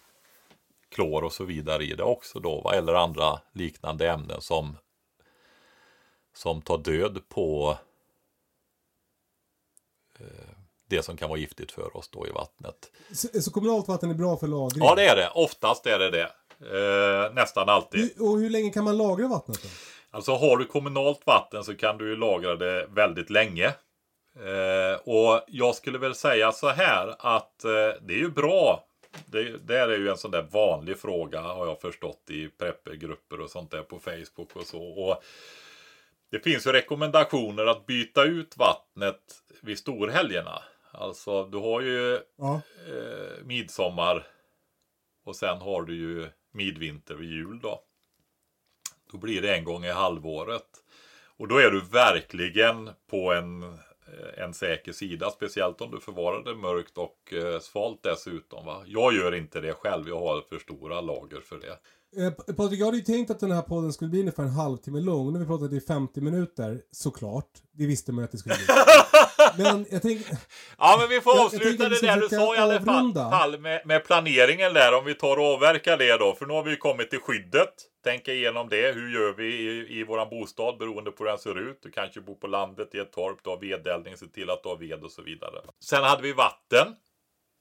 klor 0.89 1.23
och 1.23 1.33
så 1.33 1.43
vidare 1.43 1.83
i 1.83 1.93
det 1.95 2.03
också 2.03 2.39
då, 2.39 2.71
eller 2.73 2.93
andra 2.93 3.39
liknande 3.53 4.09
ämnen 4.09 4.41
som 4.41 4.77
som 6.33 6.61
tar 6.61 6.77
död 6.77 7.19
på 7.29 7.77
eh, 10.19 10.25
det 10.87 11.03
som 11.03 11.17
kan 11.17 11.29
vara 11.29 11.39
giftigt 11.39 11.71
för 11.71 11.97
oss 11.97 12.09
då 12.09 12.27
i 12.27 12.31
vattnet. 12.31 12.91
Så, 13.13 13.41
så 13.41 13.51
kommunalt 13.51 13.87
vatten 13.87 14.09
är 14.09 14.13
bra 14.13 14.37
för 14.37 14.47
lagring? 14.47 14.83
Ja, 14.83 14.95
det 14.95 15.05
är 15.05 15.15
det. 15.15 15.29
Oftast 15.29 15.85
är 15.85 15.99
det 15.99 16.11
det. 16.11 16.31
Eh, 16.61 17.33
nästan 17.33 17.69
alltid. 17.69 18.13
Hur, 18.17 18.29
och 18.31 18.39
hur 18.39 18.49
länge 18.49 18.69
kan 18.69 18.83
man 18.83 18.97
lagra 18.97 19.27
vattnet 19.27 19.63
då? 19.63 19.69
Alltså 20.11 20.31
har 20.35 20.57
du 20.57 20.65
kommunalt 20.65 21.21
vatten 21.25 21.63
så 21.63 21.75
kan 21.75 21.97
du 21.97 22.09
ju 22.09 22.15
lagra 22.15 22.55
det 22.55 22.87
väldigt 22.89 23.29
länge. 23.29 23.65
Eh, 24.35 24.99
och 25.03 25.43
jag 25.47 25.75
skulle 25.75 25.97
väl 25.97 26.15
säga 26.15 26.51
så 26.51 26.69
här 26.69 27.15
att 27.19 27.63
eh, 27.63 27.71
det 28.01 28.13
är 28.13 28.17
ju 28.17 28.29
bra. 28.29 28.83
Det, 29.25 29.57
det 29.67 29.79
är 29.79 29.89
ju 29.89 30.09
en 30.09 30.17
sån 30.17 30.31
där 30.31 30.41
vanlig 30.51 30.97
fråga 30.99 31.41
har 31.41 31.67
jag 31.67 31.81
förstått 31.81 32.29
i 32.29 32.47
preppergrupper 32.47 33.41
och 33.41 33.49
sånt 33.49 33.71
där 33.71 33.81
på 33.81 33.99
Facebook 33.99 34.55
och 34.55 34.65
så. 34.67 34.81
Och 34.83 35.23
det 36.31 36.39
finns 36.39 36.67
ju 36.67 36.71
rekommendationer 36.71 37.65
att 37.65 37.85
byta 37.85 38.23
ut 38.23 38.57
vattnet 38.57 39.19
vid 39.61 39.77
storhelgerna. 39.77 40.61
Alltså 40.91 41.45
du 41.45 41.57
har 41.57 41.81
ju 41.81 42.19
Ja. 42.37 42.61
eh, 42.87 43.45
midsommar 43.45 44.27
och 45.25 45.35
sen 45.35 45.57
har 45.57 45.81
du 45.81 45.95
ju 45.95 46.29
midvinter 46.51 47.15
och 47.15 47.23
jul 47.23 47.59
då. 47.59 47.81
Då 49.11 49.17
blir 49.17 49.41
det 49.41 49.55
en 49.55 49.63
gång 49.63 49.85
i 49.85 49.91
halvåret. 49.91 50.67
Och 51.37 51.47
då 51.47 51.57
är 51.57 51.71
du 51.71 51.81
verkligen 51.81 52.89
på 53.09 53.33
en, 53.33 53.63
eh, 53.63 54.43
en 54.43 54.53
säker 54.53 54.91
sida. 54.91 55.29
Speciellt 55.29 55.81
om 55.81 55.91
du 55.91 55.99
förvarar 55.99 56.43
det 56.43 56.55
mörkt 56.55 56.97
och 56.97 57.33
eh, 57.33 57.59
svalt 57.59 58.03
dessutom. 58.03 58.65
Va? 58.65 58.83
Jag 58.85 59.13
gör 59.13 59.35
inte 59.35 59.61
det 59.61 59.73
själv. 59.73 60.07
Jag 60.07 60.19
har 60.19 60.41
för 60.41 60.59
stora 60.59 61.01
lager 61.01 61.41
för 61.41 61.59
det. 61.59 61.77
Eh, 62.17 62.31
Patrik, 62.31 62.79
jag 62.79 62.85
hade 62.85 62.97
ju 62.97 63.03
tänkt 63.03 63.31
att 63.31 63.39
den 63.39 63.51
här 63.51 63.61
podden 63.61 63.93
skulle 63.93 64.09
bli 64.09 64.19
ungefär 64.19 64.43
en 64.43 64.49
halvtimme 64.49 64.99
lång. 64.99 65.33
Nu 65.33 65.39
har 65.39 65.39
vi 65.39 65.45
pratat 65.45 65.73
i 65.73 65.81
50 65.81 66.21
minuter, 66.21 66.81
såklart. 66.91 67.49
Det 67.71 67.85
visste 67.85 68.11
man 68.11 68.23
att 68.23 68.31
det 68.31 68.37
skulle 68.37 68.55
bli. 68.55 68.65
Men 69.57 69.85
jag 69.91 70.01
tänker... 70.01 70.37
Ja 70.77 70.97
men 70.99 71.09
vi 71.09 71.21
får 71.21 71.33
Jag- 71.35 71.39
jag 71.39 71.45
avsluta 71.45 71.83
att 71.85 71.91
vi 71.91 71.95
det 71.95 71.95
ska 71.95 72.05
där 72.07 72.21
du 72.21 72.29
sa 72.29 72.55
i 72.55 72.57
alla 72.57 72.81
fall, 72.81 73.59
med, 73.59 73.81
med 73.85 74.05
planeringen 74.05 74.73
där. 74.73 74.93
Om 74.93 75.05
vi 75.05 75.13
tar 75.15 75.37
och 75.37 75.45
avverkar 75.45 75.97
det 75.97 76.17
då. 76.17 76.35
För 76.35 76.45
nu 76.45 76.53
har 76.53 76.63
vi 76.63 76.69
ju 76.71 76.77
kommit 76.77 77.09
till 77.09 77.19
skyddet. 77.19 77.73
Tänka 78.03 78.33
igenom 78.33 78.69
det. 78.69 78.91
Hur 78.91 79.13
gör 79.13 79.33
vi 79.33 79.45
i, 79.45 79.99
i 79.99 80.03
våran 80.03 80.29
bostad 80.29 80.77
beroende 80.77 81.11
på 81.11 81.23
hur 81.23 81.29
den 81.31 81.39
ser 81.39 81.59
ut. 81.69 81.79
Du 81.83 81.91
kanske 81.91 82.21
bor 82.21 82.35
på 82.35 82.47
landet 82.47 82.95
i 82.95 82.97
ett 82.99 83.11
torp. 83.11 83.37
Du 83.43 83.49
har 83.49 83.57
vedeldning. 83.57 84.17
Se 84.17 84.25
till 84.27 84.49
att 84.49 84.63
du 84.63 84.69
har 84.69 84.77
ved 84.77 85.03
och 85.03 85.11
så 85.11 85.21
vidare. 85.21 85.61
Sen 85.83 86.03
hade 86.03 86.21
vi 86.21 86.33
vatten. 86.33 86.95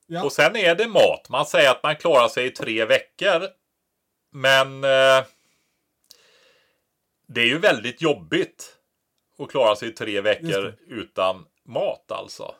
Ja. 0.06 0.24
Och 0.24 0.32
sen 0.32 0.56
är 0.56 0.74
det 0.74 0.86
mat. 0.88 1.28
Man 1.28 1.46
säger 1.46 1.70
att 1.70 1.82
man 1.82 1.96
klarar 1.96 2.28
sig 2.28 2.46
i 2.46 2.50
tre 2.50 2.84
veckor. 2.84 3.42
Men 4.32 4.84
eh, 4.84 5.24
det 7.28 7.40
är 7.40 7.46
ju 7.46 7.58
väldigt 7.58 8.02
jobbigt 8.02 8.76
att 9.38 9.50
klara 9.50 9.76
sig 9.76 9.88
i 9.88 9.92
tre 9.92 10.20
veckor 10.20 10.74
utan 10.88 11.44
mat 11.70 12.12
alltså. 12.12 12.54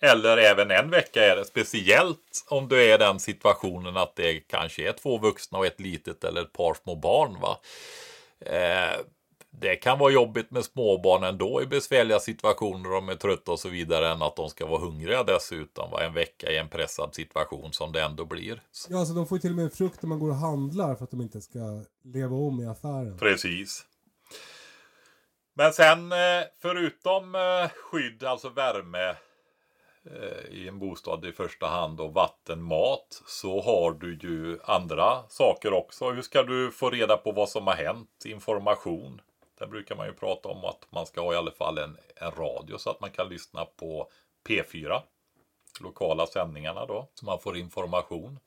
Eller 0.00 0.36
även 0.36 0.70
en 0.70 0.90
vecka 0.90 1.24
är 1.24 1.36
det. 1.36 1.44
Speciellt 1.44 2.46
om 2.48 2.68
du 2.68 2.82
är 2.84 2.94
i 2.94 2.98
den 2.98 3.20
situationen 3.20 3.96
att 3.96 4.16
det 4.16 4.40
kanske 4.40 4.88
är 4.88 4.92
två 4.92 5.18
vuxna 5.18 5.58
och 5.58 5.66
ett 5.66 5.80
litet 5.80 6.24
eller 6.24 6.42
ett 6.42 6.52
par 6.52 6.74
små 6.74 6.96
barn. 6.96 7.40
Va? 7.40 7.58
Eh, 8.40 9.00
det 9.60 9.76
kan 9.76 9.98
vara 9.98 10.12
jobbigt 10.12 10.50
med 10.50 10.64
småbarn 10.64 11.24
ändå 11.24 11.62
i 11.62 11.66
besvärliga 11.66 12.20
situationer. 12.20 12.90
De 12.90 13.08
är 13.08 13.14
trötta 13.14 13.52
och 13.52 13.60
så 13.60 13.68
vidare. 13.68 14.08
Än 14.08 14.22
att 14.22 14.36
de 14.36 14.48
ska 14.48 14.66
vara 14.66 14.80
hungriga 14.80 15.22
dessutom. 15.22 15.90
Va? 15.90 16.04
En 16.04 16.14
vecka 16.14 16.50
i 16.50 16.58
en 16.58 16.68
pressad 16.68 17.14
situation 17.14 17.72
som 17.72 17.92
det 17.92 18.02
ändå 18.02 18.24
blir. 18.24 18.62
Ja, 18.88 18.98
alltså 18.98 19.14
de 19.14 19.26
får 19.26 19.38
ju 19.38 19.40
till 19.40 19.50
och 19.50 19.56
med 19.56 19.72
frukt 19.72 20.02
när 20.02 20.08
man 20.08 20.18
går 20.18 20.28
och 20.28 20.36
handlar 20.36 20.94
för 20.94 21.04
att 21.04 21.10
de 21.10 21.20
inte 21.20 21.40
ska 21.40 21.82
leva 22.04 22.36
om 22.36 22.60
i 22.60 22.66
affären. 22.66 23.18
Precis. 23.18 23.84
Men 25.54 25.72
sen 25.72 26.12
eh, 26.12 26.44
förutom 26.58 27.34
eh, 27.34 27.68
skydd, 27.68 28.24
alltså 28.24 28.48
värme 28.48 29.16
eh, 30.04 30.46
i 30.50 30.68
en 30.68 30.78
bostad 30.78 31.24
i 31.24 31.32
första 31.32 31.66
hand 31.66 32.00
och 32.00 32.14
vatten, 32.14 32.62
mat 32.62 33.22
så 33.26 33.60
har 33.60 33.92
du 33.92 34.18
ju 34.18 34.58
andra 34.64 35.28
saker 35.28 35.72
också. 35.72 36.10
Hur 36.10 36.22
ska 36.22 36.42
du 36.42 36.70
få 36.70 36.90
reda 36.90 37.16
på 37.16 37.32
vad 37.32 37.48
som 37.48 37.66
har 37.66 37.74
hänt? 37.74 38.24
Information. 38.24 39.20
Där 39.58 39.66
brukar 39.66 39.96
man 39.96 40.06
ju 40.06 40.12
prata 40.12 40.48
om 40.48 40.64
att 40.64 40.86
man 40.90 41.06
ska 41.06 41.20
ha 41.20 41.32
i 41.32 41.36
alla 41.36 41.50
fall 41.50 41.78
en, 41.78 41.96
en 42.16 42.30
radio 42.30 42.78
så 42.78 42.90
att 42.90 43.00
man 43.00 43.10
kan 43.10 43.28
lyssna 43.28 43.64
på 43.64 44.10
P4. 44.48 45.00
Lokala 45.80 46.26
sändningarna 46.26 46.86
då. 46.86 47.08
Så 47.14 47.26
man 47.26 47.38
får 47.38 47.56
information. 47.56 48.38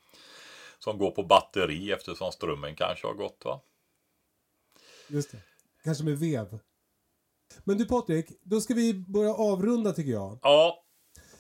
Som 0.80 0.98
går 0.98 1.12
på 1.12 1.24
batteri 1.24 1.92
eftersom 1.92 2.32
strömmen 2.32 2.76
kanske 2.76 3.08
har 3.08 3.14
gått 3.14 3.42
va. 3.46 3.60
Just 5.08 5.32
det. 5.32 5.38
Kanske 5.84 6.04
med 6.04 6.20
vev. 6.20 6.60
Men 7.64 7.78
du 7.78 7.86
Patrik, 7.86 8.26
då 8.44 8.62
ska 8.62 8.74
vi 8.74 8.94
börja 8.94 9.34
avrunda 9.34 9.94
tycker 9.94 10.12
jag. 10.12 10.40
Ja, 10.42 10.74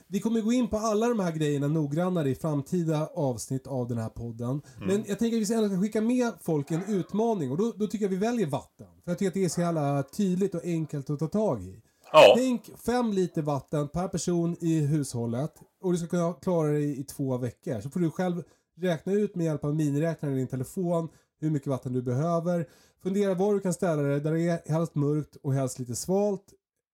Vi 0.07 0.19
kommer 0.19 0.41
gå 0.41 0.53
in 0.53 0.67
på 0.67 0.77
alla 0.77 1.07
de 1.07 1.19
här 1.19 1.31
grejerna 1.31 1.67
noggrannare 1.67 2.29
i 2.29 2.35
framtida 2.35 3.07
avsnitt 3.15 3.67
av 3.67 3.87
den 3.87 3.97
här 3.97 4.09
podden. 4.09 4.61
Men 4.79 5.03
jag 5.07 5.19
tänker 5.19 5.37
att 5.37 5.41
vi 5.41 5.45
ska 5.45 5.81
skicka 5.81 6.01
med 6.01 6.33
folk 6.41 6.71
en 6.71 6.83
utmaning 6.87 7.51
och 7.51 7.57
då, 7.57 7.73
då 7.75 7.87
tycker 7.87 8.05
jag 8.05 8.09
vi 8.09 8.15
väljer 8.17 8.47
vatten. 8.47 8.87
För 9.03 9.11
jag 9.11 9.17
tycker 9.19 9.27
att 9.27 9.33
det 9.33 9.45
är 9.45 9.49
så 9.49 9.61
jävla 9.61 10.03
tydligt 10.03 10.55
och 10.55 10.63
enkelt 10.63 11.09
att 11.09 11.19
ta 11.19 11.27
tag 11.27 11.63
i. 11.63 11.81
ja. 12.11 12.33
Tänk 12.37 12.79
fem 12.85 13.11
liter 13.11 13.41
vatten 13.41 13.87
per 13.87 14.07
person 14.07 14.57
i 14.61 14.79
hushållet 14.79 15.53
och 15.81 15.91
du 15.91 15.97
ska 15.97 16.07
kunna 16.07 16.33
klara 16.33 16.71
dig 16.71 16.99
i 16.99 17.03
två 17.03 17.37
veckor. 17.37 17.81
Så 17.81 17.89
får 17.89 17.99
du 17.99 18.11
själv 18.11 18.43
räkna 18.81 19.13
ut 19.13 19.35
med 19.35 19.45
hjälp 19.45 19.63
av 19.63 19.75
miniräknaren 19.75 20.35
i 20.35 20.37
din 20.37 20.47
telefon 20.47 21.09
hur 21.39 21.49
mycket 21.49 21.67
vatten 21.67 21.93
du 21.93 22.01
behöver. 22.01 22.67
Fundera 23.03 23.33
var 23.33 23.53
du 23.53 23.59
kan 23.59 23.73
ställa 23.73 24.01
det 24.01 24.19
där 24.19 24.31
det 24.31 24.41
är 24.41 24.71
helst 24.71 24.95
mörkt 24.95 25.35
och 25.35 25.53
helst 25.53 25.79
lite 25.79 25.95
svalt. 25.95 26.53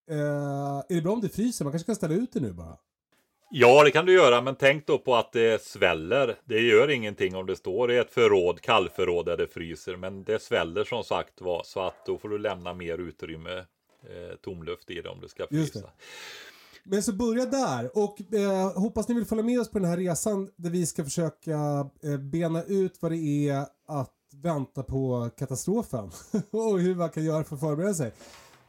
Eh, 0.10 0.18
är 0.90 0.96
det 0.96 1.02
bra 1.02 1.14
om 1.14 1.22
det 1.22 1.30
fryser? 1.30 1.66
Man 1.66 1.72
kanske 1.72 1.86
kan 1.86 1.96
ställa 1.96 2.14
ut 2.14 2.34
det 2.34 2.40
nu 2.40 2.54
bara. 2.54 2.78
Ja, 3.56 3.84
det 3.84 3.92
kan 3.92 4.06
du 4.06 4.14
göra, 4.14 4.42
men 4.42 4.56
tänk 4.56 4.88
då 4.88 4.98
på 4.98 5.16
att 5.16 5.32
det 5.32 5.64
sväller. 5.64 6.36
Det 6.46 6.60
gör 6.60 6.90
ingenting 6.90 7.36
om 7.36 7.46
det 7.46 7.56
står 7.56 7.92
i 7.92 7.98
ett 7.98 8.12
förråd, 8.12 8.62
kallförråd 8.62 9.26
där 9.26 9.38
det 9.38 9.48
fryser, 9.48 9.96
men 9.96 10.24
det 10.24 10.42
sväller 10.42 10.84
som 10.84 11.04
sagt 11.04 11.42
var, 11.42 11.64
så 11.66 11.80
att 11.80 12.06
då 12.06 12.18
får 12.18 12.30
du 12.30 12.38
lämna 12.38 12.74
mer 12.74 12.98
utrymme, 12.98 13.58
eh, 14.04 14.36
tomluft 14.42 14.90
i 14.90 15.02
det 15.02 15.10
om 15.10 15.22
det 15.22 15.30
ska 15.30 15.48
frysa. 15.48 15.80
det. 15.80 15.90
Men 16.84 17.04
så 17.04 17.14
börja 17.14 17.46
där 17.46 17.98
och 17.98 18.34
eh, 18.34 18.82
hoppas 18.82 19.08
ni 19.08 19.16
vill 19.16 19.26
följa 19.26 19.44
med 19.44 19.60
oss 19.60 19.72
på 19.72 19.80
den 19.80 19.90
här 19.90 19.98
resan 19.98 20.50
där 20.56 20.70
vi 20.70 20.86
ska 20.86 21.04
försöka 21.04 21.90
eh, 22.04 22.18
bena 22.18 22.64
ut 22.64 22.98
vad 23.00 23.12
det 23.12 23.50
är 23.50 23.66
att 23.88 24.14
vänta 24.42 24.84
på 24.84 25.30
katastrofen 25.38 26.12
och 26.52 26.80
hur 26.80 26.96
man 26.96 27.10
kan 27.10 27.24
göra 27.24 27.44
för 27.44 27.56
att 27.56 27.62
förbereda 27.62 27.94
sig. 27.94 28.14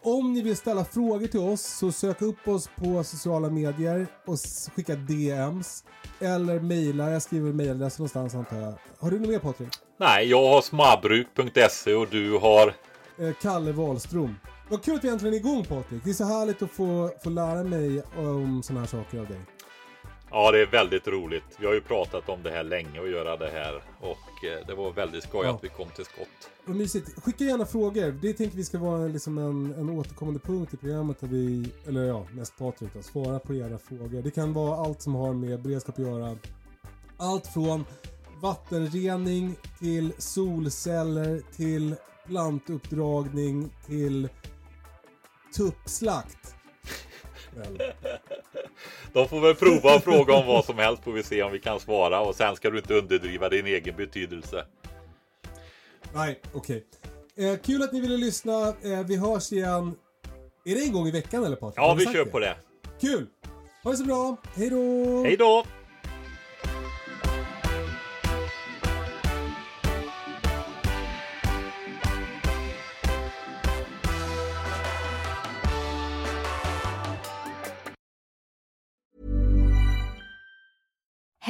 Om 0.02 0.32
ni 0.32 0.42
vill 0.42 0.56
ställa 0.56 0.84
frågor 0.84 1.26
till 1.26 1.40
oss 1.40 1.62
så 1.62 1.92
sök 1.92 2.22
upp 2.22 2.48
oss 2.48 2.70
på 2.76 3.04
sociala 3.04 3.50
medier 3.50 4.06
och 4.26 4.38
skicka 4.76 4.94
DMs. 4.94 5.84
Eller 6.20 6.60
mejla, 6.60 7.10
jag 7.10 7.22
skriver 7.22 7.52
mejladress 7.52 7.98
någonstans 7.98 8.34
antar 8.34 8.56
jag. 8.56 8.74
Har 8.98 9.10
du 9.10 9.18
något 9.18 9.28
mer 9.28 9.38
Patrik? 9.38 9.68
Nej, 9.98 10.26
jag 10.26 10.48
har 10.48 10.62
smabruk.se 10.62 11.94
och 11.94 12.08
du 12.10 12.38
har... 12.38 12.74
Eh, 13.18 13.34
Kalle 13.42 13.72
Wahlström. 13.72 14.34
Vad 14.70 14.82
kul 14.82 14.94
att 14.94 15.04
vi 15.04 15.08
äntligen 15.08 15.34
är 15.34 15.38
igång 15.38 15.64
Patrik. 15.64 16.04
Det 16.04 16.10
är 16.10 16.14
så 16.14 16.24
härligt 16.24 16.62
att 16.62 16.70
få, 16.70 17.10
få 17.24 17.30
lära 17.30 17.64
mig 17.64 18.02
om 18.16 18.62
sådana 18.62 18.80
här 18.80 18.88
saker 18.88 19.18
av 19.18 19.26
dig. 19.26 19.40
Ja, 20.36 20.50
det 20.50 20.62
är 20.62 20.66
väldigt 20.66 21.08
roligt. 21.08 21.44
Vi 21.58 21.66
har 21.66 21.74
ju 21.74 21.80
pratat 21.80 22.28
om 22.28 22.42
det 22.42 22.50
här 22.50 22.64
länge 22.64 23.00
och 23.00 23.08
göra 23.08 23.36
det 23.36 23.50
här 23.50 23.82
och 24.00 24.44
eh, 24.44 24.66
det 24.66 24.74
var 24.74 24.92
väldigt 24.92 25.24
skoj 25.24 25.46
Ja. 25.46 25.54
att 25.54 25.64
vi 25.64 25.68
kom 25.68 25.88
till 25.90 26.04
skott. 26.04 26.50
Vad 26.64 26.76
mysigt. 26.76 27.24
Skicka 27.24 27.44
gärna 27.44 27.66
frågor. 27.66 28.18
Det 28.22 28.32
tänker 28.32 28.56
vi 28.56 28.64
ska 28.64 28.78
vara 28.78 29.06
liksom 29.06 29.38
en, 29.38 29.74
en 29.74 29.90
återkommande 29.90 30.40
punkt 30.40 30.74
i 30.74 30.76
programmet 30.76 31.20
där 31.20 31.26
vi, 31.28 31.72
eller 31.86 32.04
ja, 32.04 32.26
mest 32.32 32.58
Patrik 32.58 32.90
då, 32.94 33.02
svarar 33.02 33.38
på 33.38 33.54
era 33.54 33.78
frågor. 33.78 34.22
Det 34.22 34.30
kan 34.30 34.52
vara 34.52 34.76
allt 34.76 35.02
som 35.02 35.14
har 35.14 35.32
med 35.32 35.62
beredskap 35.62 35.98
att 35.98 36.04
göra. 36.04 36.36
Allt 37.16 37.46
från 37.46 37.84
vattenrening 38.42 39.56
till 39.78 40.12
solceller 40.18 41.42
till 41.56 41.94
plantuppdragning 42.26 43.70
till 43.86 44.28
tuppslakt. 45.56 46.54
Väl. 47.56 47.92
De 49.12 49.28
får 49.28 49.40
väl 49.40 49.54
prova 49.54 49.94
och 49.96 50.02
fråga 50.02 50.34
om 50.34 50.46
vad 50.46 50.64
som 50.64 50.78
helst 50.78 51.04
får 51.04 51.12
vi 51.12 51.22
se 51.22 51.42
om 51.42 51.52
vi 51.52 51.60
kan 51.60 51.80
svara 51.80 52.20
och 52.20 52.34
sen 52.34 52.56
ska 52.56 52.70
du 52.70 52.78
inte 52.78 52.94
underdriva 52.94 53.48
din 53.48 53.66
egen 53.66 53.96
betydelse. 53.96 54.66
Nej, 56.14 56.40
okej. 56.52 56.84
Eh, 57.36 57.56
kul 57.56 57.82
att 57.82 57.92
ni 57.92 58.00
ville 58.00 58.16
lyssna. 58.16 58.68
Eh, 58.68 59.06
vi 59.06 59.16
hörs 59.16 59.52
igen. 59.52 59.94
Är 60.64 60.74
det 60.74 60.80
en 60.80 60.92
gång 60.92 61.06
i 61.06 61.10
veckan 61.10 61.44
eller 61.44 61.56
Patrik? 61.56 61.78
Ja, 61.78 61.94
vi 61.94 62.04
kör 62.04 62.24
på 62.24 62.38
det. 62.38 62.56
Kul! 63.00 63.26
Ha 63.82 63.90
det 63.90 63.96
så 63.96 64.04
bra. 64.04 64.36
Hej 64.54 64.70
då! 64.70 65.22
Hej 65.24 65.36
då! 65.36 65.64